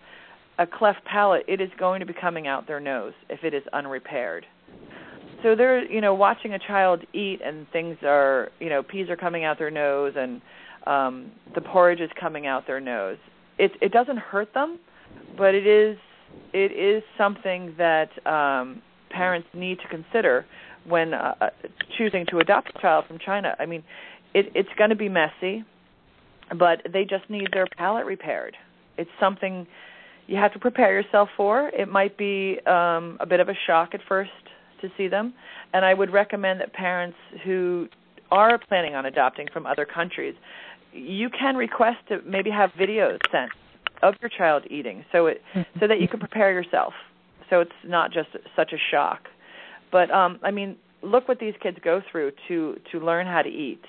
a 0.59 0.67
cleft 0.67 1.05
palate, 1.05 1.45
it 1.47 1.61
is 1.61 1.71
going 1.79 2.01
to 2.01 2.07
be 2.07 2.13
coming 2.13 2.47
out 2.47 2.67
their 2.67 2.81
nose 2.81 3.13
if 3.29 3.45
it 3.45 3.55
is 3.55 3.63
unrepaired. 3.73 4.45
So 5.43 5.55
they're, 5.55 5.85
you 5.91 6.01
know, 6.01 6.15
watching 6.15 6.55
a 6.55 6.59
child 6.59 7.03
eat 7.13 7.41
and 7.45 7.67
things 7.71 7.97
are, 8.03 8.51
you 8.59 8.69
know, 8.69 8.83
peas 8.83 9.09
are 9.09 9.17
coming 9.17 9.45
out 9.45 9.59
their 9.59 9.71
nose 9.71 10.15
and 10.17 10.41
um 10.87 11.33
the 11.55 11.61
porridge 11.61 12.01
is 12.01 12.11
coming 12.19 12.47
out 12.47 12.67
their 12.67 12.81
nose. 12.81 13.19
It 13.59 13.73
it 13.81 13.93
doesn't 13.93 14.19
hurt 14.19 14.53
them, 14.55 14.79
but 15.37 15.55
it 15.55 15.67
is 15.67 15.97
it 16.53 16.73
is 16.73 17.03
something 17.17 17.75
that 17.79 18.11
um 18.27 18.83
parents 19.11 19.49
need 19.55 19.79
to 19.79 19.89
consider 19.89 20.45
when 20.87 21.15
uh, 21.15 21.35
uh 21.41 21.51
choosing 21.97 22.27
to 22.31 22.39
adopt 22.39 22.73
a 22.75 22.81
child 22.81 23.05
from 23.07 23.19
China. 23.25 23.55
I 23.61 23.67
mean, 23.67 23.85
it 24.35 24.47
it's 24.57 24.69
going 24.77 24.91
to 24.91 24.97
be 24.97 25.09
messy, 25.09 25.65
but 26.59 26.81
they 26.93 27.05
just 27.05 27.31
need 27.31 27.49
their 27.53 27.67
palate 27.77 28.07
repaired. 28.07 28.57
It's 28.97 29.11
something 29.21 29.67
you 30.29 30.37
have 30.37 30.53
to 30.53 30.59
prepare 30.59 30.93
yourself 30.93 31.31
for. 31.37 31.71
It 31.71 31.89
might 31.89 32.17
be 32.17 32.61
um, 32.67 33.17
a 33.19 33.27
bit 33.27 33.41
of 33.41 33.49
a 33.49 33.55
shock 33.67 33.95
at 33.95 34.01
first 34.07 34.31
to 34.83 34.89
see 34.97 35.09
them, 35.09 35.35
and 35.73 35.85
I 35.85 35.95
would 35.95 36.13
recommend 36.13 36.61
that 36.61 36.73
parents 36.73 37.17
who 37.45 37.89
are 38.31 38.59
planning 38.69 38.95
on 38.95 39.07
adopting 39.07 39.49
from 39.53 39.67
other 39.67 39.87
countries, 39.87 40.35
you 40.93 41.31
can 41.31 41.57
request 41.57 41.97
to 42.09 42.21
maybe 42.27 42.51
have 42.51 42.71
videos 42.79 43.19
sent 43.33 43.51
of 44.03 44.15
your 44.21 44.29
child 44.29 44.65
eating, 44.71 45.05
so 45.11 45.27
it 45.27 45.43
so 45.81 45.89
that 45.89 46.01
you 46.01 46.07
can 46.07 46.21
prepare 46.21 46.53
yourself, 46.53 46.93
so 47.51 47.61
it's 47.61 47.73
not 47.85 48.13
just 48.13 48.29
such 48.55 48.73
a 48.73 48.79
shock. 48.91 49.23
But 49.91 50.11
um, 50.11 50.39
I 50.43 50.51
mean, 50.51 50.77
look 51.03 51.27
what 51.27 51.41
these 51.41 51.55
kids 51.63 51.79
go 51.83 52.03
through 52.13 52.33
to 52.49 52.77
to 52.93 53.01
learn 53.01 53.27
how 53.27 53.43
to 53.43 53.49
eat, 53.49 53.83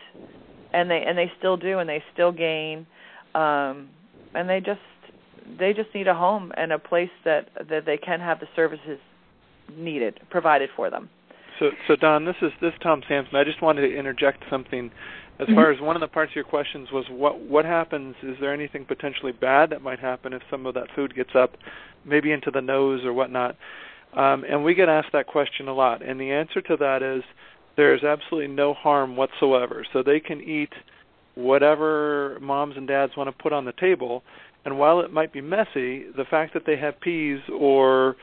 and 0.73 0.89
they 0.89 1.03
and 1.05 1.17
they 1.17 1.31
still 1.37 1.57
do, 1.57 1.79
and 1.79 1.87
they 1.87 2.01
still 2.13 2.31
gain, 2.31 2.87
um, 3.35 3.89
and 4.33 4.49
they 4.49 4.61
just 4.61 4.79
they 5.57 5.73
just 5.73 5.93
need 5.93 6.07
a 6.07 6.13
home 6.13 6.51
and 6.57 6.71
a 6.71 6.79
place 6.79 7.09
that 7.25 7.49
that 7.69 7.85
they 7.85 7.97
can 7.97 8.19
have 8.19 8.39
the 8.39 8.47
services 8.55 8.99
needed 9.75 10.19
provided 10.29 10.69
for 10.75 10.89
them. 10.89 11.09
So, 11.59 11.71
so 11.87 11.95
Dawn, 11.95 12.25
this 12.25 12.35
is 12.41 12.51
this 12.61 12.73
is 12.73 12.79
Tom 12.81 13.01
Sampson. 13.07 13.35
I 13.35 13.43
just 13.43 13.61
wanted 13.61 13.81
to 13.81 13.97
interject 13.97 14.43
something. 14.49 14.91
As 15.39 15.45
mm-hmm. 15.45 15.55
far 15.55 15.71
as 15.71 15.79
one 15.79 15.95
of 15.95 16.01
the 16.01 16.07
parts 16.07 16.31
of 16.31 16.35
your 16.35 16.45
questions 16.45 16.89
was, 16.91 17.05
what 17.09 17.39
what 17.39 17.65
happens? 17.65 18.15
Is 18.23 18.35
there 18.39 18.53
anything 18.53 18.85
potentially 18.85 19.31
bad 19.31 19.69
that 19.71 19.81
might 19.81 19.99
happen 19.99 20.33
if 20.33 20.41
some 20.49 20.65
of 20.65 20.73
that 20.75 20.87
food 20.95 21.15
gets 21.15 21.31
up, 21.35 21.51
maybe 22.05 22.31
into 22.31 22.51
the 22.51 22.61
nose 22.61 23.01
or 23.03 23.13
whatnot? 23.13 23.55
Um, 24.15 24.43
and 24.49 24.63
we 24.63 24.73
get 24.73 24.89
asked 24.89 25.11
that 25.13 25.27
question 25.27 25.67
a 25.67 25.73
lot. 25.73 26.01
And 26.01 26.19
the 26.19 26.31
answer 26.31 26.61
to 26.61 26.77
that 26.77 27.03
is 27.03 27.23
there's 27.77 28.03
absolutely 28.03 28.53
no 28.53 28.73
harm 28.73 29.15
whatsoever. 29.15 29.85
So 29.93 30.01
they 30.01 30.19
can 30.19 30.41
eat 30.41 30.73
whatever 31.35 32.37
moms 32.41 32.75
and 32.75 32.87
dads 32.87 33.15
want 33.15 33.29
to 33.29 33.43
put 33.43 33.53
on 33.53 33.65
the 33.65 33.73
table. 33.73 34.23
And 34.65 34.77
while 34.77 34.99
it 34.99 35.11
might 35.11 35.31
be 35.31 35.41
messy, 35.41 36.05
the 36.15 36.25
fact 36.29 36.53
that 36.53 36.65
they 36.65 36.77
have 36.77 36.99
peas 36.99 37.39
or 37.51 38.15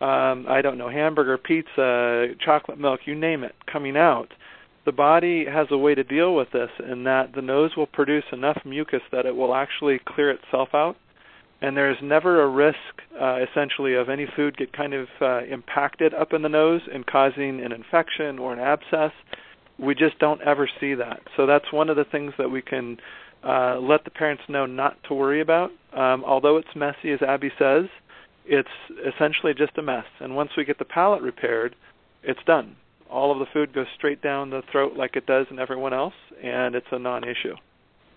um, 0.00 0.46
I 0.48 0.60
don't 0.60 0.76
know, 0.76 0.90
hamburger, 0.90 1.38
pizza, 1.38 2.34
chocolate 2.44 2.78
milk, 2.78 3.00
you 3.06 3.14
name 3.14 3.44
it, 3.44 3.54
coming 3.70 3.96
out, 3.96 4.28
the 4.84 4.92
body 4.92 5.46
has 5.46 5.68
a 5.70 5.78
way 5.78 5.94
to 5.94 6.04
deal 6.04 6.34
with 6.34 6.50
this 6.52 6.68
in 6.90 7.04
that 7.04 7.34
the 7.34 7.40
nose 7.40 7.70
will 7.76 7.86
produce 7.86 8.24
enough 8.32 8.60
mucus 8.64 9.00
that 9.12 9.24
it 9.24 9.34
will 9.34 9.54
actually 9.54 10.00
clear 10.04 10.30
itself 10.30 10.68
out. 10.74 10.96
And 11.62 11.74
there's 11.74 11.96
never 12.02 12.42
a 12.42 12.48
risk, 12.48 12.76
uh, 13.18 13.38
essentially, 13.50 13.94
of 13.94 14.10
any 14.10 14.26
food 14.36 14.56
get 14.58 14.74
kind 14.74 14.92
of 14.92 15.08
uh, 15.22 15.44
impacted 15.44 16.12
up 16.12 16.34
in 16.34 16.42
the 16.42 16.48
nose 16.48 16.82
and 16.92 17.06
causing 17.06 17.64
an 17.64 17.72
infection 17.72 18.38
or 18.38 18.52
an 18.52 18.58
abscess. 18.58 19.12
We 19.78 19.94
just 19.94 20.18
don't 20.18 20.42
ever 20.42 20.68
see 20.80 20.94
that. 20.94 21.20
So 21.36 21.46
that's 21.46 21.72
one 21.72 21.88
of 21.88 21.96
the 21.96 22.04
things 22.04 22.34
that 22.36 22.50
we 22.50 22.60
can 22.60 22.98
uh, 23.44 23.78
let 23.80 24.04
the 24.04 24.10
parents 24.10 24.42
know 24.48 24.66
not 24.66 24.96
to 25.08 25.14
worry 25.14 25.40
about. 25.40 25.70
Um, 25.92 26.24
although 26.24 26.56
it's 26.56 26.68
messy, 26.74 27.12
as 27.12 27.20
Abby 27.22 27.50
says, 27.58 27.84
it's 28.46 28.68
essentially 29.14 29.54
just 29.54 29.76
a 29.78 29.82
mess. 29.82 30.06
And 30.20 30.34
once 30.34 30.50
we 30.56 30.64
get 30.64 30.78
the 30.78 30.84
palate 30.84 31.22
repaired, 31.22 31.76
it's 32.22 32.40
done. 32.46 32.76
All 33.10 33.30
of 33.30 33.38
the 33.38 33.46
food 33.52 33.74
goes 33.74 33.86
straight 33.96 34.22
down 34.22 34.50
the 34.50 34.62
throat 34.72 34.94
like 34.96 35.16
it 35.16 35.26
does 35.26 35.46
in 35.50 35.58
everyone 35.58 35.92
else, 35.92 36.14
and 36.42 36.74
it's 36.74 36.86
a 36.90 36.98
non-issue. 36.98 37.54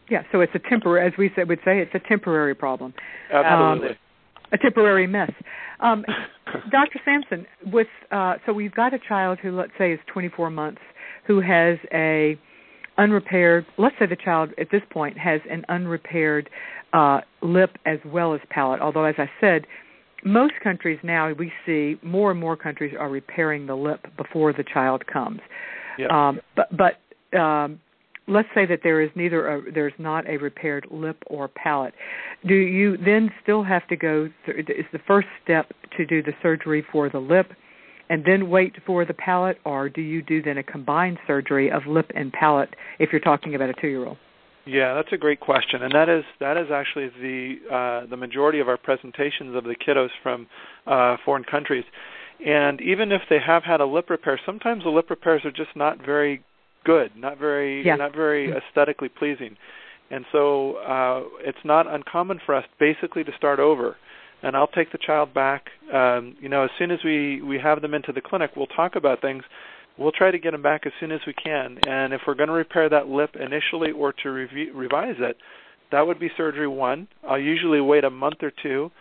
Yeah, 0.09 0.23
so 0.31 0.39
it's 0.39 0.53
a 0.55 0.69
temporary, 0.69 1.05
as 1.05 1.13
we 1.17 1.29
said, 1.35 1.49
would 1.49 1.59
say, 1.65 1.79
it's 1.79 1.93
a 1.93 2.07
temporary 2.07 2.55
problem. 2.55 2.93
Absolutely. 3.31 3.89
Um, 3.89 3.95
a 4.53 4.57
temporary 4.57 5.07
mess. 5.07 5.31
Um, 5.81 6.05
Dr. 6.71 6.99
Sampson, 7.03 7.45
with 7.65 7.87
uh, 8.11 8.35
so 8.45 8.53
we've 8.53 8.73
got 8.73 8.93
a 8.93 8.99
child 8.99 9.39
who, 9.41 9.55
let's 9.55 9.73
say, 9.77 9.91
is 9.91 9.99
24 10.11 10.49
months, 10.49 10.81
who 11.25 11.41
has 11.41 11.77
a 11.93 12.39
unrepaired. 12.97 13.65
Let's 13.77 13.95
say 13.99 14.05
the 14.05 14.15
child 14.15 14.51
at 14.59 14.67
this 14.71 14.81
point 14.89 15.17
has 15.17 15.41
an 15.49 15.65
unrepaired 15.69 16.49
uh, 16.93 17.21
lip 17.41 17.77
as 17.85 17.99
well 18.05 18.33
as 18.33 18.41
palate. 18.49 18.81
Although, 18.81 19.05
as 19.05 19.15
I 19.17 19.29
said, 19.39 19.65
most 20.23 20.53
countries 20.63 20.99
now 21.03 21.31
we 21.33 21.51
see 21.65 21.97
more 22.01 22.31
and 22.31 22.39
more 22.39 22.57
countries 22.57 22.93
are 22.97 23.09
repairing 23.09 23.67
the 23.67 23.75
lip 23.75 24.05
before 24.17 24.53
the 24.53 24.63
child 24.63 25.05
comes. 25.07 25.39
Yep. 25.97 26.11
Um, 26.11 26.41
but 26.55 26.67
but 26.75 27.37
um, 27.37 27.79
let's 28.27 28.47
say 28.53 28.65
that 28.65 28.79
there 28.83 29.01
is 29.01 29.09
neither 29.15 29.47
a, 29.47 29.71
there's 29.71 29.93
not 29.97 30.27
a 30.27 30.37
repaired 30.37 30.87
lip 30.91 31.21
or 31.27 31.47
palate. 31.47 31.93
Do 32.47 32.55
you 32.55 32.97
then 32.97 33.31
still 33.41 33.63
have 33.63 33.87
to 33.87 33.95
go? 33.95 34.29
Through, 34.45 34.59
is 34.59 34.85
the 34.91 34.99
first 35.07 35.27
step 35.43 35.71
to 35.97 36.05
do 36.05 36.21
the 36.21 36.33
surgery 36.41 36.85
for 36.91 37.09
the 37.09 37.19
lip? 37.19 37.51
And 38.09 38.23
then 38.25 38.49
wait 38.49 38.73
for 38.85 39.03
the 39.03 39.13
palate, 39.13 39.57
or 39.65 39.89
do 39.89 40.01
you 40.01 40.21
do 40.21 40.41
then 40.41 40.57
a 40.57 40.63
combined 40.63 41.17
surgery 41.27 41.69
of 41.69 41.85
lip 41.87 42.09
and 42.15 42.31
palate 42.31 42.73
if 42.99 43.09
you're 43.11 43.21
talking 43.21 43.53
about 43.53 43.69
a 43.69 43.73
two-year-old? 43.73 44.17
Yeah, 44.65 44.93
that's 44.95 45.11
a 45.13 45.17
great 45.17 45.39
question, 45.39 45.81
and 45.81 45.93
that 45.93 46.09
is 46.09 46.25
that 46.41 46.57
is 46.57 46.67
actually 46.71 47.07
the 47.21 47.55
uh, 47.73 48.05
the 48.09 48.17
majority 48.17 48.59
of 48.59 48.67
our 48.67 48.77
presentations 48.77 49.55
of 49.55 49.63
the 49.63 49.75
kiddos 49.75 50.09
from 50.21 50.47
uh, 50.85 51.15
foreign 51.23 51.45
countries. 51.45 51.85
And 52.45 52.81
even 52.81 53.11
if 53.11 53.21
they 53.29 53.39
have 53.39 53.63
had 53.63 53.79
a 53.79 53.85
lip 53.85 54.09
repair, 54.09 54.39
sometimes 54.45 54.83
the 54.83 54.89
lip 54.89 55.09
repairs 55.09 55.43
are 55.45 55.51
just 55.51 55.75
not 55.75 56.05
very 56.05 56.43
good, 56.83 57.11
not 57.15 57.37
very 57.39 57.85
yeah. 57.85 57.95
not 57.95 58.13
very 58.13 58.51
aesthetically 58.51 59.09
pleasing. 59.09 59.55
And 60.11 60.25
so 60.31 60.75
uh, 60.77 61.23
it's 61.41 61.63
not 61.63 61.87
uncommon 61.87 62.39
for 62.45 62.55
us 62.55 62.65
basically 62.79 63.23
to 63.23 63.31
start 63.37 63.59
over. 63.59 63.95
And 64.43 64.55
I'll 64.55 64.67
take 64.67 64.91
the 64.91 64.99
child 64.99 65.33
back. 65.33 65.65
Um, 65.91 66.35
you 66.39 66.47
know, 66.47 66.63
as 66.63 66.69
soon 66.77 66.91
as 66.91 66.99
we 67.03 67.41
we 67.41 67.59
have 67.59 67.81
them 67.81 67.93
into 67.93 68.11
the 68.11 68.21
clinic, 68.21 68.51
we'll 68.55 68.67
talk 68.67 68.95
about 68.95 69.21
things 69.21 69.43
we'll 69.97 70.11
try 70.11 70.31
to 70.31 70.39
get 70.39 70.51
them 70.51 70.61
back 70.61 70.85
as 70.85 70.91
soon 70.99 71.11
as 71.11 71.21
we 71.25 71.33
can. 71.33 71.77
And 71.87 72.13
if 72.13 72.21
we're 72.27 72.35
going 72.35 72.49
to 72.49 72.53
repair 72.53 72.89
that 72.89 73.07
lip 73.07 73.35
initially 73.35 73.91
or 73.91 74.13
to 74.23 74.29
rev- 74.29 74.75
revise 74.75 75.15
it, 75.19 75.37
that 75.91 76.05
would 76.05 76.19
be 76.19 76.29
surgery 76.37 76.67
one. 76.67 77.07
I'll 77.27 77.39
usually 77.39 77.81
wait 77.81 78.03
a 78.03 78.09
month 78.09 78.37
or 78.41 78.51
two, 78.51 78.91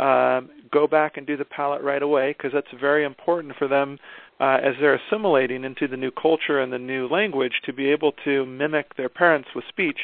um, 0.00 0.50
go 0.72 0.86
back 0.86 1.16
and 1.16 1.26
do 1.26 1.36
the 1.36 1.44
palate 1.44 1.82
right 1.82 2.02
away 2.02 2.34
because 2.36 2.52
that's 2.52 2.80
very 2.80 3.04
important 3.04 3.54
for 3.58 3.68
them 3.68 3.98
uh, 4.40 4.58
as 4.62 4.74
they're 4.80 4.98
assimilating 5.06 5.64
into 5.64 5.86
the 5.86 5.96
new 5.96 6.10
culture 6.10 6.60
and 6.60 6.72
the 6.72 6.78
new 6.78 7.06
language 7.08 7.52
to 7.64 7.72
be 7.72 7.90
able 7.90 8.12
to 8.24 8.44
mimic 8.46 8.96
their 8.96 9.08
parents 9.08 9.48
with 9.54 9.64
speech. 9.68 9.98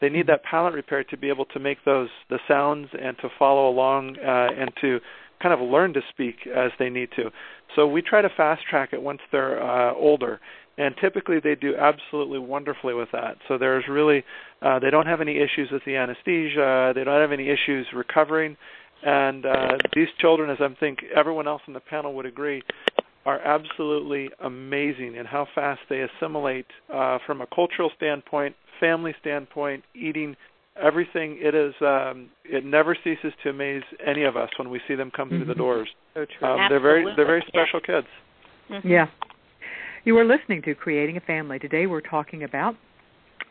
They 0.00 0.08
need 0.08 0.26
that 0.26 0.42
palate 0.44 0.74
repair 0.74 1.04
to 1.04 1.16
be 1.16 1.28
able 1.28 1.46
to 1.46 1.58
make 1.58 1.78
those 1.84 2.08
the 2.28 2.38
sounds 2.46 2.88
and 3.00 3.16
to 3.18 3.28
follow 3.38 3.68
along 3.68 4.16
uh, 4.18 4.48
and 4.58 4.70
to 4.80 5.00
kind 5.42 5.54
of 5.54 5.60
learn 5.60 5.92
to 5.94 6.00
speak 6.10 6.36
as 6.46 6.70
they 6.78 6.88
need 6.88 7.10
to. 7.16 7.30
So 7.74 7.86
we 7.86 8.02
try 8.02 8.22
to 8.22 8.28
fast 8.36 8.62
track 8.68 8.90
it 8.92 9.02
once 9.02 9.20
they're 9.32 9.62
uh, 9.62 9.94
older, 9.94 10.40
and 10.78 10.94
typically 11.00 11.40
they 11.42 11.54
do 11.54 11.74
absolutely 11.76 12.38
wonderfully 12.38 12.94
with 12.94 13.08
that. 13.12 13.36
So 13.48 13.58
there's 13.58 13.84
really 13.88 14.24
uh, 14.62 14.78
they 14.78 14.90
don't 14.90 15.06
have 15.06 15.20
any 15.20 15.36
issues 15.36 15.68
with 15.70 15.82
the 15.84 15.96
anesthesia, 15.96 16.92
they 16.94 17.04
don't 17.04 17.20
have 17.20 17.32
any 17.32 17.48
issues 17.48 17.86
recovering, 17.94 18.56
and 19.02 19.44
uh, 19.44 19.72
these 19.94 20.08
children, 20.18 20.50
as 20.50 20.58
I 20.60 20.68
think 20.80 21.00
everyone 21.14 21.46
else 21.46 21.62
in 21.66 21.74
the 21.74 21.80
panel 21.80 22.14
would 22.14 22.26
agree, 22.26 22.62
are 23.26 23.40
absolutely 23.40 24.30
amazing 24.42 25.16
in 25.16 25.26
how 25.26 25.46
fast 25.54 25.80
they 25.90 26.00
assimilate 26.02 26.66
uh, 26.94 27.18
from 27.26 27.40
a 27.40 27.46
cultural 27.52 27.90
standpoint, 27.96 28.54
family 28.80 29.14
standpoint, 29.20 29.82
eating 29.94 30.36
everything 30.82 31.38
it 31.40 31.54
is 31.54 31.72
um 31.80 32.28
it 32.44 32.62
never 32.62 32.94
ceases 33.02 33.32
to 33.42 33.48
amaze 33.48 33.82
any 34.06 34.24
of 34.24 34.36
us 34.36 34.50
when 34.58 34.68
we 34.68 34.78
see 34.86 34.94
them 34.94 35.10
come 35.10 35.28
mm-hmm. 35.30 35.38
through 35.38 35.46
the 35.46 35.54
doors 35.54 35.88
so 36.12 36.26
true. 36.38 36.46
um, 36.46 36.66
they're 36.68 36.78
very 36.78 37.02
they're 37.16 37.24
very 37.24 37.42
special 37.48 37.80
yeah. 37.88 37.94
kids 37.94 38.06
mm-hmm. 38.70 38.86
yeah 38.86 39.06
you 40.04 40.14
are 40.18 40.24
listening 40.26 40.60
to 40.60 40.74
creating 40.74 41.16
a 41.16 41.20
family 41.20 41.58
today 41.58 41.86
we're 41.86 42.02
talking 42.02 42.42
about 42.42 42.74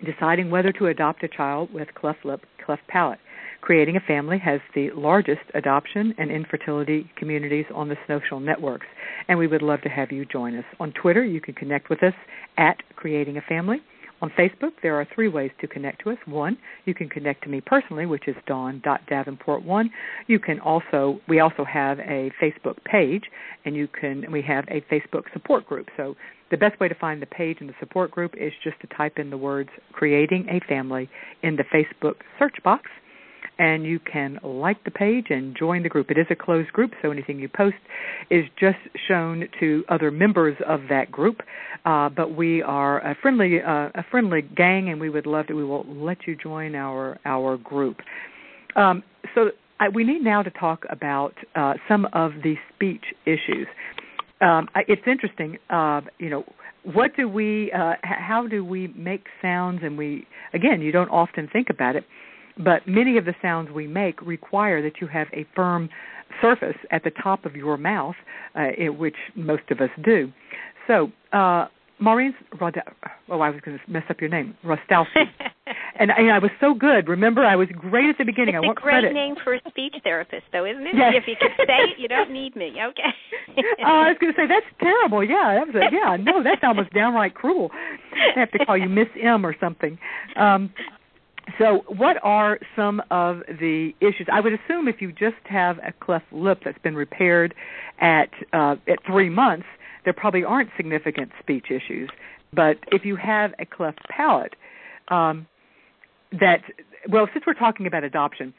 deciding 0.06 0.52
whether 0.52 0.72
to 0.72 0.86
adopt 0.86 1.24
a 1.24 1.28
child 1.28 1.74
with 1.74 1.88
cleft 1.96 2.24
lip 2.26 2.46
cleft 2.64 2.86
palate 2.88 3.18
creating 3.66 3.96
a 3.96 4.00
family 4.02 4.38
has 4.38 4.62
the 4.76 4.92
largest 4.92 5.42
adoption 5.56 6.14
and 6.20 6.30
infertility 6.30 7.10
communities 7.18 7.66
on 7.74 7.90
the 7.90 7.98
social 8.08 8.40
networks 8.40 8.86
and 9.28 9.40
we 9.40 9.48
would 9.48 9.64
love 9.64 9.82
to 9.82 9.90
have 9.90 10.12
you 10.12 10.24
join 10.24 10.56
us 10.56 10.66
on 10.80 10.92
twitter 10.92 11.26
you 11.26 11.42
can 11.42 11.54
connect 11.56 11.90
with 11.90 12.04
us 12.04 12.14
at 12.58 12.78
creating 12.96 13.38
a 13.38 13.42
family 13.42 13.82
on 14.22 14.30
Facebook, 14.40 14.72
there 14.82 14.96
are 14.96 15.06
three 15.14 15.28
ways 15.28 15.52
to 15.60 15.68
connect 15.68 16.02
to 16.04 16.10
us. 16.10 16.18
One, 16.26 16.58
you 16.86 16.94
can 16.94 17.10
connect 17.10 17.44
to 17.44 17.50
me 17.50 17.60
personally, 17.60 18.06
which 18.06 18.30
is 18.30 18.36
dawn.davenport1. 18.48 19.90
You 20.28 20.40
can 20.40 20.60
also, 20.62 21.20
we 21.28 21.42
also 21.42 21.66
have 21.66 22.00
a 22.00 22.32
Facebook 22.42 22.82
page, 22.86 23.26
and 23.66 23.76
you 23.76 23.90
can, 23.90 24.32
we 24.32 24.42
have 24.44 24.64
a 24.70 24.80
Facebook 24.90 25.24
support 25.34 25.68
group. 25.68 25.90
So 25.98 26.16
the 26.50 26.56
best 26.56 26.80
way 26.80 26.88
to 26.88 26.96
find 26.96 27.22
the 27.22 27.28
page 27.28 27.58
and 27.60 27.70
the 27.70 27.76
support 27.80 28.10
group 28.10 28.36
is 28.38 28.54
just 28.64 28.80
to 28.82 28.88
type 28.96 29.20
in 29.20 29.30
the 29.30 29.38
words 29.38 29.70
creating 29.92 30.48
a 30.50 30.66
family 30.66 31.10
in 31.44 31.58
the 31.58 31.66
Facebook 31.66 32.16
search 32.40 32.56
box 32.64 32.90
and 33.58 33.86
you 33.86 34.00
can 34.00 34.40
like 34.44 34.84
the 34.84 34.92
page 34.92 35.28
and 35.30 35.56
join 35.56 35.84
the 35.84 35.90
group. 35.90 36.12
It 36.12 36.18
is 36.18 36.28
a 36.30 36.36
closed 36.36 36.72
group, 36.74 36.92
so 37.02 37.12
anything 37.12 37.40
you 37.40 37.50
post 37.50 37.76
is 38.30 38.46
just 38.60 38.78
shown 39.08 39.48
to 39.60 39.84
other 39.90 40.12
members 40.12 40.56
of 40.68 40.82
that 40.90 41.12
group. 41.12 41.42
Uh, 41.86 42.10
but 42.10 42.36
we 42.36 42.62
are 42.62 43.00
a 43.00 43.16
friendly 43.22 43.62
uh, 43.62 43.90
a 43.96 44.04
friendly 44.10 44.42
gang, 44.42 44.90
and 44.90 45.00
we 45.00 45.10
would 45.10 45.26
love 45.26 45.48
to. 45.48 45.54
We 45.54 45.64
will 45.64 45.86
let 45.88 46.28
you 46.28 46.36
join 46.36 46.76
our 46.76 47.20
our 47.26 47.58
group. 47.58 47.98
Um, 48.76 49.04
so 49.34 49.52
I, 49.80 49.90
we 49.90 50.04
need 50.04 50.24
now 50.24 50.42
to 50.42 50.52
talk 50.52 50.86
about 50.90 51.34
uh, 51.56 51.76
some 51.88 52.08
of 52.14 52.32
the 52.44 52.56
speech 52.74 53.04
issues. 53.26 53.68
Um, 54.42 54.68
it's 54.76 55.02
interesting, 55.08 55.58
uh, 55.70 56.02
you 56.20 56.30
know 56.30 56.44
what 56.94 57.16
do 57.16 57.28
we 57.28 57.72
uh, 57.72 57.94
how 58.04 58.48
do 58.48 58.64
we 58.64 58.88
make 58.96 59.26
sounds 59.42 59.80
and 59.84 59.98
we 59.98 60.28
again 60.54 60.82
you 60.82 60.92
don't 60.92 61.10
often 61.10 61.50
think 61.52 61.68
about 61.70 61.96
it 61.96 62.06
but 62.64 62.88
many 62.88 63.18
of 63.18 63.26
the 63.26 63.36
sounds 63.42 63.72
we 63.72 63.88
make 63.88 64.22
require 64.22 64.82
that 64.82 65.02
you 65.02 65.08
have 65.08 65.28
a 65.34 65.46
firm 65.56 65.90
surface 66.42 66.76
at 66.92 67.04
the 67.04 67.12
top 67.12 67.46
of 67.46 67.56
your 67.56 67.78
mouth, 67.78 68.16
uh, 68.58 68.68
it, 68.78 68.90
which 68.90 69.16
most 69.36 69.64
of 69.72 69.82
us 69.82 69.90
do. 70.04 70.32
So, 70.88 71.12
uh, 71.34 71.68
Maureen 72.00 72.34
Rod- 72.60 72.82
oh, 73.30 73.40
I 73.40 73.50
was 73.50 73.62
going 73.64 73.80
to 73.80 73.92
mess 73.92 74.04
up 74.10 74.20
your 74.20 74.30
name, 74.30 74.56
Rostalski. 74.66 75.16
and, 76.00 76.12
and 76.12 76.32
I 76.32 76.40
was 76.40 76.52
so 76.60 76.74
good. 76.74 77.08
Remember, 77.08 77.46
I 77.46 77.56
was 77.56 77.70
great 77.74 78.10
at 78.10 78.18
the 78.18 78.26
beginning. 78.26 78.56
It's 78.56 78.64
I 78.64 78.68
want 78.68 78.78
a 78.78 78.82
great 78.82 78.92
credit. 78.92 79.14
name 79.14 79.36
for 79.44 79.54
a 79.54 79.62
speech 79.70 79.96
therapist, 80.04 80.44
though, 80.52 80.66
isn't 80.66 80.86
it? 80.86 80.96
Yes. 80.96 81.14
If 81.16 81.24
you 81.28 81.36
can 81.40 81.52
say 81.58 81.92
it, 81.92 82.00
you 82.00 82.10
don't 82.10 82.32
need 82.32 82.56
me. 82.56 82.74
Okay. 82.90 83.56
oh, 83.80 84.04
I 84.04 84.10
was 84.10 84.18
going 84.20 84.34
to 84.34 84.40
say 84.40 84.46
that's 84.48 84.66
terrible. 84.80 85.24
Yeah, 85.24 85.56
that 85.56 85.68
was 85.68 85.76
a, 85.76 85.96
yeah. 85.96 86.18
No, 86.18 86.44
that's 86.44 86.62
almost 86.64 86.94
downright 86.94 87.34
cruel. 87.34 87.72
I 88.36 88.40
have 88.40 88.52
to 88.52 88.66
call 88.66 88.78
you 88.78 88.90
Miss 88.90 89.08
M 89.22 89.46
or 89.46 89.56
something. 89.60 89.98
Um, 90.36 90.74
so, 91.60 91.84
what 91.88 92.18
are 92.24 92.60
some 92.76 93.02
of 93.12 93.40
the 93.48 93.92
issues? 94.02 94.28
I 94.32 94.40
would 94.40 94.54
assume 94.54 94.88
if 94.88 95.02
you 95.02 95.12
just 95.12 95.36
have 95.46 95.78
a 95.78 95.92
cleft 95.92 96.32
lip 96.32 96.60
that's 96.66 96.78
been 96.80 96.96
repaired 96.96 97.54
at 98.00 98.30
uh, 98.52 98.76
at 98.88 99.00
three 99.06 99.30
months, 99.30 99.66
there 100.04 100.14
probably 100.14 100.44
aren't 100.44 100.70
significant 100.76 101.32
speech 101.40 101.66
issues. 101.70 102.10
But 102.54 102.78
if 102.92 103.06
you 103.06 103.16
have 103.16 103.52
a 103.60 103.66
cleft 103.66 104.00
palate, 104.10 104.56
um, 105.10 105.48
that 106.32 106.62
well, 107.10 107.28
since 107.34 107.46
we're 107.46 107.54
talking 107.54 107.86
about 107.86 108.04
adoption, 108.04 108.54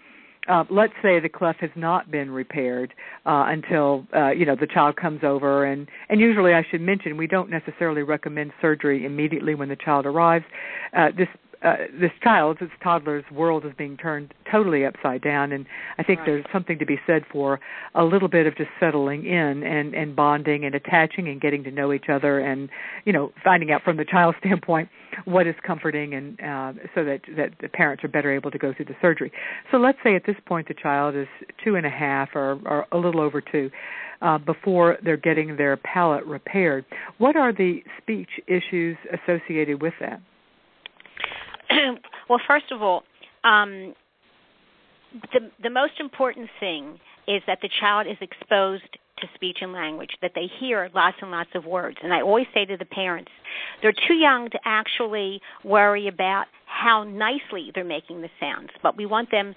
uh, 0.48 0.64
let's 0.70 0.92
say 1.02 1.18
the 1.18 1.28
cleft 1.28 1.60
has 1.60 1.70
not 1.74 2.10
been 2.10 2.30
repaired 2.30 2.94
uh, 3.24 3.46
until 3.48 4.06
uh, 4.14 4.30
you 4.30 4.46
know 4.46 4.56
the 4.58 4.66
child 4.66 4.96
comes 4.96 5.20
over, 5.24 5.64
and 5.64 5.88
and 6.08 6.20
usually 6.20 6.52
I 6.52 6.64
should 6.70 6.80
mention 6.80 7.16
we 7.16 7.26
don't 7.26 7.50
necessarily 7.50 8.02
recommend 8.02 8.52
surgery 8.60 9.04
immediately 9.04 9.54
when 9.54 9.68
the 9.68 9.76
child 9.76 10.06
arrives. 10.06 10.44
Uh, 10.96 11.08
this 11.16 11.28
uh, 11.62 11.76
this 11.98 12.10
child's, 12.22 12.60
this 12.60 12.70
toddler's 12.82 13.24
world 13.32 13.64
is 13.64 13.72
being 13.76 13.96
turned 13.96 14.34
totally 14.50 14.84
upside 14.84 15.22
down, 15.22 15.52
and 15.52 15.66
I 15.98 16.02
think 16.02 16.20
right. 16.20 16.26
there's 16.26 16.44
something 16.52 16.78
to 16.78 16.86
be 16.86 16.98
said 17.06 17.22
for 17.30 17.60
a 17.94 18.04
little 18.04 18.28
bit 18.28 18.46
of 18.46 18.56
just 18.56 18.70
settling 18.78 19.24
in 19.26 19.62
and 19.62 19.94
and 19.94 20.14
bonding 20.14 20.64
and 20.64 20.74
attaching 20.74 21.28
and 21.28 21.40
getting 21.40 21.64
to 21.64 21.70
know 21.70 21.92
each 21.92 22.06
other, 22.10 22.38
and 22.40 22.68
you 23.04 23.12
know 23.12 23.32
finding 23.42 23.70
out 23.72 23.82
from 23.82 23.96
the 23.96 24.04
child's 24.04 24.38
standpoint 24.44 24.88
what 25.24 25.46
is 25.46 25.54
comforting, 25.66 26.14
and 26.14 26.40
uh, 26.40 26.72
so 26.94 27.04
that 27.04 27.20
that 27.36 27.50
the 27.60 27.68
parents 27.68 28.04
are 28.04 28.08
better 28.08 28.32
able 28.32 28.50
to 28.50 28.58
go 28.58 28.72
through 28.74 28.86
the 28.86 28.96
surgery. 29.00 29.32
So 29.70 29.78
let's 29.78 29.98
say 30.04 30.14
at 30.14 30.26
this 30.26 30.36
point 30.46 30.68
the 30.68 30.74
child 30.74 31.16
is 31.16 31.28
two 31.64 31.76
and 31.76 31.86
a 31.86 31.90
half 31.90 32.30
or, 32.34 32.60
or 32.66 32.86
a 32.92 32.98
little 32.98 33.20
over 33.20 33.40
two. 33.40 33.70
Uh, 34.22 34.38
before 34.38 34.96
they're 35.04 35.18
getting 35.18 35.56
their 35.56 35.76
palate 35.76 36.24
repaired, 36.24 36.86
what 37.18 37.36
are 37.36 37.52
the 37.52 37.80
speech 38.00 38.30
issues 38.46 38.96
associated 39.12 39.82
with 39.82 39.92
that? 40.00 40.22
well, 42.28 42.40
first 42.46 42.70
of 42.70 42.82
all, 42.82 43.02
um, 43.44 43.94
the 45.32 45.50
the 45.62 45.70
most 45.70 45.94
important 46.00 46.48
thing 46.60 46.98
is 47.26 47.42
that 47.46 47.58
the 47.62 47.70
child 47.80 48.06
is 48.06 48.16
exposed 48.20 48.98
to 49.18 49.26
speech 49.34 49.58
and 49.62 49.72
language, 49.72 50.10
that 50.20 50.32
they 50.34 50.46
hear 50.60 50.90
lots 50.94 51.16
and 51.22 51.30
lots 51.30 51.50
of 51.54 51.64
words. 51.64 51.96
And 52.02 52.12
I 52.12 52.20
always 52.20 52.46
say 52.52 52.66
to 52.66 52.76
the 52.76 52.84
parents, 52.84 53.30
they're 53.80 53.94
too 54.06 54.14
young 54.14 54.50
to 54.50 54.58
actually 54.64 55.40
worry 55.64 56.06
about 56.06 56.46
how 56.66 57.04
nicely 57.04 57.70
they're 57.74 57.84
making 57.84 58.20
the 58.20 58.28
sounds, 58.38 58.68
but 58.82 58.96
we 58.96 59.06
want 59.06 59.30
them 59.30 59.54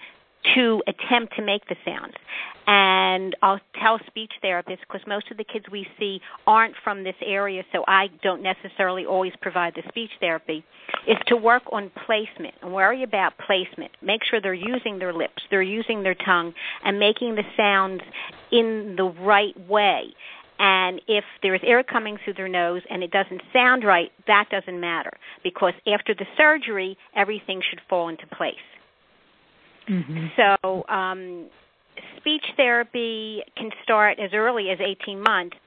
to 0.55 0.81
attempt 0.87 1.35
to 1.35 1.41
make 1.41 1.67
the 1.67 1.75
sounds. 1.85 2.13
And 2.67 3.35
I'll 3.41 3.59
tell 3.81 3.99
speech 4.05 4.31
therapists 4.43 4.81
because 4.81 5.01
most 5.07 5.31
of 5.31 5.37
the 5.37 5.43
kids 5.43 5.65
we 5.71 5.87
see 5.97 6.21
aren't 6.45 6.75
from 6.83 7.03
this 7.03 7.15
area, 7.25 7.63
so 7.71 7.83
I 7.87 8.09
don't 8.21 8.43
necessarily 8.43 9.05
always 9.05 9.33
provide 9.41 9.73
the 9.75 9.81
speech 9.89 10.11
therapy, 10.19 10.63
is 11.07 11.17
to 11.27 11.35
work 11.35 11.63
on 11.71 11.89
placement 12.05 12.53
and 12.61 12.71
worry 12.71 13.01
about 13.03 13.33
placement. 13.39 13.91
Make 14.03 14.21
sure 14.23 14.39
they're 14.39 14.53
using 14.53 14.99
their 14.99 15.13
lips, 15.13 15.41
they're 15.49 15.63
using 15.63 16.03
their 16.03 16.15
tongue, 16.15 16.53
and 16.83 16.99
making 16.99 17.35
the 17.35 17.43
sounds 17.57 18.01
in 18.51 18.93
the 18.97 19.05
right 19.19 19.59
way. 19.67 20.13
And 20.59 21.01
if 21.07 21.23
there's 21.41 21.61
air 21.63 21.83
coming 21.83 22.17
through 22.23 22.33
their 22.33 22.49
nose 22.49 22.81
and 22.89 23.01
it 23.01 23.11
doesn't 23.11 23.41
sound 23.53 23.83
right, 23.83 24.11
that 24.27 24.49
doesn't 24.51 24.79
matter 24.79 25.11
because 25.41 25.73
after 25.87 26.13
the 26.13 26.25
surgery, 26.37 26.97
everything 27.15 27.61
should 27.67 27.79
fall 27.89 28.09
into 28.09 28.27
place. 28.27 28.55
Mm-hmm. 29.89 30.27
So, 30.37 30.85
um, 30.87 31.47
speech 32.17 32.43
therapy 32.57 33.41
can 33.57 33.71
start 33.83 34.19
as 34.19 34.31
early 34.33 34.69
as 34.69 34.79
18 34.79 35.21
months 35.21 35.57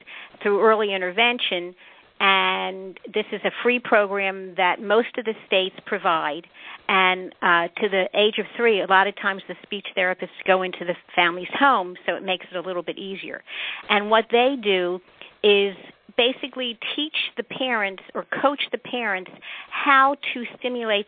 through 0.41 0.61
early 0.61 0.93
intervention, 0.93 1.75
and 2.19 2.97
this 3.13 3.25
is 3.31 3.41
a 3.43 3.51
free 3.63 3.79
program 3.79 4.53
that 4.55 4.81
most 4.81 5.17
of 5.17 5.25
the 5.25 5.33
states 5.45 5.75
provide. 5.85 6.47
And 6.87 7.33
uh, 7.41 7.67
to 7.81 7.89
the 7.89 8.05
age 8.13 8.37
of 8.37 8.45
three, 8.55 8.81
a 8.81 8.85
lot 8.85 9.07
of 9.07 9.15
times 9.17 9.41
the 9.47 9.55
speech 9.63 9.87
therapists 9.97 10.29
go 10.45 10.61
into 10.61 10.85
the 10.85 10.95
family's 11.15 11.51
home, 11.53 11.95
so 12.05 12.15
it 12.15 12.23
makes 12.23 12.45
it 12.51 12.55
a 12.55 12.61
little 12.61 12.83
bit 12.83 12.97
easier. 12.97 13.43
And 13.89 14.09
what 14.09 14.25
they 14.31 14.55
do 14.61 14.99
is 15.43 15.75
basically 16.15 16.77
teach 16.95 17.15
the 17.35 17.43
parents 17.43 18.03
or 18.13 18.25
coach 18.41 18.61
the 18.71 18.77
parents 18.77 19.31
how 19.69 20.15
to 20.33 20.43
stimulate 20.57 21.07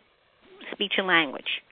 speech 0.72 0.94
and 0.98 1.06
language 1.06 1.62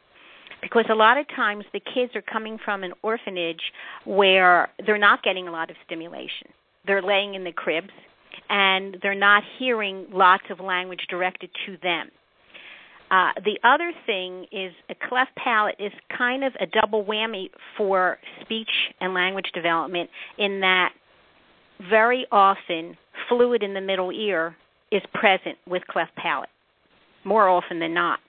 because 0.64 0.86
a 0.90 0.94
lot 0.94 1.18
of 1.18 1.26
times 1.28 1.64
the 1.72 1.80
kids 1.80 2.16
are 2.16 2.22
coming 2.22 2.58
from 2.64 2.82
an 2.82 2.92
orphanage 3.02 3.60
where 4.04 4.70
they're 4.86 4.98
not 4.98 5.22
getting 5.22 5.46
a 5.46 5.52
lot 5.52 5.70
of 5.70 5.76
stimulation. 5.84 6.48
They're 6.86 7.02
laying 7.02 7.34
in 7.34 7.44
the 7.44 7.52
cribs 7.52 7.90
and 8.48 8.96
they're 9.02 9.14
not 9.14 9.42
hearing 9.58 10.06
lots 10.10 10.44
of 10.50 10.60
language 10.60 11.06
directed 11.08 11.50
to 11.66 11.76
them. 11.82 12.08
Uh, 13.10 13.32
the 13.44 13.58
other 13.62 13.92
thing 14.06 14.46
is 14.50 14.72
a 14.88 14.94
cleft 15.08 15.30
palate 15.36 15.76
is 15.78 15.92
kind 16.16 16.42
of 16.42 16.52
a 16.58 16.66
double 16.66 17.04
whammy 17.04 17.50
for 17.76 18.18
speech 18.40 18.70
and 19.00 19.12
language 19.14 19.50
development 19.54 20.08
in 20.38 20.60
that 20.60 20.92
very 21.90 22.26
often 22.32 22.96
fluid 23.28 23.62
in 23.62 23.74
the 23.74 23.80
middle 23.80 24.10
ear 24.10 24.56
is 24.90 25.02
present 25.12 25.56
with 25.66 25.86
cleft 25.86 26.14
palate, 26.16 26.48
more 27.24 27.48
often 27.48 27.78
than 27.78 27.92
not. 27.92 28.20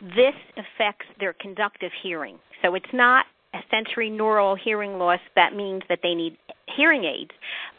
This 0.00 0.34
affects 0.56 1.06
their 1.18 1.34
conductive 1.34 1.92
hearing. 2.02 2.38
So 2.62 2.74
it's 2.74 2.92
not 2.92 3.26
a 3.52 3.58
sensory 3.70 4.10
neural 4.10 4.54
hearing 4.54 4.98
loss 4.98 5.18
that 5.34 5.54
means 5.54 5.82
that 5.88 5.98
they 6.02 6.14
need 6.14 6.36
hearing 6.76 7.04
aids, 7.04 7.32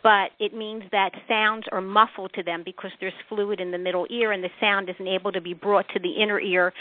but 0.03 0.31
it 0.39 0.53
means 0.53 0.83
that 0.91 1.11
sounds 1.27 1.65
are 1.71 1.81
muffled 1.81 2.31
to 2.33 2.43
them 2.43 2.61
because 2.65 2.91
there's 2.99 3.13
fluid 3.29 3.59
in 3.59 3.71
the 3.71 3.77
middle 3.77 4.05
ear 4.09 4.33
and 4.33 4.43
the 4.43 4.49
sound 4.59 4.89
isn't 4.89 5.07
able 5.07 5.31
to 5.31 5.41
be 5.41 5.53
brought 5.53 5.87
to 5.93 5.99
the 5.99 6.11
inner 6.11 6.39
ear 6.39 6.73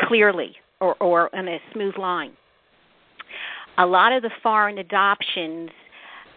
clearly 0.00 0.56
or, 0.80 0.94
or 1.02 1.28
in 1.34 1.46
a 1.46 1.58
smooth 1.72 1.96
line. 1.98 2.32
A 3.78 3.84
lot 3.84 4.12
of 4.12 4.22
the 4.22 4.30
foreign 4.42 4.78
adoptions, 4.78 5.70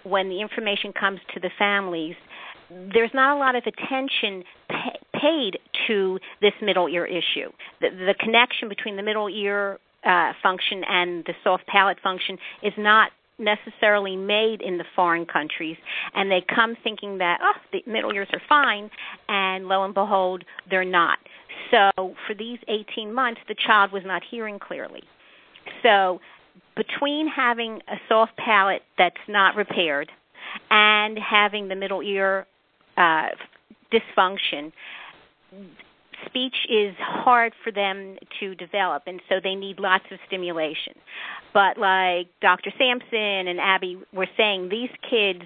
when 0.04 0.28
the 0.28 0.42
information 0.42 0.92
comes 0.92 1.20
to 1.34 1.40
the 1.40 1.50
families, 1.58 2.16
there's 2.94 3.12
not 3.14 3.36
a 3.36 3.40
lot 3.40 3.56
of 3.56 3.64
attention 3.66 4.44
paid 5.20 5.58
to 5.88 6.20
this 6.42 6.54
middle 6.62 6.88
ear 6.88 7.06
issue. 7.06 7.52
The, 7.82 7.90
the 7.90 8.16
connection 8.20 8.70
between 8.70 8.96
the 8.96 9.04
middle 9.04 9.30
ear 9.30 9.80
uh, 10.04 10.34
function 10.42 10.84
and 10.88 11.26
the 11.26 11.34
soft 11.44 11.68
palate 11.68 11.98
function 12.02 12.38
is 12.64 12.74
not 12.78 13.12
necessarily 13.38 14.16
made 14.16 14.62
in 14.62 14.78
the 14.78 14.84
foreign 14.96 15.26
countries. 15.26 15.78
And 16.14 16.30
they 16.30 16.44
come 16.54 16.76
thinking 16.84 17.18
that 17.20 17.40
oh 17.42 17.54
the 17.72 17.82
middle 17.90 18.14
ears 18.14 18.28
are 18.34 18.42
fine 18.48 18.90
and 19.28 19.68
lo 19.68 19.84
and 19.86 19.94
behold 19.94 20.44
they're 20.70 20.86
not. 20.86 21.20
So 21.72 21.92
for 22.28 22.34
these 22.38 22.60
18 22.68 23.14
months 23.14 23.42
the 23.48 23.56
child 23.66 23.92
was 23.92 24.04
not 24.06 24.22
hearing 24.30 24.60
clearly. 24.60 25.04
So 25.84 26.20
between 26.76 27.28
having 27.28 27.82
a 27.88 27.96
soft 28.08 28.36
palate 28.38 28.84
that's 28.98 29.16
not 29.28 29.56
repaired 29.56 30.10
and 30.70 31.18
having 31.18 31.68
the 31.68 31.76
middle 31.76 32.02
ear 32.02 32.46
uh, 32.98 33.28
dysfunction, 33.92 34.72
speech 36.26 36.56
is 36.70 36.96
hard 37.00 37.54
for 37.64 37.72
them 37.72 38.18
to 38.40 38.56
develop, 38.56 39.04
and 39.08 39.22
so 39.30 39.36
they 39.42 39.56
need 39.56 39.80
lots 39.80 40.06
of 40.12 40.20
stimulation. 40.28 40.94
But 41.54 41.78
like 41.78 42.28
Dr. 42.42 42.72
Sampson 42.78 43.48
and 43.48 43.60
Abby 43.60 43.98
were 44.14 44.28
saying, 44.38 44.70
these 44.70 44.90
kids 45.10 45.44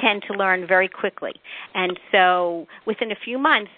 tend 0.00 0.22
to 0.28 0.34
learn 0.34 0.66
very 0.66 0.88
quickly, 0.88 1.34
and 1.74 1.98
so 2.12 2.66
within 2.86 3.12
a 3.12 3.16
few 3.24 3.38
months, 3.38 3.70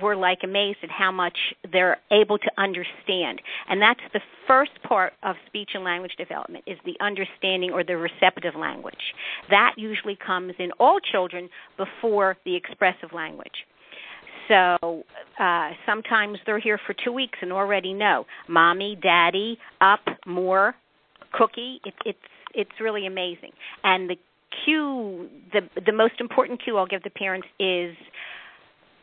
we're 0.00 0.16
like 0.16 0.38
amazed 0.44 0.78
at 0.82 0.90
how 0.90 1.10
much 1.10 1.36
they're 1.72 1.98
able 2.12 2.38
to 2.38 2.50
understand 2.58 3.40
and 3.68 3.82
that's 3.82 4.00
the 4.12 4.20
first 4.46 4.70
part 4.86 5.14
of 5.22 5.34
speech 5.46 5.70
and 5.74 5.82
language 5.82 6.12
development 6.16 6.62
is 6.66 6.78
the 6.84 6.94
understanding 7.00 7.72
or 7.72 7.82
the 7.82 7.96
receptive 7.96 8.54
language 8.54 9.14
that 9.48 9.74
usually 9.76 10.16
comes 10.16 10.52
in 10.60 10.70
all 10.78 11.00
children 11.00 11.48
before 11.76 12.36
the 12.44 12.54
expressive 12.54 13.12
language 13.12 13.66
so 14.50 15.04
uh, 15.38 15.70
sometimes 15.86 16.38
they're 16.44 16.58
here 16.58 16.78
for 16.86 16.94
two 17.04 17.12
weeks 17.12 17.38
and 17.40 17.52
already 17.52 17.94
know 17.94 18.26
mommy 18.48 18.98
daddy 19.00 19.56
up 19.80 20.00
more 20.26 20.74
cookie 21.32 21.80
it, 21.84 21.94
it's 22.04 22.18
it's 22.54 22.70
really 22.80 23.06
amazing 23.06 23.52
and 23.84 24.10
the 24.10 24.16
cue 24.64 25.28
the 25.52 25.60
the 25.86 25.92
most 25.92 26.14
important 26.20 26.62
cue 26.62 26.76
i'll 26.76 26.86
give 26.86 27.02
the 27.04 27.10
parents 27.10 27.46
is 27.58 27.94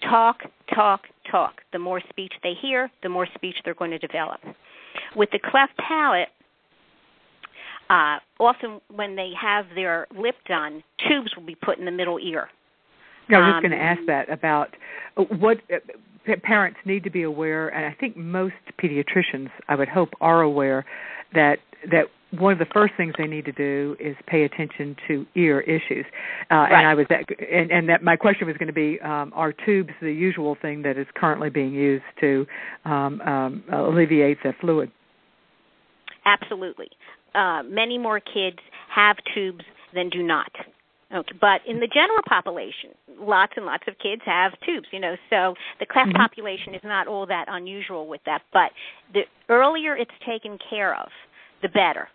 talk, 0.02 0.42
talk, 0.74 1.02
talk. 1.30 1.62
The 1.74 1.80
more 1.80 2.02
speech 2.10 2.34
they 2.44 2.54
hear, 2.62 2.90
the 3.04 3.10
more 3.10 3.28
speech 3.36 3.56
they're 3.64 3.74
going 3.74 3.92
to 3.92 4.00
develop. 4.00 4.40
With 5.16 5.30
the 5.32 5.40
cleft 5.40 5.74
palate, 5.78 6.30
uh, 7.90 8.18
often 8.40 8.82
when 8.94 9.16
they 9.16 9.32
have 9.42 9.66
their 9.76 10.08
lip 10.18 10.36
done, 10.48 10.84
tubes 11.08 11.32
will 11.36 11.46
be 11.46 11.56
put 11.56 11.78
in 11.78 11.86
the 11.86 11.92
middle 11.92 12.20
ear. 12.20 12.50
I 13.30 13.38
was 13.40 13.48
just 13.48 13.56
Um, 13.58 13.62
going 13.64 13.72
to 13.72 13.84
ask 13.84 14.02
that 14.08 14.30
about 14.30 14.76
what 15.40 15.58
uh, 15.74 16.36
parents 16.44 16.80
need 16.86 17.04
to 17.04 17.10
be 17.10 17.24
aware, 17.24 17.70
and 17.70 17.86
I 17.86 17.96
think 18.00 18.18
most 18.18 18.56
pediatricians, 18.82 19.50
I 19.68 19.76
would 19.76 19.90
hope, 19.90 20.10
are 20.22 20.42
aware 20.42 20.86
that 21.34 21.60
that 21.92 22.08
one 22.32 22.52
of 22.52 22.60
the 22.60 22.66
first 22.74 22.94
things 22.98 23.14
they 23.18 23.28
need 23.28 23.46
to 23.46 23.54
do 23.54 23.96
is 24.00 24.16
pay 24.26 24.44
attention 24.44 24.96
to 25.08 25.26
ear 25.36 25.62
issues. 25.62 26.06
Uh, 26.52 26.56
Right. 26.56 26.72
And 26.74 26.88
I 26.88 26.94
was 26.94 27.06
that, 27.10 27.24
and, 27.52 27.72
and 27.72 27.88
that 27.88 28.04
my 28.04 28.18
question 28.18 28.48
was 28.48 28.58
going 28.58 28.68
to 28.68 28.74
be: 28.74 29.00
um, 29.02 29.32
Are 29.36 29.54
tubes 29.54 29.92
the 30.02 30.12
usual 30.12 30.58
thing 30.62 30.82
that 30.82 30.98
is 30.98 31.08
currently 31.16 31.50
being 31.50 31.74
used 31.74 32.04
to 32.20 32.46
um, 32.86 33.22
um, 33.22 33.64
alleviate 33.72 34.40
the 34.44 34.54
fluid? 34.60 34.92
Absolutely. 36.26 36.90
Uh, 37.34 37.64
many 37.64 37.98
more 37.98 38.20
kids 38.20 38.58
have 38.90 39.16
tubes 39.34 39.64
than 39.94 40.10
do 40.10 40.22
not. 40.22 40.52
Okay. 41.14 41.36
But 41.40 41.62
in 41.66 41.80
the 41.80 41.88
general 41.88 42.22
population, 42.28 42.90
lots 43.18 43.54
and 43.56 43.66
lots 43.66 43.84
of 43.88 43.98
kids 44.00 44.22
have 44.26 44.52
tubes, 44.66 44.88
you 44.92 45.00
know, 45.00 45.16
so 45.30 45.56
the 45.80 45.86
cleft 45.86 46.10
Mhm. 46.10 46.16
population 46.18 46.76
is 46.76 46.84
not 46.84 47.08
all 47.08 47.26
that 47.28 47.46
unusual 47.48 48.08
with 48.08 48.22
that. 48.26 48.42
But 48.52 48.74
the 49.14 49.26
earlier 49.48 49.96
it's 49.96 50.12
taken 50.20 50.58
care 50.58 50.94
of, 50.96 51.12
the 51.62 51.70
better. 51.70 52.10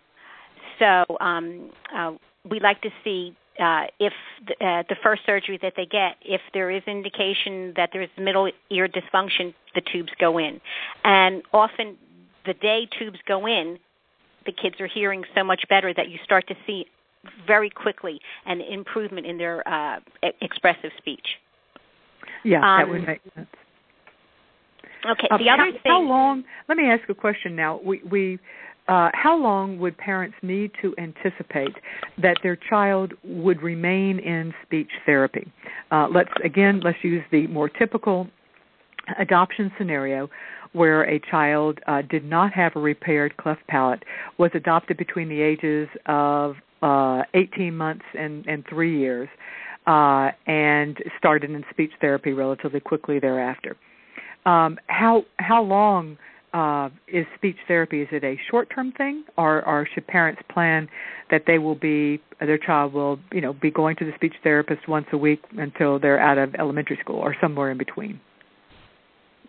so 0.79 1.05
um, 1.19 1.71
uh, 1.93 2.13
we 2.49 2.59
like 2.59 2.81
to 2.81 2.91
see 3.03 3.35
uh, 3.59 3.85
if 3.99 4.13
the, 4.47 4.65
uh, 4.65 4.83
the 4.89 4.95
first 5.03 5.23
surgery 5.25 5.57
that 5.61 5.73
they 5.75 5.85
get, 5.85 6.17
if 6.21 6.41
there 6.53 6.71
is 6.71 6.81
indication 6.87 7.71
that 7.75 7.91
there's 7.93 8.09
middle 8.17 8.49
ear 8.71 8.87
dysfunction, 8.87 9.53
the 9.75 9.81
tubes 9.81 10.11
go 10.19 10.39
in. 10.39 10.59
And 11.03 11.43
often 11.53 11.97
the 12.45 12.55
day 12.55 12.87
tubes 12.97 13.19
go 13.27 13.45
in, 13.45 13.77
the 14.45 14.51
kids 14.51 14.81
are 14.81 14.87
hearing 14.87 15.23
so 15.35 15.43
much 15.43 15.63
better 15.69 15.93
that 15.93 16.09
you 16.09 16.17
start 16.23 16.47
to 16.47 16.55
see 16.65 16.87
very 17.47 17.69
quickly 17.69 18.19
an 18.45 18.61
improvement 18.61 19.25
in 19.25 19.37
their 19.37 19.67
uh, 19.67 19.99
expressive 20.41 20.91
speech. 20.97 21.25
Yeah, 22.43 22.57
Um, 22.57 22.79
that 22.79 22.89
would 22.89 23.07
make 23.07 23.21
sense. 23.35 23.47
Okay, 25.05 25.27
Uh, 25.31 25.37
the 25.37 25.49
other 25.49 25.63
how, 25.63 25.71
thing. 25.71 25.81
how 25.85 26.01
long? 26.01 26.43
Let 26.69 26.77
me 26.77 26.89
ask 26.89 27.07
a 27.09 27.13
question 27.15 27.55
now. 27.55 27.79
We 27.83 28.01
we. 28.09 28.39
Uh, 28.89 29.09
how 29.13 29.37
long 29.37 29.79
would 29.79 29.97
parents 29.97 30.35
need 30.41 30.69
to 30.81 30.93
anticipate 30.97 31.73
that 32.17 32.35
their 32.43 32.57
child 32.57 33.13
would 33.23 33.61
remain 33.61 34.19
in 34.19 34.53
speech 34.63 34.91
therapy? 35.05 35.49
Uh, 35.89 36.07
let's 36.13 36.31
again, 36.43 36.81
let's 36.83 37.01
use 37.01 37.23
the 37.31 37.47
more 37.47 37.69
typical 37.69 38.27
adoption 39.19 39.71
scenario 39.77 40.29
where 40.73 41.03
a 41.03 41.19
child 41.31 41.79
uh, 41.87 42.01
did 42.01 42.25
not 42.25 42.51
have 42.51 42.75
a 42.75 42.79
repaired 42.79 43.37
cleft 43.37 43.65
palate, 43.67 44.03
was 44.37 44.51
adopted 44.53 44.97
between 44.97 45.29
the 45.29 45.41
ages 45.41 45.87
of 46.07 46.55
uh, 46.83 47.23
18 47.33 47.75
months 47.75 48.05
and, 48.17 48.45
and 48.45 48.63
three 48.69 48.99
years, 48.99 49.29
uh, 49.87 50.29
and 50.45 50.97
started 51.17 51.51
in 51.51 51.63
speech 51.69 51.91
therapy 52.01 52.33
relatively 52.33 52.79
quickly 52.79 53.19
thereafter. 53.19 53.75
Um, 54.45 54.77
how 54.87 55.23
how 55.37 55.63
long 55.63 56.17
uh, 56.53 56.89
is 57.07 57.25
speech 57.35 57.57
therapy? 57.67 58.01
Is 58.01 58.09
it 58.11 58.23
a 58.23 58.37
short 58.51 58.69
term 58.73 58.91
thing, 58.91 59.23
or, 59.37 59.65
or 59.65 59.87
should 59.93 60.05
parents 60.05 60.41
plan 60.51 60.89
that 61.31 61.43
they 61.47 61.57
will 61.57 61.75
be 61.75 62.21
their 62.39 62.57
child 62.57 62.93
will 62.93 63.19
you 63.31 63.41
know 63.41 63.53
be 63.53 63.71
going 63.71 63.95
to 63.97 64.05
the 64.05 64.11
speech 64.15 64.35
therapist 64.43 64.87
once 64.87 65.07
a 65.13 65.17
week 65.17 65.41
until 65.57 65.97
they're 65.97 66.19
out 66.19 66.37
of 66.37 66.53
elementary 66.55 66.99
school, 67.01 67.17
or 67.17 67.35
somewhere 67.41 67.71
in 67.71 67.77
between? 67.77 68.19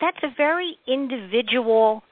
that's 0.01 0.19
a 0.23 0.35
very 0.37 0.77
individual 0.87 2.03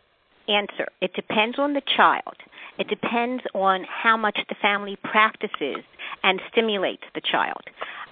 answer. 0.49 0.89
It 1.01 1.13
depends 1.15 1.59
on 1.59 1.75
the 1.75 1.83
child. 1.97 2.37
It 2.79 2.89
depends 2.89 3.43
on 3.55 3.85
how 3.85 4.17
much 4.17 4.39
the 4.49 4.55
family 4.61 4.97
practices 5.05 5.85
and 6.23 6.41
stimulates 6.51 7.03
the 7.15 7.21
child. 7.21 7.63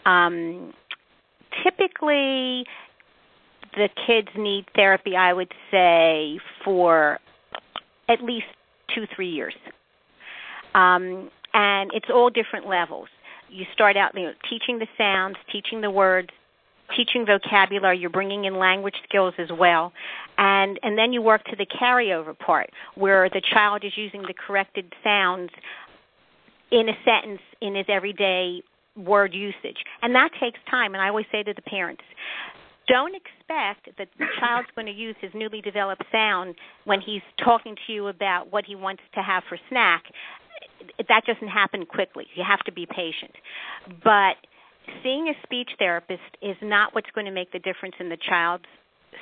Um, 0.05 0.73
typically, 1.65 2.65
the 3.75 3.89
kids 4.07 4.29
need 4.37 4.67
therapy, 4.75 5.17
I 5.17 5.33
would 5.33 5.53
say, 5.71 6.39
for 6.65 7.19
at 8.09 8.23
least 8.23 8.47
two, 8.95 9.07
three 9.15 9.31
years. 9.31 9.55
Um, 10.75 11.31
and 11.55 11.91
it's 11.95 12.09
all 12.13 12.31
different 12.31 12.67
levels. 12.67 13.09
You 13.49 13.65
start 13.73 13.97
out 13.97 14.13
you 14.15 14.27
know, 14.27 14.33
teaching 14.49 14.79
the 14.79 14.87
sounds, 14.97 15.37
teaching 15.51 15.81
the 15.81 15.91
words, 15.91 16.29
teaching 16.97 17.27
vocabulary 17.27 17.99
you're 17.99 18.11
bringing 18.11 18.45
in 18.45 18.59
language 18.59 18.97
skills 19.05 19.35
as 19.39 19.49
well. 19.51 19.93
And 20.39 20.79
and 20.83 20.97
then 20.99 21.13
you 21.13 21.23
work 21.23 21.45
to 21.45 21.57
the 21.57 21.67
carryover 21.67 22.39
part 22.39 22.71
where 22.95 23.29
the 23.29 23.43
child 23.53 23.85
is 23.85 23.93
using 23.97 24.23
the 24.23 24.35
corrected 24.35 24.93
sounds 25.03 25.51
in 26.71 26.89
a 26.89 26.95
sentence 27.05 27.43
in 27.61 27.75
his 27.75 27.87
everyday 27.89 28.63
word 28.97 29.35
usage. 29.35 29.79
And 30.03 30.15
that 30.15 30.31
takes 30.41 30.59
time 30.71 30.95
and 30.95 31.03
i 31.03 31.09
always 31.09 31.27
say 31.33 31.43
to 31.43 31.55
the 31.55 31.63
parents 31.63 32.03
don't 32.91 33.15
expect 33.15 33.97
that 33.99 34.09
the 34.19 34.27
child's 34.41 34.69
going 34.75 34.87
to 34.87 34.93
use 34.93 35.15
his 35.21 35.31
newly 35.33 35.61
developed 35.61 36.03
sound 36.11 36.57
when 36.85 37.01
he's 37.01 37.23
talking 37.43 37.77
to 37.87 37.93
you 37.93 38.09
about 38.09 38.53
what 38.53 38.65
he 38.65 38.75
wants 38.75 39.03
to 39.15 39.23
have 39.23 39.45
for 39.49 39.57
snack. 39.69 40.05
That 41.09 41.23
doesn't 41.25 41.49
happen 41.49 41.87
quickly. 41.87 42.27
You 42.35 42.43
have 42.47 42.61
to 42.61 42.73
be 42.73 42.87
patient. 42.87 43.33
But 44.03 44.37
seeing 45.03 45.29
a 45.29 45.35
speech 45.43 45.71
therapist 45.79 46.23
is 46.43 46.57
not 46.63 46.95
what's 46.95 47.11
going 47.15 47.27
to 47.27 47.33
make 47.33 47.53
the 47.53 47.59
difference 47.59 47.95
in 48.01 48.09
the 48.09 48.19
child's 48.29 48.65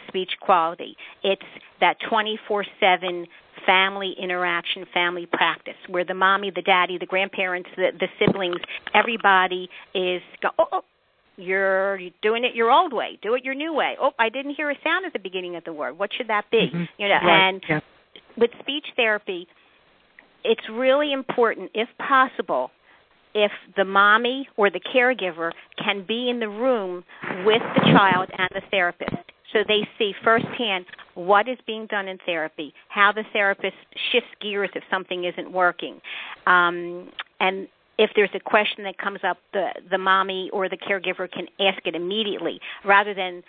speech 0.08 0.30
quality. 0.40 0.96
It's 1.22 1.42
that 1.80 1.96
24 2.08 2.64
7 2.80 3.26
family 3.66 4.14
interaction, 4.20 4.84
family 4.94 5.26
practice, 5.26 5.74
where 5.88 6.04
the 6.04 6.14
mommy, 6.14 6.50
the 6.54 6.62
daddy, 6.62 6.98
the 6.98 7.06
grandparents, 7.06 7.68
the, 7.76 7.88
the 7.98 8.08
siblings, 8.18 8.56
everybody 8.94 9.68
is 9.94 10.22
go, 10.42 10.48
oh, 10.58 10.66
oh, 10.72 10.80
you're 11.36 11.98
doing 12.22 12.44
it 12.44 12.54
your 12.54 12.70
old 12.70 12.92
way. 12.92 13.18
Do 13.22 13.34
it 13.34 13.44
your 13.44 13.54
new 13.54 13.72
way. 13.72 13.96
Oh, 14.00 14.10
I 14.18 14.28
didn't 14.28 14.54
hear 14.54 14.70
a 14.70 14.74
sound 14.82 15.06
at 15.06 15.12
the 15.12 15.18
beginning 15.18 15.56
of 15.56 15.64
the 15.64 15.72
word. 15.72 15.98
What 15.98 16.10
should 16.16 16.28
that 16.28 16.50
be? 16.50 16.70
Mhm. 16.74 16.88
You 16.98 17.08
know, 17.08 17.14
Right, 17.14 17.48
and 17.48 17.62
yeah. 17.68 17.80
with 18.36 18.50
speech 18.60 18.86
therapy, 18.96 19.46
it's 20.44 20.68
really 20.68 21.12
important, 21.12 21.70
if 21.74 21.88
possible, 21.98 22.70
if 23.34 23.52
the 23.76 23.84
mommy 23.84 24.48
or 24.56 24.70
the 24.70 24.80
caregiver 24.80 25.52
can 25.82 26.04
be 26.06 26.30
in 26.30 26.40
the 26.40 26.48
room 26.48 27.04
with 27.44 27.62
the 27.74 27.82
child 27.92 28.28
and 28.36 28.48
the 28.54 28.62
therapist 28.70 29.16
so 29.52 29.60
they 29.66 29.88
see 29.98 30.12
firsthand 30.22 30.84
what 31.14 31.48
is 31.48 31.58
being 31.66 31.86
done 31.86 32.08
in 32.08 32.18
therapy, 32.26 32.74
how 32.88 33.12
the 33.12 33.24
therapist 33.32 33.76
shifts 34.12 34.28
gears 34.40 34.70
if 34.74 34.82
something 34.90 35.24
isn't 35.24 35.50
working. 35.50 36.00
Um, 36.46 37.10
and 37.40 37.68
if 37.98 38.10
there's 38.14 38.30
a 38.34 38.40
question 38.40 38.84
that 38.84 38.98
comes 38.98 39.20
up, 39.26 39.38
the, 39.52 39.68
the 39.90 39.98
mommy 39.98 40.50
or 40.52 40.68
the 40.68 40.76
caregiver 40.76 41.30
can 41.30 41.46
ask 41.60 41.84
it 41.86 41.94
immediately 41.94 42.60
rather 42.84 43.14
than 43.14 43.42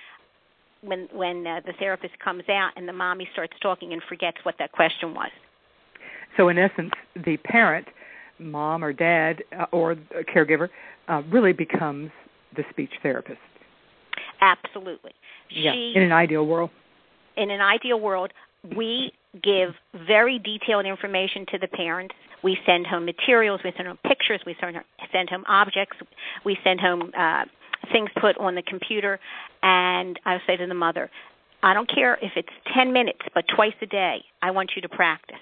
when, 0.82 1.07
when 1.11 1.45
uh, 1.45 1.59
the 1.65 1.73
therapist 1.73 2.17
comes 2.19 2.43
out 2.49 2.71
and 2.77 2.88
the 2.88 2.93
mommy 2.93 3.27
starts 3.34 3.53
talking 3.61 3.93
and 3.93 4.01
forgets 4.07 4.38
what 4.43 4.55
that 4.59 4.71
question 4.71 5.13
was. 5.13 5.30
So 6.38 6.47
in 6.47 6.57
essence, 6.57 6.91
the 7.25 7.38
parent, 7.38 7.88
mom 8.39 8.83
or 8.83 8.93
dad 8.93 9.43
uh, 9.57 9.65
or 9.71 9.91
a 9.91 9.97
caregiver, 10.23 10.69
uh, 11.07 11.21
really 11.31 11.53
becomes 11.53 12.11
the 12.55 12.63
speech 12.69 12.91
therapist. 13.03 13.39
Absolutely. 14.41 15.11
Yeah, 15.49 15.73
She 15.73 15.93
in 15.95 16.03
an 16.03 16.11
ideal 16.11 16.45
world. 16.45 16.69
in 17.37 17.49
an 17.51 17.61
ideal 17.61 17.99
world, 17.99 18.31
we 18.75 19.11
give 19.43 19.73
very 20.07 20.39
detailed 20.39 20.85
information 20.85 21.45
to 21.51 21.57
the 21.57 21.67
parents. 21.67 22.15
We 22.43 22.57
send 22.65 22.87
home 22.87 23.05
materials, 23.05 23.61
we 23.63 23.71
send 23.75 23.87
home 23.87 23.99
pictures, 24.05 24.41
we 24.45 24.55
send, 24.59 24.77
send 25.11 25.29
home 25.29 25.43
objects, 25.47 25.97
we 26.45 26.57
send 26.63 26.79
home 26.79 27.11
uh, 27.17 27.45
things 27.91 28.09
put 28.19 28.37
on 28.37 28.55
the 28.55 28.61
computer. 28.63 29.19
And 29.61 30.19
I 30.25 30.37
say 30.47 30.55
to 30.57 30.65
the 30.67 30.73
mother, 30.73 31.09
I 31.63 31.73
don't 31.73 31.89
care 31.93 32.17
if 32.21 32.31
it's 32.37 32.49
10 32.73 32.93
minutes, 32.93 33.19
but 33.33 33.43
twice 33.53 33.73
a 33.81 33.85
day, 33.85 34.23
I 34.41 34.51
want 34.51 34.71
you 34.75 34.81
to 34.81 34.89
practice. 34.89 35.37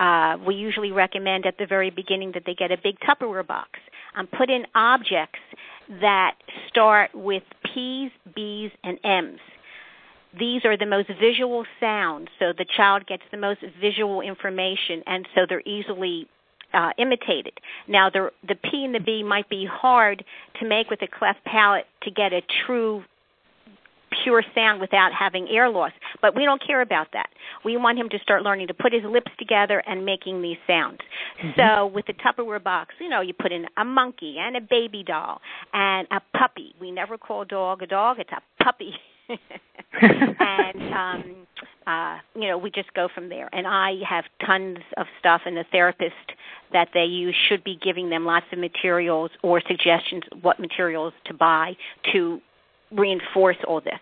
Uh, 0.00 0.36
we 0.46 0.54
usually 0.54 0.92
recommend 0.92 1.46
at 1.46 1.56
the 1.58 1.66
very 1.66 1.90
beginning 1.90 2.32
that 2.32 2.42
they 2.46 2.54
get 2.54 2.72
a 2.72 2.76
big 2.82 2.96
Tupperware 3.00 3.46
box 3.46 3.78
and 4.16 4.30
put 4.30 4.50
in 4.50 4.64
objects 4.74 5.38
that 6.00 6.34
start 6.68 7.10
with 7.14 7.42
P's, 7.64 8.10
B's, 8.34 8.70
and 8.82 8.98
M's 9.04 9.40
these 10.38 10.64
are 10.64 10.76
the 10.76 10.86
most 10.86 11.08
visual 11.20 11.64
sounds, 11.80 12.28
so 12.38 12.52
the 12.56 12.66
child 12.76 13.06
gets 13.06 13.22
the 13.30 13.36
most 13.36 13.60
visual 13.80 14.20
information, 14.20 15.02
and 15.06 15.26
so 15.34 15.42
they're 15.48 15.62
easily 15.64 16.26
uh, 16.72 16.90
imitated. 16.98 17.52
Now, 17.86 18.10
the 18.10 18.30
the 18.46 18.56
P 18.56 18.84
and 18.84 18.94
the 18.94 19.00
B 19.00 19.22
might 19.22 19.48
be 19.48 19.66
hard 19.70 20.24
to 20.60 20.68
make 20.68 20.90
with 20.90 21.02
a 21.02 21.06
cleft 21.06 21.44
palate 21.44 21.86
to 22.02 22.10
get 22.10 22.32
a 22.32 22.42
true 22.66 23.04
pure 24.22 24.42
sound 24.54 24.80
without 24.80 25.12
having 25.12 25.48
air 25.48 25.68
loss, 25.68 25.92
but 26.22 26.34
we 26.36 26.44
don't 26.44 26.64
care 26.64 26.82
about 26.82 27.08
that. 27.12 27.28
We 27.64 27.76
want 27.76 27.98
him 27.98 28.08
to 28.10 28.18
start 28.20 28.42
learning 28.42 28.68
to 28.68 28.74
put 28.74 28.92
his 28.92 29.02
lips 29.04 29.30
together 29.38 29.82
and 29.86 30.04
making 30.04 30.42
these 30.42 30.58
sounds. 30.66 30.98
So, 31.56 31.86
with 31.86 32.06
the 32.06 32.14
Tupperware 32.14 32.62
box, 32.62 32.94
you 33.00 33.08
know, 33.08 33.20
you 33.20 33.32
put 33.32 33.52
in 33.52 33.66
a 33.76 33.84
monkey 33.84 34.36
and 34.38 34.56
a 34.56 34.60
baby 34.60 35.02
doll 35.02 35.40
and 35.72 36.06
a 36.10 36.20
puppy. 36.36 36.74
We 36.80 36.90
never 36.90 37.18
call 37.18 37.42
a 37.42 37.46
dog 37.46 37.82
a 37.82 37.86
dog; 37.86 38.18
it's 38.18 38.30
a 38.30 38.62
puppy. 38.62 38.92
and 40.02 40.94
um 40.94 41.34
uh 41.86 42.18
you 42.34 42.48
know 42.48 42.58
we 42.58 42.70
just 42.70 42.92
go 42.94 43.08
from 43.14 43.28
there 43.28 43.48
and 43.52 43.66
i 43.66 43.92
have 44.08 44.24
tons 44.44 44.78
of 44.96 45.06
stuff 45.18 45.42
and 45.46 45.56
the 45.56 45.64
therapist 45.72 46.14
that 46.72 46.88
they 46.92 47.04
use 47.04 47.34
should 47.48 47.62
be 47.64 47.78
giving 47.82 48.10
them 48.10 48.26
lots 48.26 48.46
of 48.52 48.58
materials 48.58 49.30
or 49.42 49.62
suggestions 49.66 50.22
what 50.42 50.58
materials 50.58 51.12
to 51.24 51.32
buy 51.32 51.74
to 52.12 52.40
reinforce 52.96 53.56
all 53.66 53.80
this 53.80 54.00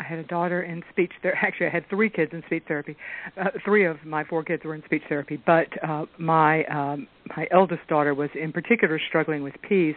I 0.00 0.02
had 0.02 0.18
a 0.18 0.24
daughter 0.24 0.62
in 0.62 0.82
speech 0.90 1.12
therapy. 1.20 1.38
Actually, 1.46 1.66
I 1.66 1.70
had 1.70 1.88
three 1.90 2.08
kids 2.08 2.32
in 2.32 2.42
speech 2.46 2.64
therapy. 2.66 2.96
Uh, 3.38 3.50
three 3.64 3.84
of 3.84 4.02
my 4.04 4.24
four 4.24 4.42
kids 4.42 4.64
were 4.64 4.74
in 4.74 4.82
speech 4.86 5.02
therapy, 5.08 5.40
but 5.46 5.66
uh, 5.86 6.06
my 6.18 6.64
um, 6.64 7.06
my 7.36 7.46
eldest 7.50 7.86
daughter 7.88 8.14
was 8.14 8.30
in 8.34 8.50
particular 8.50 8.98
struggling 9.08 9.42
with 9.42 9.54
P's, 9.68 9.94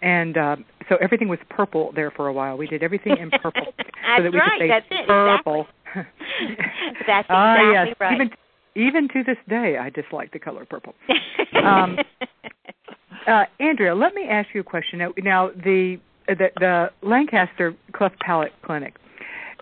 and 0.00 0.38
uh, 0.38 0.56
so 0.88 0.96
everything 1.02 1.28
was 1.28 1.38
purple 1.50 1.92
there 1.94 2.10
for 2.10 2.28
a 2.28 2.32
while. 2.32 2.56
We 2.56 2.66
did 2.66 2.82
everything 2.82 3.16
in 3.18 3.30
purple 3.30 3.66
so 4.16 4.22
that 4.22 4.32
we 4.32 4.38
right, 4.38 4.52
could 4.58 4.64
say 4.64 4.68
that's 4.68 4.86
it, 4.90 5.06
purple. 5.06 5.66
That's 7.06 7.26
Ah, 7.30 7.54
exactly 7.54 7.72
yes. 7.72 7.96
right. 8.00 8.14
Even 8.14 8.30
even 8.74 9.08
to 9.08 9.22
this 9.24 9.38
day, 9.48 9.78
I 9.78 9.88
dislike 9.88 10.32
the 10.32 10.38
color 10.38 10.66
purple. 10.66 10.94
um, 11.64 11.96
Uh, 13.26 13.44
Andrea, 13.58 13.94
let 13.94 14.14
me 14.14 14.24
ask 14.28 14.48
you 14.54 14.60
a 14.60 14.64
question. 14.64 15.00
Now, 15.00 15.12
now 15.18 15.50
the, 15.64 15.98
the 16.28 16.50
the 16.58 16.90
Lancaster 17.02 17.74
Cleft 17.92 18.18
Palate 18.20 18.52
Clinic 18.62 18.96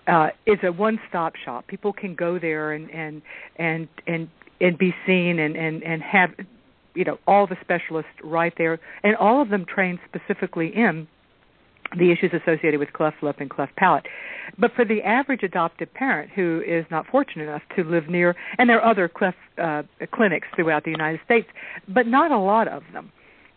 uh, 0.07 0.29
is 0.45 0.59
a 0.63 0.71
one-stop 0.71 1.33
shop. 1.35 1.67
People 1.67 1.93
can 1.93 2.15
go 2.15 2.39
there 2.39 2.71
and 2.71 2.89
and 2.91 3.21
and 3.57 3.87
and 4.07 4.29
and 4.61 4.77
be 4.77 4.93
seen 5.05 5.39
and 5.39 5.55
and 5.55 5.83
and 5.83 6.01
have 6.01 6.31
you 6.93 7.03
know 7.03 7.17
all 7.27 7.47
the 7.47 7.57
specialists 7.61 8.11
right 8.23 8.53
there, 8.57 8.79
and 9.03 9.15
all 9.15 9.41
of 9.41 9.49
them 9.49 9.65
trained 9.65 9.99
specifically 10.07 10.71
in 10.75 11.07
the 11.97 12.11
issues 12.11 12.31
associated 12.33 12.79
with 12.79 12.91
cleft 12.93 13.21
lip 13.21 13.37
and 13.39 13.49
cleft 13.49 13.75
palate. 13.75 14.05
But 14.57 14.71
for 14.75 14.85
the 14.85 15.01
average 15.03 15.43
adoptive 15.43 15.93
parent 15.93 16.31
who 16.31 16.61
is 16.65 16.85
not 16.89 17.05
fortunate 17.07 17.43
enough 17.43 17.61
to 17.75 17.83
live 17.83 18.09
near, 18.09 18.35
and 18.57 18.69
there 18.69 18.81
are 18.81 18.89
other 18.89 19.07
cleft 19.07 19.37
uh, 19.61 19.83
clinics 20.11 20.47
throughout 20.55 20.83
the 20.83 20.91
United 20.91 21.19
States, 21.25 21.47
but 21.87 22.07
not 22.07 22.31
a 22.31 22.37
lot 22.37 22.67
of 22.67 22.83
them. 22.93 23.11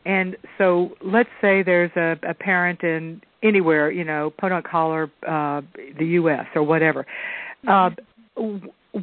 And 0.09 0.38
so 0.56 0.96
let's 1.02 1.28
say 1.42 1.62
there's 1.62 1.90
a, 1.94 2.16
a 2.26 2.32
parent 2.32 2.82
in 2.82 3.20
anywhere, 3.42 3.90
you 3.90 4.04
know, 4.04 4.32
Podunk 4.40 4.66
Holler, 4.66 5.11
uh, 5.26 5.61
the 5.98 6.06
U.S. 6.06 6.46
or 6.54 6.62
whatever. 6.62 7.06
Uh, 7.68 7.90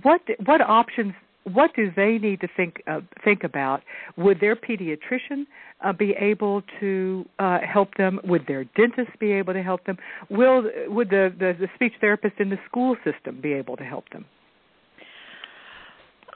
what 0.01 0.21
what 0.45 0.61
options 0.61 1.13
what 1.43 1.75
do 1.75 1.91
they 1.95 2.17
need 2.17 2.41
to 2.41 2.47
think 2.57 2.81
uh, 2.87 3.01
think 3.23 3.43
about? 3.43 3.83
Would 4.17 4.39
their 4.39 4.55
pediatrician 4.55 5.45
uh, 5.83 5.93
be 5.93 6.15
able 6.19 6.63
to 6.79 7.23
uh, 7.37 7.59
help 7.59 7.93
them? 7.97 8.19
Would 8.23 8.47
their 8.47 8.63
dentist 8.75 9.11
be 9.19 9.31
able 9.31 9.53
to 9.53 9.61
help 9.61 9.85
them? 9.85 9.97
Will 10.31 10.63
would 10.87 11.11
the, 11.11 11.31
the 11.37 11.53
the 11.59 11.67
speech 11.75 11.93
therapist 12.01 12.39
in 12.39 12.49
the 12.49 12.57
school 12.67 12.95
system 13.03 13.41
be 13.41 13.53
able 13.53 13.77
to 13.77 13.83
help 13.83 14.09
them? 14.09 14.25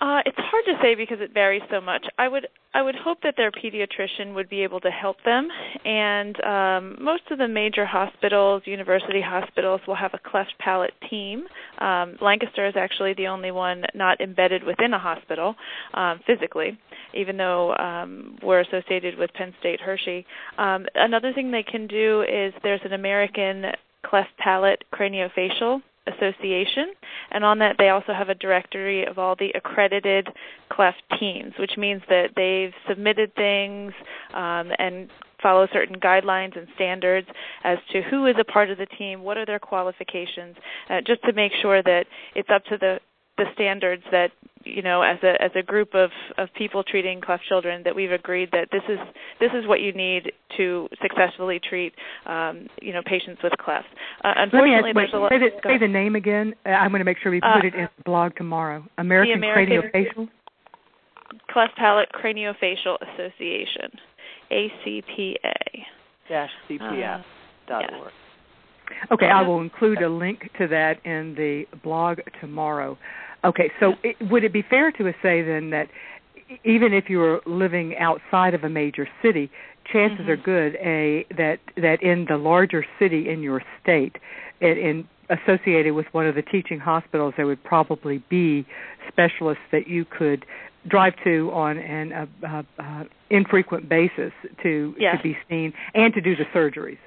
Uh, 0.01 0.21
it's 0.25 0.37
hard 0.37 0.63
to 0.65 0.73
say 0.81 0.95
because 0.95 1.19
it 1.19 1.33
varies 1.33 1.61
so 1.69 1.81
much. 1.81 2.05
I 2.17 2.27
would 2.27 2.47
I 2.73 2.81
would 2.81 2.95
hope 2.95 3.17
that 3.23 3.33
their 3.35 3.51
pediatrician 3.51 4.33
would 4.35 4.47
be 4.47 4.61
able 4.61 4.79
to 4.81 4.91
help 4.91 5.17
them, 5.25 5.49
and 5.83 6.41
um, 6.43 6.97
most 7.03 7.23
of 7.31 7.39
the 7.39 7.47
major 7.47 7.85
hospitals, 7.85 8.61
university 8.65 9.21
hospitals, 9.21 9.81
will 9.87 9.95
have 9.95 10.13
a 10.13 10.19
cleft 10.19 10.53
palate 10.59 10.93
team. 11.09 11.47
Um, 11.79 12.15
Lancaster 12.21 12.67
is 12.67 12.75
actually 12.77 13.13
the 13.15 13.27
only 13.27 13.51
one 13.51 13.83
not 13.95 14.21
embedded 14.21 14.63
within 14.63 14.93
a 14.93 14.99
hospital 14.99 15.55
um, 15.95 16.19
physically, 16.25 16.77
even 17.13 17.37
though 17.37 17.75
um, 17.75 18.37
we're 18.43 18.61
associated 18.61 19.17
with 19.17 19.33
Penn 19.33 19.53
State 19.59 19.81
Hershey. 19.81 20.25
Um, 20.57 20.85
another 20.95 21.33
thing 21.33 21.51
they 21.51 21.63
can 21.63 21.87
do 21.87 22.21
is 22.21 22.53
there's 22.63 22.81
an 22.85 22.93
American 22.93 23.65
cleft 24.05 24.29
palate 24.37 24.83
craniofacial 24.93 25.81
Association, 26.07 26.93
and 27.31 27.43
on 27.43 27.59
that 27.59 27.75
they 27.77 27.89
also 27.89 28.13
have 28.13 28.29
a 28.29 28.35
directory 28.35 29.05
of 29.05 29.19
all 29.19 29.35
the 29.35 29.51
accredited 29.55 30.27
cleft 30.69 31.01
teams, 31.19 31.53
which 31.59 31.77
means 31.77 32.01
that 32.09 32.29
they've 32.35 32.73
submitted 32.87 33.33
things 33.35 33.93
um, 34.33 34.71
and 34.79 35.09
follow 35.41 35.67
certain 35.71 35.99
guidelines 35.99 36.57
and 36.57 36.67
standards 36.75 37.27
as 37.63 37.77
to 37.91 38.01
who 38.03 38.25
is 38.25 38.35
a 38.39 38.43
part 38.43 38.69
of 38.69 38.77
the 38.77 38.85
team, 38.97 39.21
what 39.21 39.37
are 39.37 39.45
their 39.45 39.59
qualifications, 39.59 40.55
uh, 40.89 40.99
just 41.05 41.21
to 41.23 41.33
make 41.33 41.51
sure 41.61 41.81
that 41.83 42.05
it's 42.35 42.49
up 42.49 42.63
to 42.65 42.77
the 42.77 42.99
the 43.37 43.45
standards 43.53 44.03
that 44.11 44.31
you 44.63 44.81
know 44.81 45.01
as 45.01 45.17
a 45.23 45.41
as 45.41 45.51
a 45.55 45.63
group 45.63 45.93
of 45.93 46.09
of 46.37 46.49
people 46.57 46.83
treating 46.83 47.21
cleft 47.21 47.43
children 47.47 47.81
that 47.83 47.95
we've 47.95 48.11
agreed 48.11 48.49
that 48.51 48.67
this 48.71 48.83
is 48.89 48.99
this 49.39 49.51
is 49.53 49.67
what 49.67 49.81
you 49.81 49.93
need 49.93 50.31
to 50.57 50.87
successfully 51.01 51.59
treat 51.59 51.93
um, 52.25 52.67
you 52.81 52.93
know 52.93 53.01
patients 53.05 53.41
with 53.43 53.53
cleft. 53.59 53.87
Uh, 54.23 54.33
unfortunately, 54.37 54.89
ask, 54.89 54.95
there's 54.95 55.13
wait, 55.13 55.13
a 55.13 55.19
lot. 55.19 55.31
Say 55.31 55.39
the, 55.39 55.49
say 55.63 55.77
the 55.77 55.87
name 55.87 56.15
again. 56.15 56.53
Uh, 56.65 56.69
I'm 56.69 56.91
going 56.91 56.99
to 56.99 57.05
make 57.05 57.17
sure 57.19 57.31
we 57.31 57.41
put 57.41 57.63
uh, 57.63 57.67
it 57.67 57.75
in 57.75 57.89
the 57.97 58.03
blog 58.03 58.35
tomorrow. 58.35 58.85
American, 58.97 59.37
American 59.37 59.89
Craniofacial. 59.93 60.29
Cleft 61.51 61.75
Palate 61.77 62.09
Craniofacial 62.11 62.97
Association, 63.13 63.91
ACPA. 64.51 65.53
Dash 66.27 66.49
CPS. 66.69 67.23
dot 67.67 67.85
yes. 67.89 67.99
org. 67.99 68.11
Okay, 69.11 69.27
I 69.27 69.41
will 69.41 69.61
include 69.61 70.01
a 70.01 70.09
link 70.09 70.49
to 70.57 70.67
that 70.67 71.05
in 71.05 71.35
the 71.35 71.65
blog 71.83 72.19
tomorrow. 72.41 72.97
Okay, 73.43 73.71
so 73.79 73.93
it, 74.03 74.15
would 74.29 74.43
it 74.43 74.51
be 74.53 74.63
fair 74.69 74.91
to 74.91 75.13
say 75.21 75.41
then 75.41 75.69
that 75.69 75.87
even 76.65 76.93
if 76.93 77.09
you 77.09 77.21
are 77.21 77.41
living 77.45 77.95
outside 77.97 78.53
of 78.53 78.63
a 78.63 78.69
major 78.69 79.07
city, 79.21 79.49
chances 79.91 80.19
Mm-hmm. 80.19 80.29
are 80.29 80.37
good 80.37 80.75
a 80.75 81.25
that 81.37 81.59
that 81.77 82.01
in 82.03 82.25
the 82.29 82.37
larger 82.37 82.85
city 82.99 83.29
in 83.29 83.41
your 83.41 83.61
state, 83.81 84.17
it, 84.59 84.77
in 84.77 85.07
associated 85.29 85.93
with 85.93 86.07
one 86.11 86.25
of 86.27 86.35
the 86.35 86.41
teaching 86.41 86.79
hospitals, 86.79 87.33
there 87.37 87.45
would 87.45 87.63
probably 87.63 88.23
be 88.29 88.65
specialists 89.07 89.63
that 89.71 89.87
you 89.87 90.05
could 90.05 90.45
drive 90.87 91.13
to 91.23 91.51
on 91.53 91.77
an 91.77 92.13
uh, 92.13 92.25
uh, 92.47 92.63
uh, 92.79 93.03
infrequent 93.29 93.87
basis 93.89 94.31
to 94.63 94.93
Yes. 94.97 95.17
to 95.17 95.23
be 95.23 95.37
seen 95.49 95.73
and 95.93 96.13
to 96.13 96.21
do 96.21 96.35
the 96.35 96.45
surgeries. 96.53 96.97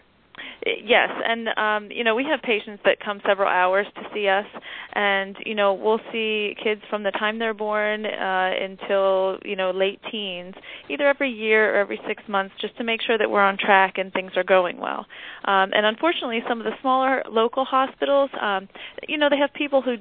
Yes, 0.64 1.10
and 1.26 1.48
um, 1.56 1.90
you 1.90 2.04
know 2.04 2.14
we 2.14 2.24
have 2.24 2.40
patients 2.42 2.82
that 2.84 3.00
come 3.00 3.20
several 3.26 3.48
hours 3.48 3.86
to 3.96 4.02
see 4.14 4.28
us, 4.28 4.46
and 4.94 5.36
you 5.44 5.54
know 5.54 5.74
we'll 5.74 6.00
see 6.12 6.54
kids 6.62 6.80
from 6.88 7.02
the 7.02 7.10
time 7.10 7.38
they're 7.38 7.52
born 7.52 8.06
uh, 8.06 8.52
until 8.60 9.38
you 9.44 9.56
know 9.56 9.72
late 9.72 10.00
teens, 10.10 10.54
either 10.88 11.06
every 11.06 11.30
year 11.30 11.74
or 11.74 11.78
every 11.78 12.00
six 12.06 12.22
months, 12.28 12.54
just 12.60 12.76
to 12.78 12.84
make 12.84 13.02
sure 13.02 13.18
that 13.18 13.30
we're 13.30 13.42
on 13.42 13.58
track 13.58 13.98
and 13.98 14.12
things 14.12 14.32
are 14.36 14.44
going 14.44 14.78
well. 14.78 15.06
Um, 15.44 15.70
and 15.74 15.84
unfortunately, 15.84 16.40
some 16.48 16.60
of 16.60 16.64
the 16.64 16.72
smaller 16.80 17.22
local 17.30 17.64
hospitals, 17.64 18.30
um, 18.40 18.68
you 19.08 19.18
know, 19.18 19.28
they 19.28 19.38
have 19.38 19.52
people 19.54 19.82
who 19.82 19.96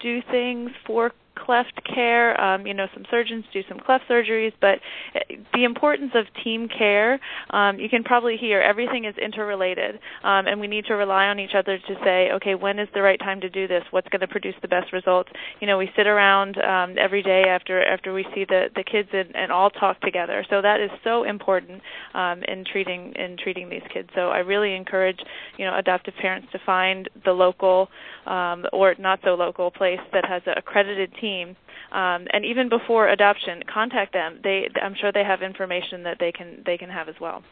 do 0.00 0.20
things 0.30 0.70
for 0.86 1.12
cleft 1.36 1.80
care. 1.84 2.40
Um, 2.40 2.66
you 2.66 2.74
know, 2.74 2.86
some 2.94 3.04
surgeons 3.10 3.44
do 3.52 3.62
some 3.68 3.78
cleft 3.78 4.04
surgeries, 4.08 4.52
but 4.60 4.78
uh, 5.14 5.20
the 5.54 5.64
importance 5.64 6.12
of 6.14 6.26
team 6.44 6.68
care, 6.68 7.20
um, 7.50 7.78
you 7.78 7.88
can 7.88 8.04
probably 8.04 8.36
hear 8.36 8.60
everything 8.60 9.04
is 9.04 9.14
interrelated, 9.22 9.96
um, 10.22 10.46
and 10.46 10.60
we 10.60 10.66
need 10.66 10.84
to 10.86 10.94
rely 10.94 11.26
on 11.26 11.38
each 11.38 11.54
other 11.56 11.78
to 11.78 11.94
say, 12.04 12.30
okay, 12.32 12.54
when 12.54 12.78
is 12.78 12.88
the 12.94 13.02
right 13.02 13.18
time 13.18 13.40
to 13.40 13.50
do 13.50 13.66
this? 13.66 13.82
What's 13.90 14.08
going 14.08 14.20
to 14.20 14.28
produce 14.28 14.54
the 14.62 14.68
best 14.68 14.92
results? 14.92 15.30
You 15.60 15.66
know, 15.66 15.78
we 15.78 15.90
sit 15.96 16.06
around 16.06 16.58
um, 16.58 16.96
every 16.98 17.22
day 17.22 17.44
after 17.48 17.82
after 17.82 18.12
we 18.12 18.24
see 18.34 18.44
the 18.44 18.68
the 18.74 18.84
kids 18.84 19.08
and, 19.12 19.34
and 19.34 19.52
all 19.52 19.70
talk 19.70 20.00
together. 20.00 20.44
So 20.50 20.62
that 20.62 20.80
is 20.80 20.90
so 21.04 21.24
important 21.24 21.82
um, 22.14 22.42
in 22.44 22.64
treating 22.70 23.12
in 23.14 23.36
treating 23.42 23.68
these 23.68 23.82
kids. 23.92 24.08
So 24.14 24.28
I 24.28 24.38
really 24.38 24.74
encourage 24.74 25.18
you 25.58 25.64
know 25.64 25.76
adoptive 25.78 26.14
parents 26.20 26.48
to 26.52 26.58
find 26.64 27.08
the 27.24 27.32
local 27.32 27.88
um, 28.26 28.66
or 28.72 28.94
not 28.98 29.20
so 29.24 29.30
local 29.30 29.70
place 29.70 30.00
that 30.12 30.24
has 30.24 30.42
an 30.46 30.54
accredited 30.56 31.12
team 31.20 31.56
um, 31.92 32.26
and 32.32 32.44
even 32.44 32.68
before 32.68 33.08
adoption, 33.08 33.62
contact 33.72 34.12
them. 34.12 34.40
They, 34.42 34.68
I'm 34.80 34.94
sure 35.00 35.12
they 35.12 35.24
have 35.24 35.42
information 35.42 36.02
that 36.04 36.18
they 36.20 36.32
can 36.32 36.62
they 36.64 36.78
can 36.78 36.88
have 36.88 37.08
as 37.08 37.16
well. 37.20 37.42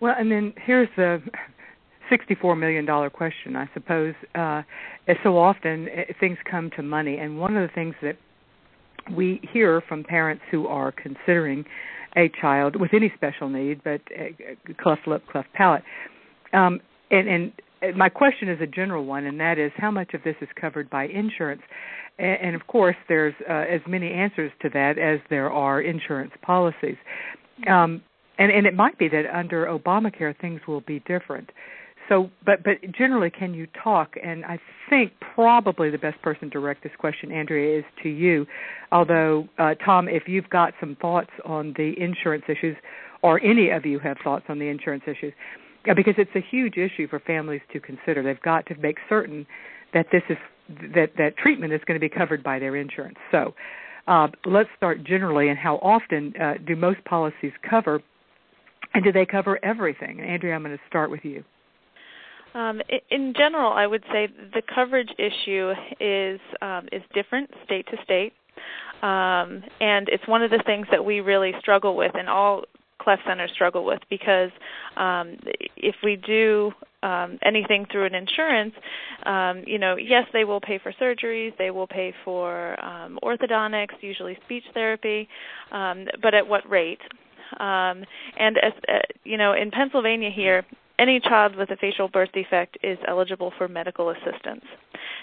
Well, 0.00 0.14
and 0.18 0.30
then 0.30 0.52
here's 0.66 0.88
the 0.96 1.22
sixty-four 2.10 2.56
million 2.56 2.84
dollar 2.84 3.10
question. 3.10 3.56
I 3.56 3.68
suppose 3.72 4.14
uh, 4.34 4.62
so 5.22 5.38
often 5.38 5.88
uh, 5.88 6.12
things 6.20 6.38
come 6.50 6.70
to 6.76 6.82
money, 6.82 7.18
and 7.18 7.38
one 7.38 7.56
of 7.56 7.68
the 7.68 7.74
things 7.74 7.94
that 8.02 8.16
we 9.14 9.40
hear 9.52 9.82
from 9.88 10.02
parents 10.02 10.42
who 10.50 10.66
are 10.66 10.90
considering 10.92 11.64
a 12.16 12.30
child 12.40 12.76
with 12.76 12.92
any 12.94 13.12
special 13.16 13.48
need, 13.48 13.82
but 13.84 14.00
uh, 14.18 14.72
cleft 14.82 15.06
lip, 15.06 15.22
cleft 15.30 15.52
palate, 15.52 15.82
um, 16.52 16.80
and, 17.10 17.28
and 17.28 17.52
my 17.96 18.08
question 18.08 18.48
is 18.48 18.60
a 18.60 18.66
general 18.66 19.04
one, 19.04 19.24
and 19.26 19.38
that 19.40 19.58
is 19.58 19.72
how 19.76 19.90
much 19.90 20.14
of 20.14 20.22
this 20.24 20.36
is 20.40 20.48
covered 20.58 20.88
by 20.88 21.04
insurance? 21.06 21.62
And, 22.18 22.38
and 22.42 22.54
of 22.54 22.66
course, 22.66 22.96
there's 23.08 23.34
uh, 23.48 23.52
as 23.52 23.80
many 23.86 24.12
answers 24.12 24.52
to 24.62 24.68
that 24.70 24.98
as 24.98 25.20
there 25.30 25.50
are 25.50 25.80
insurance 25.80 26.32
policies. 26.42 26.96
Um, 27.68 28.02
and, 28.38 28.50
and 28.50 28.66
it 28.66 28.74
might 28.74 28.98
be 28.98 29.08
that 29.08 29.24
under 29.32 29.66
Obamacare 29.66 30.38
things 30.40 30.60
will 30.66 30.80
be 30.82 31.00
different. 31.00 31.50
So, 32.08 32.30
but 32.44 32.62
but 32.62 32.76
generally, 32.92 33.30
can 33.30 33.54
you 33.54 33.66
talk? 33.82 34.14
And 34.22 34.44
I 34.44 34.58
think 34.90 35.12
probably 35.34 35.90
the 35.90 35.98
best 35.98 36.20
person 36.20 36.50
to 36.50 36.60
direct 36.60 36.82
this 36.82 36.92
question, 36.98 37.32
Andrea, 37.32 37.78
is 37.78 37.84
to 38.02 38.08
you. 38.10 38.46
Although, 38.92 39.48
uh, 39.58 39.74
Tom, 39.84 40.08
if 40.08 40.24
you've 40.26 40.50
got 40.50 40.74
some 40.80 40.96
thoughts 41.00 41.30
on 41.46 41.72
the 41.78 41.94
insurance 41.98 42.44
issues, 42.48 42.76
or 43.22 43.40
any 43.40 43.70
of 43.70 43.86
you 43.86 43.98
have 44.00 44.18
thoughts 44.22 44.44
on 44.50 44.58
the 44.58 44.68
insurance 44.68 45.04
issues, 45.06 45.32
uh, 45.88 45.94
because 45.94 46.14
it's 46.18 46.34
a 46.34 46.44
huge 46.50 46.76
issue 46.76 47.08
for 47.08 47.20
families 47.20 47.62
to 47.72 47.80
consider. 47.80 48.22
They've 48.22 48.40
got 48.42 48.66
to 48.66 48.74
make 48.76 48.98
certain 49.08 49.46
that 49.94 50.06
this 50.12 50.22
is 50.28 50.36
that 50.94 51.10
that 51.16 51.36
treatment 51.36 51.72
is 51.72 51.80
going 51.86 51.98
to 51.98 52.00
be 52.00 52.08
covered 52.08 52.42
by 52.42 52.58
their 52.58 52.76
insurance. 52.76 53.16
So, 53.30 53.54
uh, 54.06 54.28
let's 54.44 54.68
start 54.76 55.04
generally, 55.04 55.48
and 55.48 55.58
how 55.58 55.76
often 55.76 56.34
uh, 56.40 56.54
do 56.66 56.76
most 56.76 57.02
policies 57.04 57.52
cover, 57.68 58.02
and 58.92 59.02
do 59.02 59.12
they 59.12 59.24
cover 59.26 59.58
everything? 59.64 60.20
Andrea, 60.20 60.54
I'm 60.54 60.62
going 60.62 60.76
to 60.76 60.82
start 60.88 61.10
with 61.10 61.24
you. 61.24 61.44
Um, 62.54 62.80
in 63.10 63.34
general, 63.36 63.72
I 63.72 63.86
would 63.86 64.04
say 64.12 64.28
the 64.52 64.62
coverage 64.72 65.10
issue 65.18 65.72
is 65.98 66.40
um, 66.62 66.88
is 66.92 67.02
different 67.12 67.50
state 67.64 67.86
to 67.88 67.96
state, 68.04 68.32
um, 69.02 69.62
and 69.80 70.08
it's 70.08 70.26
one 70.28 70.42
of 70.42 70.50
the 70.50 70.62
things 70.64 70.86
that 70.90 71.04
we 71.04 71.20
really 71.20 71.52
struggle 71.58 71.96
with, 71.96 72.14
in 72.16 72.28
all 72.28 72.64
cleft 72.98 73.22
centers 73.26 73.50
struggle 73.54 73.84
with, 73.84 74.00
because 74.10 74.50
um, 74.96 75.36
if 75.76 75.96
we 76.02 76.16
do 76.16 76.72
um, 77.02 77.38
anything 77.44 77.86
through 77.90 78.06
an 78.06 78.14
insurance, 78.14 78.74
um, 79.26 79.62
you 79.66 79.78
know, 79.78 79.96
yes, 79.96 80.24
they 80.32 80.44
will 80.44 80.60
pay 80.60 80.78
for 80.82 80.92
surgeries, 81.00 81.56
they 81.58 81.70
will 81.70 81.86
pay 81.86 82.14
for 82.24 82.82
um, 82.84 83.18
orthodontics, 83.22 83.94
usually 84.00 84.38
speech 84.44 84.64
therapy, 84.72 85.28
um, 85.72 86.06
but 86.22 86.34
at 86.34 86.46
what 86.46 86.68
rate? 86.68 87.00
Um, 87.60 88.04
and 88.38 88.56
as 88.58 88.72
uh, 88.88 88.98
you 89.22 89.36
know, 89.36 89.52
in 89.52 89.70
Pennsylvania 89.70 90.30
here, 90.34 90.64
any 90.98 91.20
child 91.20 91.56
with 91.56 91.70
a 91.70 91.76
facial 91.76 92.08
birth 92.08 92.30
defect 92.32 92.78
is 92.82 92.98
eligible 93.08 93.52
for 93.58 93.68
medical 93.68 94.10
assistance. 94.10 94.64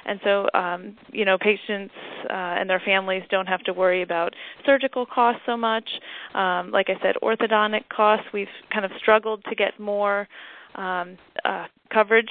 and 0.05 0.19
so 0.23 0.47
um, 0.53 0.97
you 1.11 1.25
know 1.25 1.37
patients 1.37 1.93
uh, 2.29 2.59
and 2.59 2.69
their 2.69 2.81
families 2.83 3.23
don't 3.29 3.47
have 3.47 3.61
to 3.63 3.73
worry 3.73 4.01
about 4.01 4.33
surgical 4.65 5.05
costs 5.05 5.41
so 5.45 5.55
much. 5.55 5.87
Um, 6.33 6.71
like 6.71 6.89
I 6.89 7.01
said, 7.01 7.15
orthodontic 7.23 7.87
costs 7.89 8.25
we've 8.33 8.47
kind 8.73 8.85
of 8.85 8.91
struggled 8.99 9.43
to 9.45 9.55
get 9.55 9.79
more 9.79 10.27
um, 10.75 11.17
uh, 11.45 11.65
coverage 11.91 12.29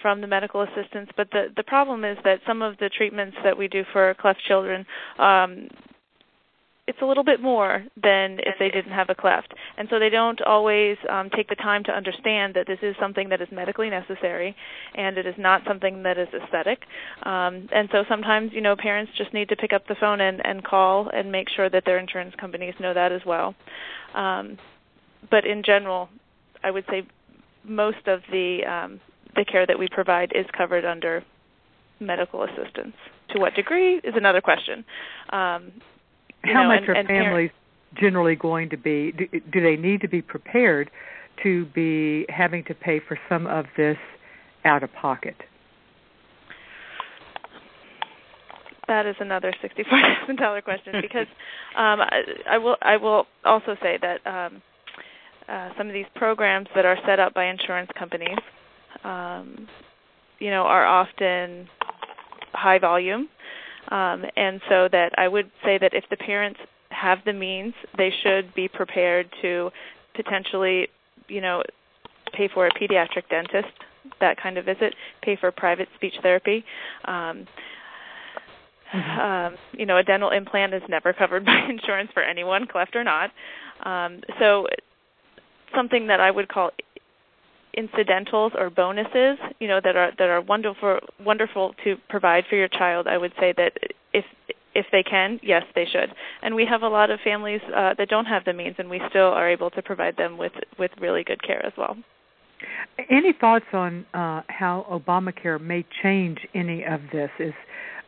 from 0.00 0.20
the 0.20 0.26
medical 0.26 0.62
assistance. 0.62 1.10
But 1.16 1.30
the 1.30 1.46
the 1.56 1.62
problem 1.62 2.04
is 2.04 2.16
that 2.24 2.40
some 2.46 2.62
of 2.62 2.76
the 2.78 2.88
treatments 2.88 3.36
that 3.44 3.56
we 3.56 3.68
do 3.68 3.84
for 3.92 4.14
cleft 4.14 4.40
children 4.46 4.86
um, 5.18 5.68
it's 6.86 6.98
a 7.00 7.06
little 7.06 7.24
bit 7.24 7.40
more 7.40 7.82
than 8.02 8.38
if 8.40 8.56
they 8.58 8.68
didn't 8.68 8.92
have 8.92 9.08
a 9.08 9.14
cleft. 9.14 9.54
And 9.78 9.88
so 9.90 9.98
they 9.98 10.10
don't 10.10 10.40
always 10.42 10.98
um, 11.08 11.30
take 11.34 11.48
the 11.48 11.54
time 11.54 11.82
to 11.84 11.92
understand 11.92 12.54
that 12.54 12.66
this 12.66 12.78
is 12.82 12.94
something 13.00 13.30
that 13.30 13.40
is 13.40 13.48
medically 13.50 13.88
necessary 13.88 14.54
and 14.94 15.16
it 15.16 15.26
is 15.26 15.34
not 15.38 15.62
something 15.66 16.02
that 16.02 16.18
is 16.18 16.28
aesthetic. 16.34 16.80
Um, 17.22 17.68
and 17.72 17.88
so 17.90 18.04
sometimes, 18.08 18.52
you 18.52 18.60
know, 18.60 18.76
parents 18.76 19.12
just 19.16 19.32
need 19.32 19.48
to 19.48 19.56
pick 19.56 19.72
up 19.72 19.86
the 19.86 19.96
phone 19.98 20.20
and, 20.20 20.44
and 20.44 20.62
call 20.62 21.08
and 21.08 21.32
make 21.32 21.48
sure 21.48 21.70
that 21.70 21.84
their 21.86 21.98
insurance 21.98 22.34
companies 22.38 22.74
know 22.78 22.92
that 22.92 23.12
as 23.12 23.22
well. 23.24 23.54
Um, 24.14 24.58
but 25.30 25.46
in 25.46 25.62
general, 25.64 26.10
I 26.62 26.70
would 26.70 26.84
say 26.90 27.06
most 27.64 28.06
of 28.06 28.20
the 28.30 28.60
um, 28.68 29.00
the 29.36 29.44
care 29.44 29.66
that 29.66 29.78
we 29.78 29.88
provide 29.90 30.32
is 30.34 30.46
covered 30.56 30.84
under 30.84 31.24
medical 31.98 32.44
assistance. 32.44 32.94
To 33.30 33.40
what 33.40 33.54
degree 33.54 33.96
is 33.96 34.14
another 34.14 34.40
question. 34.40 34.84
Um, 35.30 35.72
how 36.52 36.62
know, 36.62 36.68
much 36.68 36.80
and, 36.80 36.88
are 36.90 36.94
and 36.94 37.08
families 37.08 37.50
generally 38.00 38.36
going 38.36 38.70
to 38.70 38.76
be 38.76 39.12
do, 39.12 39.26
do 39.52 39.60
they 39.60 39.76
need 39.76 40.00
to 40.00 40.08
be 40.08 40.22
prepared 40.22 40.90
to 41.42 41.66
be 41.66 42.26
having 42.28 42.64
to 42.64 42.74
pay 42.74 43.00
for 43.06 43.18
some 43.28 43.46
of 43.46 43.66
this 43.76 43.96
out 44.64 44.82
of 44.82 44.92
pocket 44.92 45.36
that 48.88 49.06
is 49.06 49.16
another 49.20 49.52
sixty-four 49.62 49.98
thousand 50.20 50.36
dollar 50.36 50.60
question 50.60 50.94
because 51.00 51.26
um, 51.76 52.00
I, 52.00 52.22
I 52.50 52.58
will 52.58 52.76
I 52.82 52.96
will 52.96 53.26
also 53.44 53.76
say 53.82 53.98
that 54.00 54.26
um, 54.26 54.62
uh, 55.48 55.70
some 55.76 55.86
of 55.86 55.92
these 55.92 56.06
programs 56.14 56.68
that 56.74 56.84
are 56.84 56.96
set 57.06 57.18
up 57.18 57.34
by 57.34 57.46
insurance 57.46 57.90
companies, 57.98 58.38
um, 59.04 59.68
you 60.38 60.50
know, 60.50 60.62
are 60.62 60.86
often 60.86 61.68
high 62.52 62.78
volume 62.78 63.28
um, 63.88 64.24
and 64.36 64.60
so 64.68 64.88
that 64.92 65.10
I 65.18 65.28
would 65.28 65.50
say 65.64 65.78
that 65.78 65.94
if 65.94 66.04
the 66.10 66.16
parents 66.16 66.60
have 66.90 67.18
the 67.24 67.32
means, 67.32 67.74
they 67.98 68.12
should 68.22 68.54
be 68.54 68.68
prepared 68.68 69.28
to 69.42 69.70
potentially, 70.14 70.88
you 71.28 71.40
know, 71.40 71.62
pay 72.32 72.48
for 72.52 72.66
a 72.66 72.70
pediatric 72.70 73.28
dentist, 73.30 73.72
that 74.20 74.40
kind 74.40 74.58
of 74.58 74.64
visit, 74.64 74.94
pay 75.22 75.36
for 75.36 75.50
private 75.50 75.88
speech 75.96 76.14
therapy. 76.22 76.64
Um, 77.04 77.46
Mm-hmm. 78.94 79.20
um, 79.20 79.58
you 79.72 79.86
know, 79.86 79.96
a 79.96 80.04
dental 80.04 80.30
implant 80.30 80.72
is 80.72 80.82
never 80.88 81.12
covered 81.12 81.44
by 81.46 81.66
insurance 81.68 82.10
for 82.14 82.22
anyone, 82.22 82.66
cleft 82.66 82.94
or 82.94 83.02
not. 83.02 83.30
Um, 83.82 84.20
so, 84.38 84.66
something 85.74 86.06
that 86.06 86.20
I 86.20 86.30
would 86.30 86.48
call 86.48 86.70
incidentals 87.76 88.52
or 88.56 88.70
bonuses, 88.70 89.38
you 89.60 89.68
know, 89.68 89.80
that 89.82 89.96
are 89.96 90.12
that 90.18 90.28
are 90.28 90.40
wonderful 90.40 90.98
wonderful 91.20 91.74
to 91.84 91.96
provide 92.08 92.44
for 92.48 92.56
your 92.56 92.68
child, 92.68 93.06
I 93.06 93.18
would 93.18 93.32
say 93.38 93.52
that 93.56 93.72
if 94.12 94.24
if 94.74 94.86
they 94.90 95.02
can, 95.02 95.38
yes, 95.42 95.62
they 95.74 95.86
should. 95.90 96.12
And 96.42 96.54
we 96.54 96.66
have 96.66 96.82
a 96.82 96.88
lot 96.88 97.10
of 97.10 97.20
families 97.20 97.60
uh, 97.74 97.94
that 97.96 98.08
don't 98.08 98.26
have 98.26 98.44
the 98.44 98.52
means, 98.52 98.76
and 98.78 98.90
we 98.90 99.00
still 99.08 99.28
are 99.28 99.48
able 99.48 99.70
to 99.70 99.82
provide 99.82 100.16
them 100.16 100.36
with 100.38 100.52
with 100.78 100.90
really 101.00 101.24
good 101.24 101.42
care 101.42 101.64
as 101.64 101.72
well. 101.76 101.96
Any 103.10 103.32
thoughts 103.32 103.66
on 103.72 104.06
uh, 104.14 104.42
how 104.48 104.86
Obamacare 104.90 105.60
may 105.60 105.84
change 106.02 106.38
any 106.54 106.84
of 106.84 107.00
this? 107.12 107.30
Is 107.38 107.52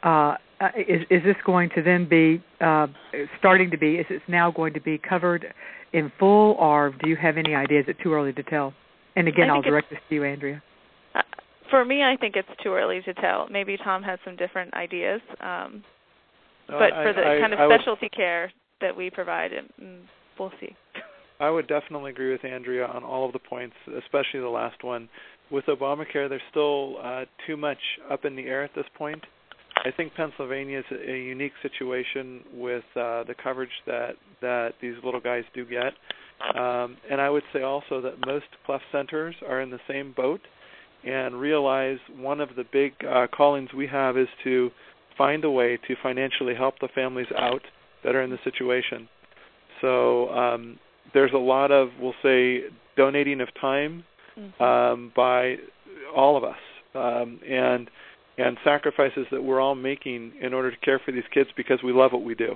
uh, 0.02 0.36
uh 0.60 0.68
is, 0.76 1.02
is 1.10 1.22
this 1.24 1.36
going 1.44 1.70
to 1.74 1.82
then 1.82 2.08
be 2.08 2.42
uh, 2.60 2.86
starting 3.38 3.70
to 3.70 3.78
be? 3.78 3.96
Is 3.96 4.06
it 4.10 4.22
now 4.28 4.50
going 4.50 4.74
to 4.74 4.80
be 4.80 4.98
covered 4.98 5.46
in 5.92 6.10
full, 6.18 6.52
or 6.58 6.94
do 7.02 7.08
you 7.08 7.16
have 7.16 7.36
any 7.36 7.54
ideas? 7.54 7.84
Is 7.84 7.96
it 7.98 8.02
too 8.02 8.12
early 8.12 8.32
to 8.32 8.42
tell? 8.42 8.72
And 9.16 9.28
again, 9.28 9.50
I'll 9.50 9.62
direct 9.62 9.90
this 9.90 9.98
to 10.08 10.14
you, 10.14 10.24
Andrea. 10.24 10.62
Uh, 11.14 11.22
for 11.70 11.84
me, 11.84 12.02
I 12.02 12.16
think 12.16 12.36
it's 12.36 12.48
too 12.62 12.74
early 12.74 13.00
to 13.02 13.14
tell. 13.14 13.48
Maybe 13.50 13.76
Tom 13.82 14.02
has 14.02 14.18
some 14.24 14.36
different 14.36 14.74
ideas. 14.74 15.20
Um, 15.40 15.82
no, 16.68 16.78
but 16.78 16.92
I, 16.92 17.02
for 17.02 17.12
the 17.14 17.26
I, 17.26 17.40
kind 17.40 17.52
of 17.52 17.58
I 17.58 17.74
specialty 17.74 18.06
would, 18.06 18.12
care 18.12 18.52
that 18.80 18.94
we 18.94 19.10
provide, 19.10 19.52
mm, 19.82 20.00
we'll 20.38 20.52
see. 20.60 20.76
I 21.40 21.50
would 21.50 21.66
definitely 21.66 22.10
agree 22.10 22.32
with 22.32 22.44
Andrea 22.44 22.86
on 22.86 23.04
all 23.04 23.26
of 23.26 23.32
the 23.32 23.38
points, 23.38 23.74
especially 23.98 24.40
the 24.40 24.48
last 24.48 24.84
one. 24.84 25.08
With 25.50 25.66
Obamacare, 25.66 26.28
there's 26.28 26.42
still 26.50 26.96
uh, 27.02 27.24
too 27.46 27.56
much 27.56 27.78
up 28.10 28.24
in 28.24 28.36
the 28.36 28.42
air 28.42 28.64
at 28.64 28.74
this 28.74 28.86
point. 28.96 29.22
I 29.84 29.90
think 29.90 30.14
Pennsylvania 30.14 30.78
is 30.80 30.84
a, 30.90 31.12
a 31.12 31.16
unique 31.16 31.52
situation 31.62 32.42
with 32.54 32.84
uh, 32.96 33.24
the 33.24 33.34
coverage 33.42 33.70
that 33.86 34.12
that 34.40 34.70
these 34.80 34.94
little 35.04 35.20
guys 35.20 35.44
do 35.54 35.64
get. 35.64 35.92
Um, 36.55 36.97
and 37.11 37.20
I 37.20 37.30
would 37.30 37.45
say 37.53 37.62
also 37.62 38.01
that 38.03 38.26
most 38.26 38.47
cleft 38.64 38.84
centers 38.93 39.34
are 39.49 39.61
in 39.61 39.70
the 39.70 39.80
same 39.89 40.12
boat 40.16 40.41
and 41.05 41.41
realize 41.41 41.99
one 42.16 42.41
of 42.41 42.51
the 42.57 42.64
big 42.72 42.93
uh, 43.09 43.26
callings 43.34 43.70
we 43.74 43.87
have 43.87 44.18
is 44.18 44.28
to 44.45 44.70
find 45.16 45.45
a 45.45 45.51
way 45.51 45.78
to 45.89 45.95
financially 46.03 46.55
help 46.55 46.78
the 46.80 46.89
families 46.95 47.26
out 47.39 47.62
that 48.05 48.14
are 48.14 48.22
in 48.22 48.30
the 48.30 48.39
situation. 48.45 49.09
So 49.80 50.28
um, 50.30 50.78
there's 51.14 51.32
a 51.32 51.39
lot 51.39 51.70
of, 51.70 51.89
we'll 52.01 52.14
say, 52.22 52.62
donating 52.97 53.41
of 53.41 53.49
time 53.61 54.05
mm-hmm. 54.39 54.62
um, 54.62 55.12
by 55.14 55.57
all 56.14 56.37
of 56.37 56.45
us, 56.45 56.57
um, 56.95 57.41
and 57.49 57.91
and 58.39 58.59
sacrifices 58.64 59.26
that 59.30 59.43
we're 59.43 59.61
all 59.61 59.74
making 59.74 60.32
in 60.43 60.53
order 60.53 60.70
to 60.70 60.76
care 60.78 61.01
for 61.03 61.11
these 61.11 61.24
kids 61.32 61.49
because 61.57 61.78
we 61.82 61.91
love 61.91 62.12
what 62.12 62.22
we 62.22 62.34
do. 62.34 62.55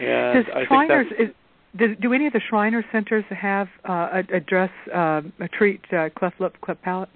And 0.00 0.46
I 0.54 0.64
think 0.66 0.88
that's, 0.88 1.20
is, 1.20 1.34
do, 1.78 1.94
do 1.94 2.12
any 2.12 2.26
of 2.26 2.32
the 2.32 2.40
Shriner 2.48 2.84
centers 2.92 3.24
have 3.30 3.68
uh, 3.88 4.22
address 4.32 4.70
uh, 4.94 5.22
treat 5.52 5.80
uh, 5.92 6.08
cleft 6.16 6.40
lip, 6.40 6.54
cleft 6.60 6.82
palate? 6.82 7.08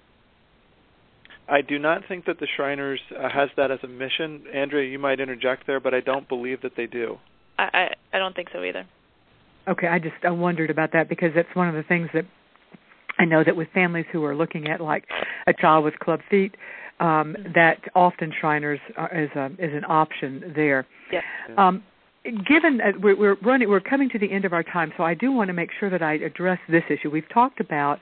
I 1.48 1.62
do 1.62 1.78
not 1.78 2.02
think 2.06 2.26
that 2.26 2.38
the 2.38 2.46
Shriners 2.56 3.00
uh, 3.18 3.28
has 3.28 3.48
that 3.56 3.70
as 3.70 3.80
a 3.82 3.88
mission. 3.88 4.44
Andrea, 4.54 4.88
you 4.88 4.98
might 4.98 5.18
interject 5.18 5.66
there, 5.66 5.80
but 5.80 5.94
I 5.94 6.00
don't 6.00 6.28
believe 6.28 6.62
that 6.62 6.72
they 6.76 6.86
do. 6.86 7.18
I, 7.58 7.64
I 7.72 8.16
I 8.16 8.18
don't 8.18 8.34
think 8.36 8.48
so 8.52 8.62
either. 8.62 8.86
Okay, 9.68 9.88
I 9.88 9.98
just 9.98 10.14
I 10.24 10.30
wondered 10.30 10.70
about 10.70 10.92
that 10.92 11.08
because 11.08 11.30
that's 11.34 11.54
one 11.54 11.68
of 11.68 11.74
the 11.74 11.82
things 11.82 12.08
that 12.14 12.24
I 13.18 13.24
know 13.24 13.42
that 13.44 13.56
with 13.56 13.68
families 13.74 14.06
who 14.12 14.24
are 14.24 14.34
looking 14.34 14.68
at 14.68 14.80
like 14.80 15.04
a 15.46 15.52
child 15.52 15.84
with 15.84 15.98
club 15.98 16.20
feet, 16.30 16.54
um, 17.00 17.34
Mm-hmm. 17.34 17.52
that 17.54 17.78
often 17.94 18.32
Shriners 18.40 18.80
are, 18.96 19.12
is 19.12 19.30
a 19.34 19.46
is 19.58 19.74
an 19.74 19.84
option 19.88 20.52
there. 20.54 20.86
Yes. 21.12 21.24
Um, 21.56 21.82
given 22.24 22.80
uh, 22.80 22.92
we're, 23.00 23.16
we're 23.16 23.36
running, 23.42 23.68
we're 23.68 23.80
coming 23.80 24.08
to 24.10 24.18
the 24.18 24.30
end 24.30 24.44
of 24.44 24.52
our 24.52 24.62
time, 24.62 24.92
so 24.96 25.04
I 25.04 25.14
do 25.14 25.32
want 25.32 25.48
to 25.48 25.54
make 25.54 25.70
sure 25.78 25.90
that 25.90 26.02
I 26.02 26.14
address 26.14 26.58
this 26.68 26.82
issue. 26.90 27.10
We've 27.10 27.28
talked 27.32 27.60
about 27.60 27.98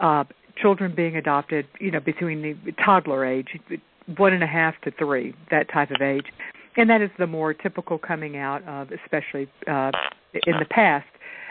uh, 0.00 0.24
children 0.60 0.94
being 0.94 1.16
adopted, 1.16 1.66
you 1.80 1.90
know, 1.90 2.00
between 2.00 2.42
the 2.42 2.72
toddler 2.84 3.24
age, 3.24 3.48
one 4.16 4.32
and 4.32 4.42
a 4.42 4.46
half 4.46 4.74
to 4.82 4.90
three, 4.92 5.34
that 5.50 5.70
type 5.72 5.90
of 5.90 6.02
age, 6.02 6.26
and 6.76 6.90
that 6.90 7.00
is 7.00 7.10
the 7.18 7.26
more 7.26 7.54
typical 7.54 7.98
coming 7.98 8.36
out 8.36 8.62
of, 8.64 8.90
especially 8.90 9.48
uh, 9.66 9.90
in 10.46 10.58
the 10.58 10.66
past, 10.70 11.06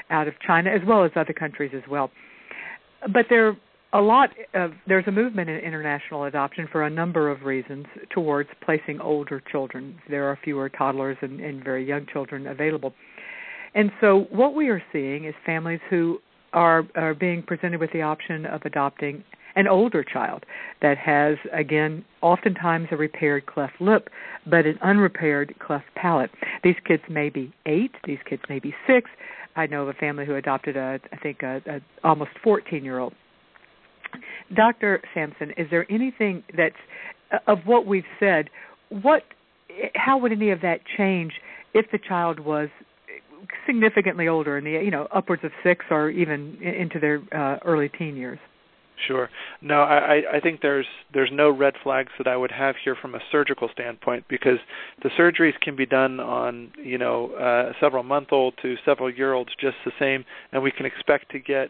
out 0.09 0.28
of 0.28 0.34
China 0.45 0.70
as 0.70 0.82
well 0.86 1.03
as 1.03 1.11
other 1.16 1.34
countries 1.34 1.72
as 1.76 1.84
well. 1.89 2.11
But 3.11 3.26
there 3.30 3.57
a 3.93 4.01
lot 4.01 4.31
of 4.55 4.71
there's 4.87 5.05
a 5.07 5.11
movement 5.11 5.49
in 5.49 5.57
international 5.57 6.23
adoption 6.25 6.67
for 6.71 6.83
a 6.83 6.89
number 6.89 7.29
of 7.29 7.43
reasons 7.43 7.85
towards 8.09 8.49
placing 8.65 8.99
older 8.99 9.41
children. 9.51 9.95
There 10.09 10.25
are 10.25 10.37
fewer 10.43 10.67
toddlers 10.67 11.17
and, 11.21 11.39
and 11.39 11.63
very 11.63 11.87
young 11.87 12.07
children 12.11 12.47
available. 12.47 12.93
And 13.75 13.91
so 14.01 14.27
what 14.31 14.55
we 14.55 14.69
are 14.69 14.81
seeing 14.91 15.25
is 15.25 15.35
families 15.45 15.79
who 15.89 16.19
are 16.53 16.83
are 16.95 17.13
being 17.13 17.43
presented 17.43 17.79
with 17.79 17.91
the 17.93 18.01
option 18.01 18.45
of 18.47 18.61
adopting 18.65 19.23
an 19.55 19.67
older 19.67 20.03
child 20.03 20.43
that 20.81 20.97
has 20.97 21.37
again 21.51 22.03
oftentimes 22.21 22.87
a 22.91 22.97
repaired 22.97 23.45
cleft 23.45 23.79
lip 23.79 24.09
but 24.47 24.65
an 24.65 24.79
unrepaired 24.81 25.53
cleft 25.59 25.85
palate. 25.95 26.31
These 26.63 26.75
kids 26.85 27.03
may 27.09 27.29
be 27.29 27.53
8, 27.67 27.91
these 28.05 28.19
kids 28.27 28.41
may 28.49 28.57
be 28.57 28.73
6. 28.87 29.09
I 29.55 29.67
know 29.67 29.83
of 29.83 29.89
a 29.89 29.93
family 29.93 30.25
who 30.25 30.35
adopted 30.35 30.77
a 30.77 30.99
I 31.11 31.17
think 31.17 31.43
a, 31.43 31.61
a 31.67 31.79
almost 32.03 32.31
14-year-old 32.43 33.13
Dr. 34.55 35.01
Sampson, 35.14 35.51
is 35.57 35.68
there 35.70 35.86
anything 35.91 36.43
that's 36.55 36.76
of 37.47 37.59
what 37.66 37.86
we've 37.86 38.03
said? 38.20 38.49
What, 38.89 39.24
how 39.95 40.18
would 40.18 40.32
any 40.32 40.51
of 40.51 40.61
that 40.61 40.82
change 40.97 41.34
if 41.74 41.89
the 41.91 41.97
child 41.97 42.39
was 42.39 42.70
significantly 43.66 44.28
older, 44.28 44.57
in 44.57 44.64
the 44.64 44.72
you 44.72 44.91
know 44.91 45.07
upwards 45.14 45.43
of 45.43 45.51
six 45.64 45.86
or 45.89 46.09
even 46.09 46.57
into 46.61 46.99
their 46.99 47.22
uh, 47.36 47.59
early 47.66 47.89
teen 47.89 48.16
years? 48.16 48.39
Sure. 49.07 49.30
No, 49.61 49.82
I, 49.82 50.22
I 50.36 50.39
think 50.39 50.61
there's 50.61 50.86
there's 51.14 51.32
no 51.34 51.49
red 51.49 51.74
flags 51.84 52.11
that 52.18 52.28
I 52.28 52.38
would 52.38 52.51
have 52.51 52.76
here 52.84 52.95
from 52.95 53.16
a 53.16 53.20
surgical 53.32 53.70
standpoint 53.74 54.26
because 54.30 54.59
the 55.01 55.09
surgeries 55.18 55.59
can 55.61 55.76
be 55.76 55.86
done 55.86 56.20
on 56.20 56.72
you 56.82 56.97
know 56.97 57.32
uh, 57.34 57.74
several 57.82 58.03
month 58.03 58.30
old 58.32 58.53
to 58.61 58.76
several 58.86 59.11
year 59.11 59.34
olds 59.34 59.51
just 59.59 59.78
the 59.84 59.91
same, 59.99 60.24
and 60.51 60.61
we 60.61 60.72
can 60.72 60.86
expect 60.86 61.32
to 61.32 61.39
get 61.39 61.70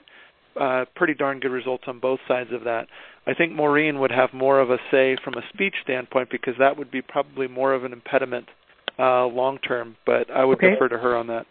uh, 0.60 0.86
pretty 0.96 1.14
darn 1.14 1.40
good 1.40 1.52
results 1.52 1.84
on 1.88 2.00
both 2.00 2.20
sides 2.28 2.50
of 2.54 2.64
that. 2.64 2.88
I 3.26 3.34
think 3.34 3.54
Maureen 3.54 4.00
would 4.00 4.12
have 4.12 4.34
more 4.34 4.60
of 4.60 4.70
a 4.70 4.78
say 4.92 5.18
from 5.24 5.36
a 5.36 5.42
speech 5.54 5.76
standpoint 5.84 6.30
because 6.30 6.56
that 6.60 6.78
would 6.78 6.92
be 6.92 7.02
probably 7.02 7.48
more 7.48 7.74
of 7.74 7.84
an 7.84 7.94
impediment 7.94 8.48
uh, 9.00 9.26
long 9.26 9.58
term. 9.60 9.96
But 10.06 10.30
I 10.30 10.44
would 10.44 10.58
Okay. 10.58 10.72
defer 10.72 10.90
to 10.90 10.98
her 10.98 11.16
on 11.16 11.28
that. 11.28 11.46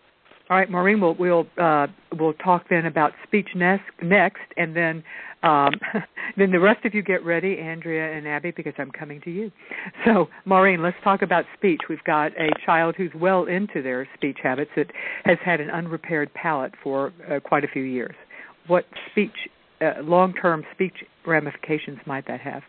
All 0.50 0.58
right, 0.58 0.70
Maureen, 0.70 1.00
we'll 1.00 1.14
we'll 1.14 1.46
uh, 1.56 1.86
we'll 2.18 2.34
talk 2.34 2.68
then 2.68 2.84
about 2.84 3.12
speech 3.26 3.48
next, 3.54 3.90
next, 4.02 4.42
and 4.56 4.76
then 4.76 5.02
um, 5.42 5.72
then 6.36 6.50
the 6.50 6.60
rest 6.60 6.84
of 6.84 6.94
you 6.94 7.02
get 7.02 7.24
ready, 7.24 7.58
Andrea 7.58 8.16
and 8.16 8.26
Abby, 8.26 8.52
because 8.54 8.74
I'm 8.78 8.90
coming 8.90 9.20
to 9.22 9.30
you. 9.30 9.50
So, 10.04 10.28
Maureen, 10.44 10.82
let's 10.82 10.96
talk 11.02 11.22
about 11.22 11.44
speech. 11.56 11.80
We've 11.88 12.04
got 12.04 12.32
a 12.32 12.50
child 12.64 12.94
who's 12.96 13.12
well 13.14 13.46
into 13.46 13.82
their 13.82 14.06
speech 14.14 14.38
habits 14.42 14.70
that 14.76 14.88
has 15.24 15.38
had 15.44 15.60
an 15.60 15.70
unrepaired 15.70 16.32
palate 16.34 16.74
for 16.82 17.12
uh, 17.30 17.40
quite 17.40 17.64
a 17.64 17.68
few 17.68 17.82
years. 17.82 18.14
What 18.66 18.84
speech, 19.10 19.48
uh, 19.80 20.02
long-term 20.02 20.64
speech 20.72 21.04
ramifications 21.26 21.98
might 22.06 22.26
that 22.26 22.40
have? 22.40 22.62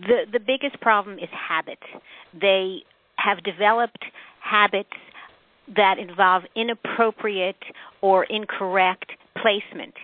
The 0.00 0.24
the 0.32 0.40
biggest 0.40 0.80
problem 0.80 1.18
is 1.18 1.28
habit. 1.30 1.78
They 2.38 2.82
have 3.16 3.42
developed 3.44 4.04
habits 4.40 4.90
that 5.76 5.98
involve 5.98 6.42
inappropriate 6.54 7.62
or 8.00 8.24
incorrect 8.24 9.12
placement. 9.40 9.94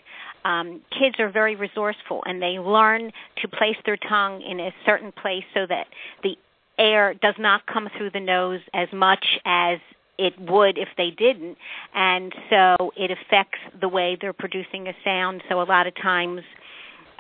Um, 0.45 0.81
kids 0.91 1.17
are 1.19 1.31
very 1.31 1.55
resourceful 1.55 2.23
and 2.25 2.41
they 2.41 2.59
learn 2.59 3.11
to 3.43 3.49
place 3.49 3.77
their 3.85 3.99
tongue 3.99 4.41
in 4.41 4.59
a 4.59 4.71
certain 4.87 5.13
place 5.13 5.45
so 5.53 5.67
that 5.69 5.87
the 6.23 6.37
air 6.79 7.13
does 7.15 7.35
not 7.39 7.67
come 7.67 7.91
through 7.99 8.11
the 8.11 8.21
nose 8.21 8.61
as 8.73 8.89
much 8.93 9.25
as 9.45 9.79
it 10.21 10.35
would 10.39 10.77
if 10.77 10.89
they 10.97 11.11
didn't 11.11 11.57
and 11.95 12.33
so 12.51 12.93
it 12.97 13.11
affects 13.11 13.59
the 13.81 13.89
way 13.89 14.17
they're 14.21 14.33
producing 14.33 14.87
a 14.87 14.93
sound 15.03 15.43
so 15.49 15.63
a 15.63 15.65
lot 15.65 15.87
of 15.87 15.95
times 15.97 16.43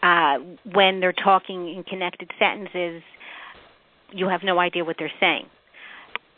uh, 0.02 0.36
when 0.72 1.00
they're 1.00 1.12
talking 1.12 1.74
in 1.74 1.82
connected 1.84 2.30
sentences 2.38 3.02
you 4.12 4.28
have 4.28 4.42
no 4.44 4.58
idea 4.58 4.84
what 4.84 4.96
they're 4.98 5.12
saying 5.18 5.46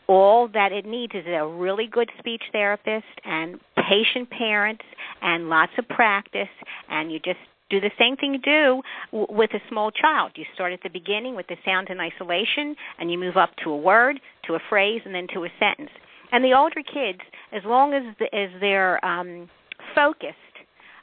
all 0.09 0.49
that 0.49 0.73
it 0.73 0.85
needs 0.85 1.15
is 1.15 1.25
a 1.27 1.47
really 1.47 1.87
good 1.87 2.11
speech 2.19 2.43
therapist 2.53 3.05
and 3.25 3.59
patient 3.77 4.31
parents 4.31 4.85
and 5.21 5.49
lots 5.49 5.73
of 5.79 5.89
practice 5.89 6.49
and 6.89 7.11
you 7.11 7.19
just 7.19 7.39
do 7.73 7.81
the 7.81 7.91
same 7.99 8.17
thing 8.17 8.35
you 8.35 8.39
do 8.39 8.83
w- 9.11 9.27
with 9.31 9.51
a 9.55 9.61
small 9.69 9.91
child. 9.91 10.33
You 10.37 10.45
start 10.55 10.73
at 10.73 10.81
the 10.83 10.91
beginning 10.91 11.35
with 11.35 11.47
the 11.49 11.57
sound 11.65 11.89
in 11.89 11.99
isolation 11.99 12.77
and 12.99 13.11
you 13.11 13.19
move 13.19 13.37
up 13.37 13.51
to 13.65 13.71
a 13.71 13.77
word, 13.77 14.21
to 14.47 14.55
a 14.55 14.59
phrase 14.69 15.01
and 15.05 15.15
then 15.15 15.27
to 15.33 15.45
a 15.45 15.49
sentence. 15.59 15.91
And 16.33 16.43
the 16.45 16.55
older 16.55 16.83
kids, 16.83 17.21
as 17.53 17.63
long 17.65 17.93
as 17.95 18.03
the, 18.19 18.35
as 18.35 18.51
they're 18.61 19.03
um 19.05 19.49
focused 19.95 20.37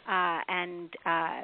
uh 0.08 0.40
and 0.48 0.90
uh 1.06 1.42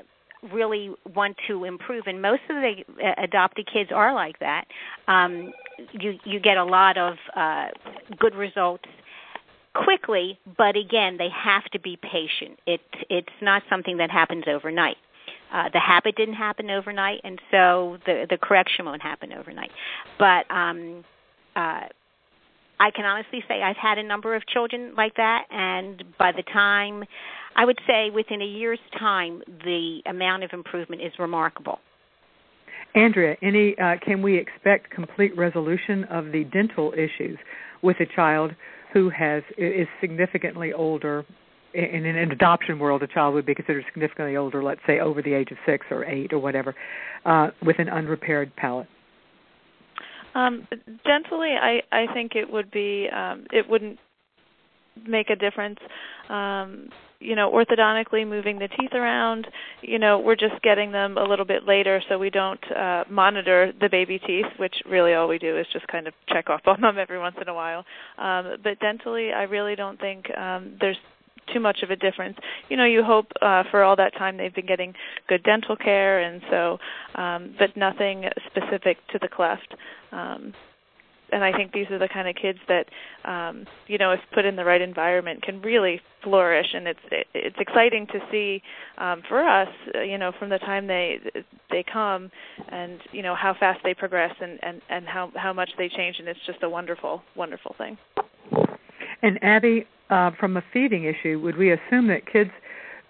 really 0.53 0.91
want 1.15 1.35
to 1.47 1.63
improve 1.63 2.03
and 2.07 2.21
most 2.21 2.41
of 2.49 2.55
the 2.57 2.83
uh, 3.03 3.13
adopted 3.23 3.67
kids 3.71 3.89
are 3.93 4.13
like 4.13 4.37
that 4.39 4.65
um 5.07 5.51
you 5.91 6.17
you 6.23 6.39
get 6.39 6.57
a 6.57 6.63
lot 6.63 6.97
of 6.97 7.15
uh 7.35 7.67
good 8.19 8.35
results 8.35 8.85
quickly 9.73 10.39
but 10.57 10.75
again 10.75 11.17
they 11.17 11.29
have 11.29 11.63
to 11.65 11.79
be 11.79 11.97
patient. 11.97 12.59
It 12.65 12.81
it's 13.09 13.27
not 13.41 13.63
something 13.69 13.97
that 13.97 14.11
happens 14.11 14.45
overnight. 14.47 14.97
Uh 15.51 15.69
the 15.73 15.79
habit 15.79 16.15
didn't 16.15 16.35
happen 16.35 16.69
overnight 16.69 17.21
and 17.23 17.39
so 17.51 17.97
the 18.05 18.25
the 18.29 18.37
correction 18.37 18.85
won't 18.85 19.01
happen 19.01 19.33
overnight. 19.33 19.71
But 20.19 20.49
um 20.51 21.03
uh 21.55 21.81
I 22.79 22.91
can 22.91 23.05
honestly 23.05 23.43
say 23.47 23.61
I've 23.61 23.77
had 23.77 23.97
a 23.97 24.03
number 24.03 24.35
of 24.35 24.45
children 24.47 24.93
like 24.95 25.15
that 25.15 25.45
and 25.49 26.03
by 26.17 26.31
the 26.31 26.43
time 26.43 27.03
I 27.55 27.65
would 27.65 27.79
say 27.87 28.09
within 28.09 28.41
a 28.41 28.45
year's 28.45 28.79
time 28.99 29.41
the 29.63 30.01
amount 30.05 30.43
of 30.43 30.51
improvement 30.53 31.01
is 31.01 31.13
remarkable. 31.17 31.79
Andrea, 32.95 33.35
any 33.41 33.77
uh, 33.77 33.95
can 34.03 34.21
we 34.21 34.37
expect 34.37 34.89
complete 34.89 35.35
resolution 35.37 36.05
of 36.05 36.31
the 36.31 36.45
dental 36.45 36.93
issues 36.93 37.37
with 37.81 37.97
a 37.99 38.05
child 38.05 38.51
who 38.93 39.09
has 39.09 39.43
is 39.57 39.87
significantly 39.99 40.73
older? 40.73 41.25
In 41.73 42.05
an 42.05 42.31
adoption 42.31 42.79
world, 42.79 43.03
a 43.03 43.07
child 43.07 43.33
would 43.33 43.45
be 43.45 43.53
considered 43.53 43.83
significantly 43.91 44.37
older, 44.37 44.63
let's 44.63 44.79
say 44.87 45.01
over 45.01 45.21
the 45.21 45.33
age 45.33 45.51
of 45.51 45.57
six 45.65 45.85
or 45.91 46.05
eight 46.05 46.31
or 46.31 46.39
whatever, 46.39 46.73
uh, 47.25 47.49
with 47.61 47.79
an 47.79 47.89
unrepaired 47.89 48.55
palate. 48.55 48.87
Um, 50.35 50.67
dentally, 51.07 51.57
I 51.59 51.81
I 51.91 52.13
think 52.13 52.33
it 52.35 52.51
would 52.51 52.69
be 52.69 53.07
um, 53.09 53.45
it 53.51 53.67
wouldn't 53.67 53.97
make 55.07 55.29
a 55.29 55.35
difference. 55.35 55.79
Um, 56.29 56.89
you 57.19 57.35
know, 57.35 57.49
orthodontically 57.49 58.27
moving 58.27 58.59
the 58.59 58.67
teeth 58.67 58.93
around, 58.93 59.47
you 59.81 59.97
know, 59.97 60.19
we're 60.19 60.35
just 60.35 60.61
getting 60.61 60.91
them 60.91 61.17
a 61.17 61.23
little 61.23 61.45
bit 61.45 61.65
later 61.65 62.01
so 62.09 62.19
we 62.19 62.29
don't 62.29 62.59
uh 62.71 63.03
monitor 63.09 63.71
the 63.79 63.89
baby 63.89 64.19
teeth, 64.19 64.45
which 64.57 64.75
really 64.87 65.13
all 65.13 65.27
we 65.27 65.39
do 65.39 65.57
is 65.57 65.65
just 65.71 65.87
kind 65.87 66.07
of 66.07 66.13
check 66.29 66.49
off 66.49 66.61
on 66.65 66.81
them 66.81 66.97
every 66.99 67.17
once 67.17 67.35
in 67.41 67.47
a 67.47 67.53
while. 67.53 67.85
Um 68.17 68.57
but 68.63 68.79
dentally 68.79 69.33
I 69.33 69.43
really 69.43 69.75
don't 69.75 69.99
think 69.99 70.25
um 70.37 70.77
there's 70.79 70.97
too 71.53 71.59
much 71.59 71.79
of 71.83 71.89
a 71.91 71.95
difference. 71.95 72.37
You 72.69 72.77
know, 72.77 72.85
you 72.85 73.03
hope 73.03 73.27
uh 73.41 73.63
for 73.71 73.83
all 73.83 73.95
that 73.95 74.13
time 74.17 74.37
they've 74.37 74.53
been 74.53 74.65
getting 74.65 74.93
good 75.27 75.43
dental 75.43 75.75
care 75.75 76.19
and 76.19 76.41
so 76.49 76.77
um 77.15 77.55
but 77.57 77.75
nothing 77.75 78.25
specific 78.47 78.97
to 79.11 79.19
the 79.19 79.27
cleft. 79.27 79.75
Um 80.11 80.53
and 81.31 81.43
I 81.43 81.51
think 81.51 81.73
these 81.73 81.89
are 81.89 81.97
the 81.97 82.07
kind 82.07 82.27
of 82.27 82.35
kids 82.35 82.59
that 82.67 82.85
um 83.29 83.65
you 83.87 83.97
know 83.97 84.11
if 84.11 84.19
put 84.33 84.45
in 84.45 84.55
the 84.55 84.65
right 84.65 84.81
environment 84.81 85.41
can 85.41 85.61
really 85.61 86.01
flourish 86.23 86.67
and 86.73 86.87
it's 86.87 86.99
it, 87.11 87.27
it's 87.33 87.57
exciting 87.59 88.07
to 88.07 88.19
see 88.31 88.61
um 88.97 89.21
for 89.27 89.43
us 89.43 89.69
uh, 89.95 90.01
you 90.01 90.17
know 90.17 90.31
from 90.37 90.49
the 90.49 90.59
time 90.59 90.87
they 90.87 91.19
they 91.71 91.83
come 91.91 92.29
and 92.69 92.99
you 93.11 93.21
know 93.21 93.35
how 93.35 93.55
fast 93.59 93.79
they 93.83 93.93
progress 93.93 94.33
and 94.39 94.59
and 94.63 94.81
and 94.89 95.07
how 95.07 95.31
how 95.35 95.51
much 95.53 95.69
they 95.77 95.89
change 95.89 96.17
and 96.19 96.27
it's 96.27 96.39
just 96.45 96.61
a 96.63 96.69
wonderful 96.69 97.21
wonderful 97.35 97.75
thing 97.77 97.97
And 99.21 99.43
Abby, 99.43 99.87
uh, 100.09 100.31
from 100.39 100.57
a 100.57 100.63
feeding 100.73 101.05
issue, 101.05 101.39
would 101.39 101.57
we 101.57 101.71
assume 101.71 102.07
that 102.07 102.25
kids 102.31 102.51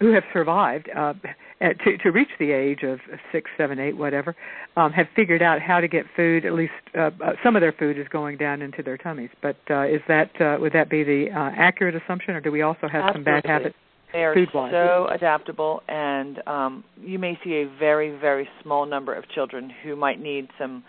who 0.00 0.12
have 0.12 0.24
survived 0.32 0.90
uh, 0.94 1.14
at, 1.60 1.78
to, 1.80 1.96
to 1.98 2.10
reach 2.10 2.28
the 2.38 2.52
age 2.52 2.82
of 2.82 2.98
six, 3.32 3.50
seven, 3.56 3.78
eight, 3.78 3.96
whatever, 3.96 4.36
um, 4.76 4.92
have 4.92 5.06
figured 5.16 5.42
out 5.42 5.60
how 5.60 5.80
to 5.80 5.88
get 5.88 6.04
food? 6.14 6.44
At 6.44 6.52
least 6.52 6.72
uh, 6.96 7.10
uh, 7.24 7.32
some 7.42 7.56
of 7.56 7.62
their 7.62 7.72
food 7.72 7.98
is 7.98 8.06
going 8.08 8.36
down 8.36 8.62
into 8.62 8.82
their 8.82 8.98
tummies. 8.98 9.30
But 9.40 9.56
uh, 9.70 9.86
is 9.86 10.00
that 10.08 10.38
uh, 10.40 10.58
would 10.60 10.72
that 10.74 10.90
be 10.90 11.02
the 11.02 11.26
uh, 11.30 11.50
accurate 11.56 11.94
assumption, 11.94 12.34
or 12.34 12.40
do 12.40 12.50
we 12.50 12.62
also 12.62 12.88
have 12.88 13.12
some 13.12 13.24
bad 13.24 13.46
habits? 13.46 13.74
They 14.12 14.24
are 14.24 14.34
Food-wise. 14.34 14.72
so 14.72 15.08
adaptable, 15.12 15.82
and 15.88 16.40
um, 16.46 16.84
you 17.02 17.18
may 17.18 17.38
see 17.42 17.54
a 17.54 17.78
very, 17.78 18.16
very 18.16 18.48
small 18.62 18.86
number 18.86 19.12
of 19.12 19.28
children 19.28 19.70
who 19.82 19.96
might 19.96 20.20
need 20.20 20.48
some 20.58 20.84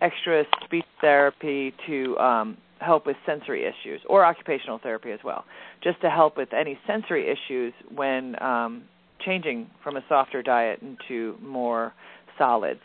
extra 0.00 0.44
speech 0.64 0.84
therapy 1.00 1.74
to 1.86 2.16
um, 2.18 2.56
help 2.80 3.06
with 3.06 3.16
sensory 3.24 3.64
issues, 3.64 4.00
or 4.08 4.24
occupational 4.24 4.78
therapy 4.78 5.10
as 5.12 5.20
well, 5.24 5.44
just 5.82 6.00
to 6.02 6.10
help 6.10 6.36
with 6.36 6.52
any 6.52 6.78
sensory 6.86 7.30
issues 7.30 7.72
when 7.94 8.40
um, 8.42 8.82
changing 9.24 9.68
from 9.82 9.96
a 9.96 10.04
softer 10.08 10.42
diet 10.42 10.80
into 10.82 11.36
more 11.40 11.92
solids. 12.36 12.80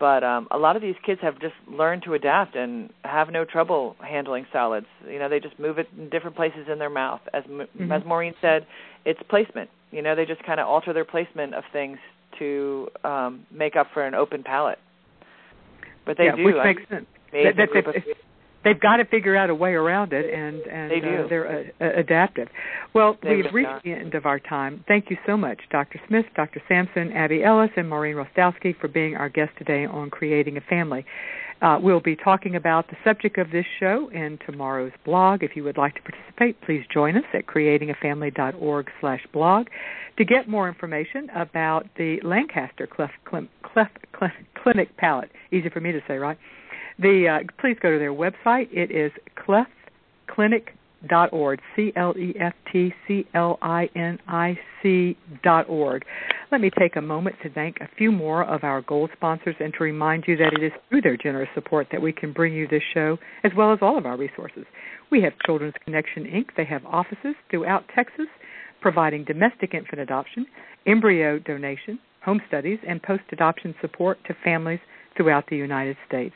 But 0.00 0.24
um, 0.24 0.48
a 0.50 0.58
lot 0.58 0.74
of 0.76 0.82
these 0.82 0.96
kids 1.06 1.20
have 1.22 1.40
just 1.40 1.54
learned 1.68 2.02
to 2.04 2.14
adapt 2.14 2.56
and 2.56 2.90
have 3.04 3.30
no 3.30 3.44
trouble 3.44 3.94
handling 4.00 4.44
solids. 4.52 4.86
You 5.08 5.18
know, 5.20 5.28
they 5.28 5.38
just 5.38 5.58
move 5.58 5.78
it 5.78 5.86
in 5.96 6.10
different 6.10 6.34
places 6.36 6.66
in 6.70 6.78
their 6.80 6.90
mouth. 6.90 7.20
As 7.32 7.44
M- 7.44 7.68
Mhm. 7.78 7.90
as 7.96 8.04
Maureen 8.04 8.34
said, 8.40 8.66
it's 9.04 9.20
placement. 9.28 9.70
You 9.92 10.02
know, 10.02 10.16
they 10.16 10.26
just 10.26 10.42
kind 10.42 10.58
of 10.58 10.66
alter 10.66 10.92
their 10.92 11.04
placement 11.04 11.54
of 11.54 11.62
things 11.72 11.98
to 12.40 12.88
um, 13.04 13.46
make 13.52 13.76
up 13.76 13.86
for 13.94 14.04
an 14.04 14.14
open 14.14 14.42
palate. 14.42 14.80
But 16.04 16.18
they 16.18 16.24
yeah, 16.24 16.34
do. 16.36 16.44
which 16.44 16.56
makes 16.64 16.88
sense. 16.88 17.06
that- 17.32 17.70
group 17.70 17.84
that- 17.86 17.96
of- 17.96 18.04
They've 18.64 18.80
got 18.80 18.96
to 18.96 19.04
figure 19.04 19.36
out 19.36 19.50
a 19.50 19.54
way 19.54 19.72
around 19.72 20.12
it, 20.12 20.32
and 20.32 20.60
and 20.62 20.90
They 20.90 21.00
do. 21.00 21.24
Uh, 21.24 21.28
they're 21.28 21.48
uh, 21.80 21.84
uh, 21.84 22.00
adaptive. 22.00 22.48
Well, 22.94 23.16
They 23.22 23.36
we've 23.36 23.52
reached 23.52 23.68
are. 23.68 23.80
the 23.84 23.92
end 23.92 24.14
of 24.14 24.26
our 24.26 24.38
time. 24.38 24.84
Thank 24.88 25.10
you 25.10 25.16
so 25.26 25.36
much, 25.36 25.60
Dr. 25.70 26.00
Smith, 26.08 26.26
Dr. 26.34 26.62
Sampson, 26.68 27.12
Abby 27.12 27.44
Ellis, 27.44 27.70
and 27.76 27.88
Maureen 27.88 28.16
Rostowski 28.16 28.74
for 28.80 28.88
being 28.88 29.16
our 29.16 29.28
guest 29.28 29.52
today 29.58 29.84
on 29.86 30.10
Creating 30.10 30.56
a 30.56 30.60
Family. 30.62 31.04
Uh, 31.62 31.78
we'll 31.80 32.00
be 32.00 32.16
talking 32.16 32.56
about 32.56 32.88
the 32.88 32.96
subject 33.04 33.38
of 33.38 33.50
this 33.50 33.64
show 33.80 34.10
in 34.12 34.38
tomorrow's 34.44 34.92
blog. 35.04 35.42
If 35.42 35.56
you 35.56 35.64
would 35.64 35.78
like 35.78 35.94
to 35.94 36.02
participate, 36.02 36.60
please 36.62 36.84
join 36.92 37.16
us 37.16 37.24
at 37.32 37.46
creatingafamily.org 37.46 38.90
slash 39.00 39.20
blog. 39.32 39.68
To 40.18 40.24
get 40.24 40.48
more 40.48 40.68
information 40.68 41.28
about 41.34 41.86
the 41.96 42.18
Lancaster 42.22 42.86
Cleft, 42.86 43.14
Clem, 43.24 43.48
Cleft 43.62 43.96
Cl- 44.18 44.30
Clinic 44.62 44.96
Palate, 44.96 45.30
easy 45.52 45.68
for 45.70 45.80
me 45.80 45.90
to 45.92 46.00
say, 46.06 46.14
right? 46.18 46.38
The 46.98 47.28
uh, 47.28 47.40
please 47.60 47.76
go 47.80 47.90
to 47.90 47.98
their 47.98 48.12
website. 48.12 48.68
It 48.72 48.90
is 48.90 49.12
cleftclinic.org. 49.36 51.60
C 51.76 51.92
L 51.96 52.14
E 52.16 52.34
F 52.40 52.54
T 52.72 52.94
C 53.06 53.26
L 53.34 53.58
I 53.60 53.90
N 53.94 54.18
I 54.28 54.58
C 54.82 55.16
dot 55.42 55.68
org. 55.68 56.04
Let 56.50 56.60
me 56.60 56.70
take 56.78 56.96
a 56.96 57.00
moment 57.00 57.36
to 57.42 57.50
thank 57.50 57.78
a 57.80 57.88
few 57.98 58.12
more 58.12 58.44
of 58.44 58.64
our 58.64 58.82
gold 58.82 59.10
sponsors 59.16 59.56
and 59.58 59.72
to 59.74 59.84
remind 59.84 60.24
you 60.26 60.36
that 60.36 60.52
it 60.52 60.62
is 60.62 60.72
through 60.88 61.02
their 61.02 61.16
generous 61.16 61.48
support 61.54 61.88
that 61.90 62.00
we 62.00 62.12
can 62.12 62.32
bring 62.32 62.54
you 62.54 62.68
this 62.68 62.82
show 62.92 63.18
as 63.42 63.52
well 63.56 63.72
as 63.72 63.80
all 63.82 63.98
of 63.98 64.06
our 64.06 64.16
resources. 64.16 64.64
We 65.10 65.20
have 65.22 65.32
Children's 65.44 65.74
Connection 65.84 66.24
Inc. 66.24 66.46
They 66.56 66.64
have 66.64 66.84
offices 66.86 67.34
throughout 67.50 67.84
Texas 67.94 68.26
providing 68.80 69.24
domestic 69.24 69.72
infant 69.72 69.98
adoption, 69.98 70.44
embryo 70.86 71.38
donation, 71.38 71.98
home 72.22 72.40
studies, 72.46 72.78
and 72.86 73.02
post 73.02 73.22
adoption 73.32 73.74
support 73.80 74.18
to 74.26 74.34
families 74.44 74.80
throughout 75.16 75.48
the 75.48 75.56
United 75.56 75.96
States. 76.06 76.34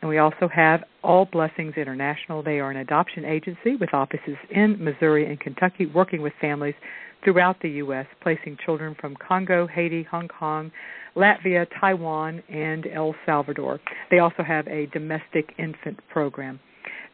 And 0.00 0.08
we 0.08 0.18
also 0.18 0.48
have 0.48 0.84
All 1.02 1.24
Blessings 1.24 1.74
International. 1.76 2.42
They 2.42 2.60
are 2.60 2.70
an 2.70 2.76
adoption 2.76 3.24
agency 3.24 3.76
with 3.76 3.92
offices 3.92 4.36
in 4.50 4.82
Missouri 4.82 5.26
and 5.28 5.40
Kentucky 5.40 5.86
working 5.86 6.22
with 6.22 6.32
families 6.40 6.74
throughout 7.24 7.56
the 7.62 7.70
U.S., 7.70 8.06
placing 8.22 8.56
children 8.64 8.94
from 9.00 9.16
Congo, 9.16 9.66
Haiti, 9.66 10.04
Hong 10.04 10.28
Kong, 10.28 10.70
Latvia, 11.16 11.66
Taiwan, 11.80 12.42
and 12.48 12.86
El 12.86 13.14
Salvador. 13.26 13.80
They 14.10 14.20
also 14.20 14.44
have 14.44 14.68
a 14.68 14.86
domestic 14.86 15.52
infant 15.58 15.98
program. 16.10 16.60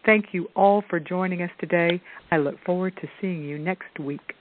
Thank 0.04 0.26
you 0.32 0.48
all 0.54 0.84
for 0.90 1.00
joining 1.00 1.42
us 1.42 1.50
today. 1.58 2.02
I 2.30 2.36
look 2.36 2.56
forward 2.66 2.94
to 3.00 3.08
seeing 3.20 3.42
you 3.42 3.58
next 3.58 3.98
week. 3.98 4.34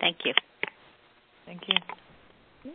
Thank 0.00 0.18
you. 0.24 0.32
Thank 1.44 1.60
you. 1.68 2.74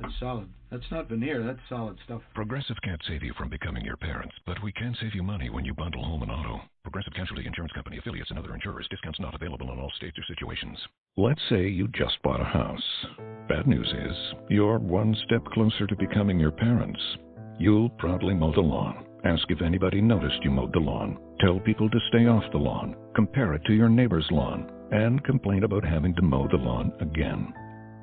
That's 0.00 0.14
solid. 0.20 0.48
That's 0.70 0.90
not 0.90 1.08
veneer. 1.08 1.42
That's 1.42 1.58
solid 1.68 1.96
stuff. 2.04 2.20
Progressive 2.34 2.76
can't 2.82 3.00
save 3.08 3.22
you 3.22 3.32
from 3.38 3.48
becoming 3.48 3.84
your 3.84 3.96
parents, 3.96 4.34
but 4.44 4.62
we 4.62 4.72
can 4.72 4.94
save 5.00 5.14
you 5.14 5.22
money 5.22 5.48
when 5.48 5.64
you 5.64 5.74
bundle 5.74 6.04
home 6.04 6.22
and 6.22 6.30
auto. 6.30 6.60
Progressive 6.82 7.14
Casualty 7.14 7.46
Insurance 7.46 7.72
Company 7.72 7.98
affiliates 7.98 8.30
and 8.30 8.38
other 8.38 8.54
insurers. 8.54 8.86
Discounts 8.90 9.20
not 9.20 9.34
available 9.34 9.72
in 9.72 9.78
all 9.78 9.92
states 9.96 10.18
or 10.18 10.24
situations. 10.28 10.78
Let's 11.16 11.40
say 11.48 11.68
you 11.68 11.88
just 11.88 12.22
bought 12.22 12.40
a 12.40 12.44
house. 12.44 13.06
Bad 13.48 13.66
news 13.66 13.88
is, 13.88 14.16
you're 14.48 14.78
one 14.78 15.16
step 15.24 15.44
closer 15.46 15.86
to 15.86 15.96
becoming 15.96 16.38
your 16.38 16.52
parents. 16.52 17.00
You'll 17.58 17.90
proudly 17.90 18.34
mow 18.34 18.52
the 18.52 18.60
lawn. 18.60 19.06
Ask 19.24 19.50
if 19.50 19.62
anybody 19.62 20.00
noticed 20.02 20.44
you 20.44 20.50
mowed 20.50 20.74
the 20.74 20.78
lawn. 20.78 21.18
Tell 21.40 21.58
people 21.58 21.88
to 21.88 22.00
stay 22.08 22.26
off 22.26 22.44
the 22.52 22.58
lawn. 22.58 22.94
Compare 23.14 23.54
it 23.54 23.62
to 23.66 23.72
your 23.72 23.88
neighbor's 23.88 24.26
lawn. 24.30 24.70
And 24.92 25.24
complain 25.24 25.64
about 25.64 25.84
having 25.84 26.14
to 26.16 26.22
mow 26.22 26.46
the 26.48 26.58
lawn 26.58 26.92
again. 27.00 27.52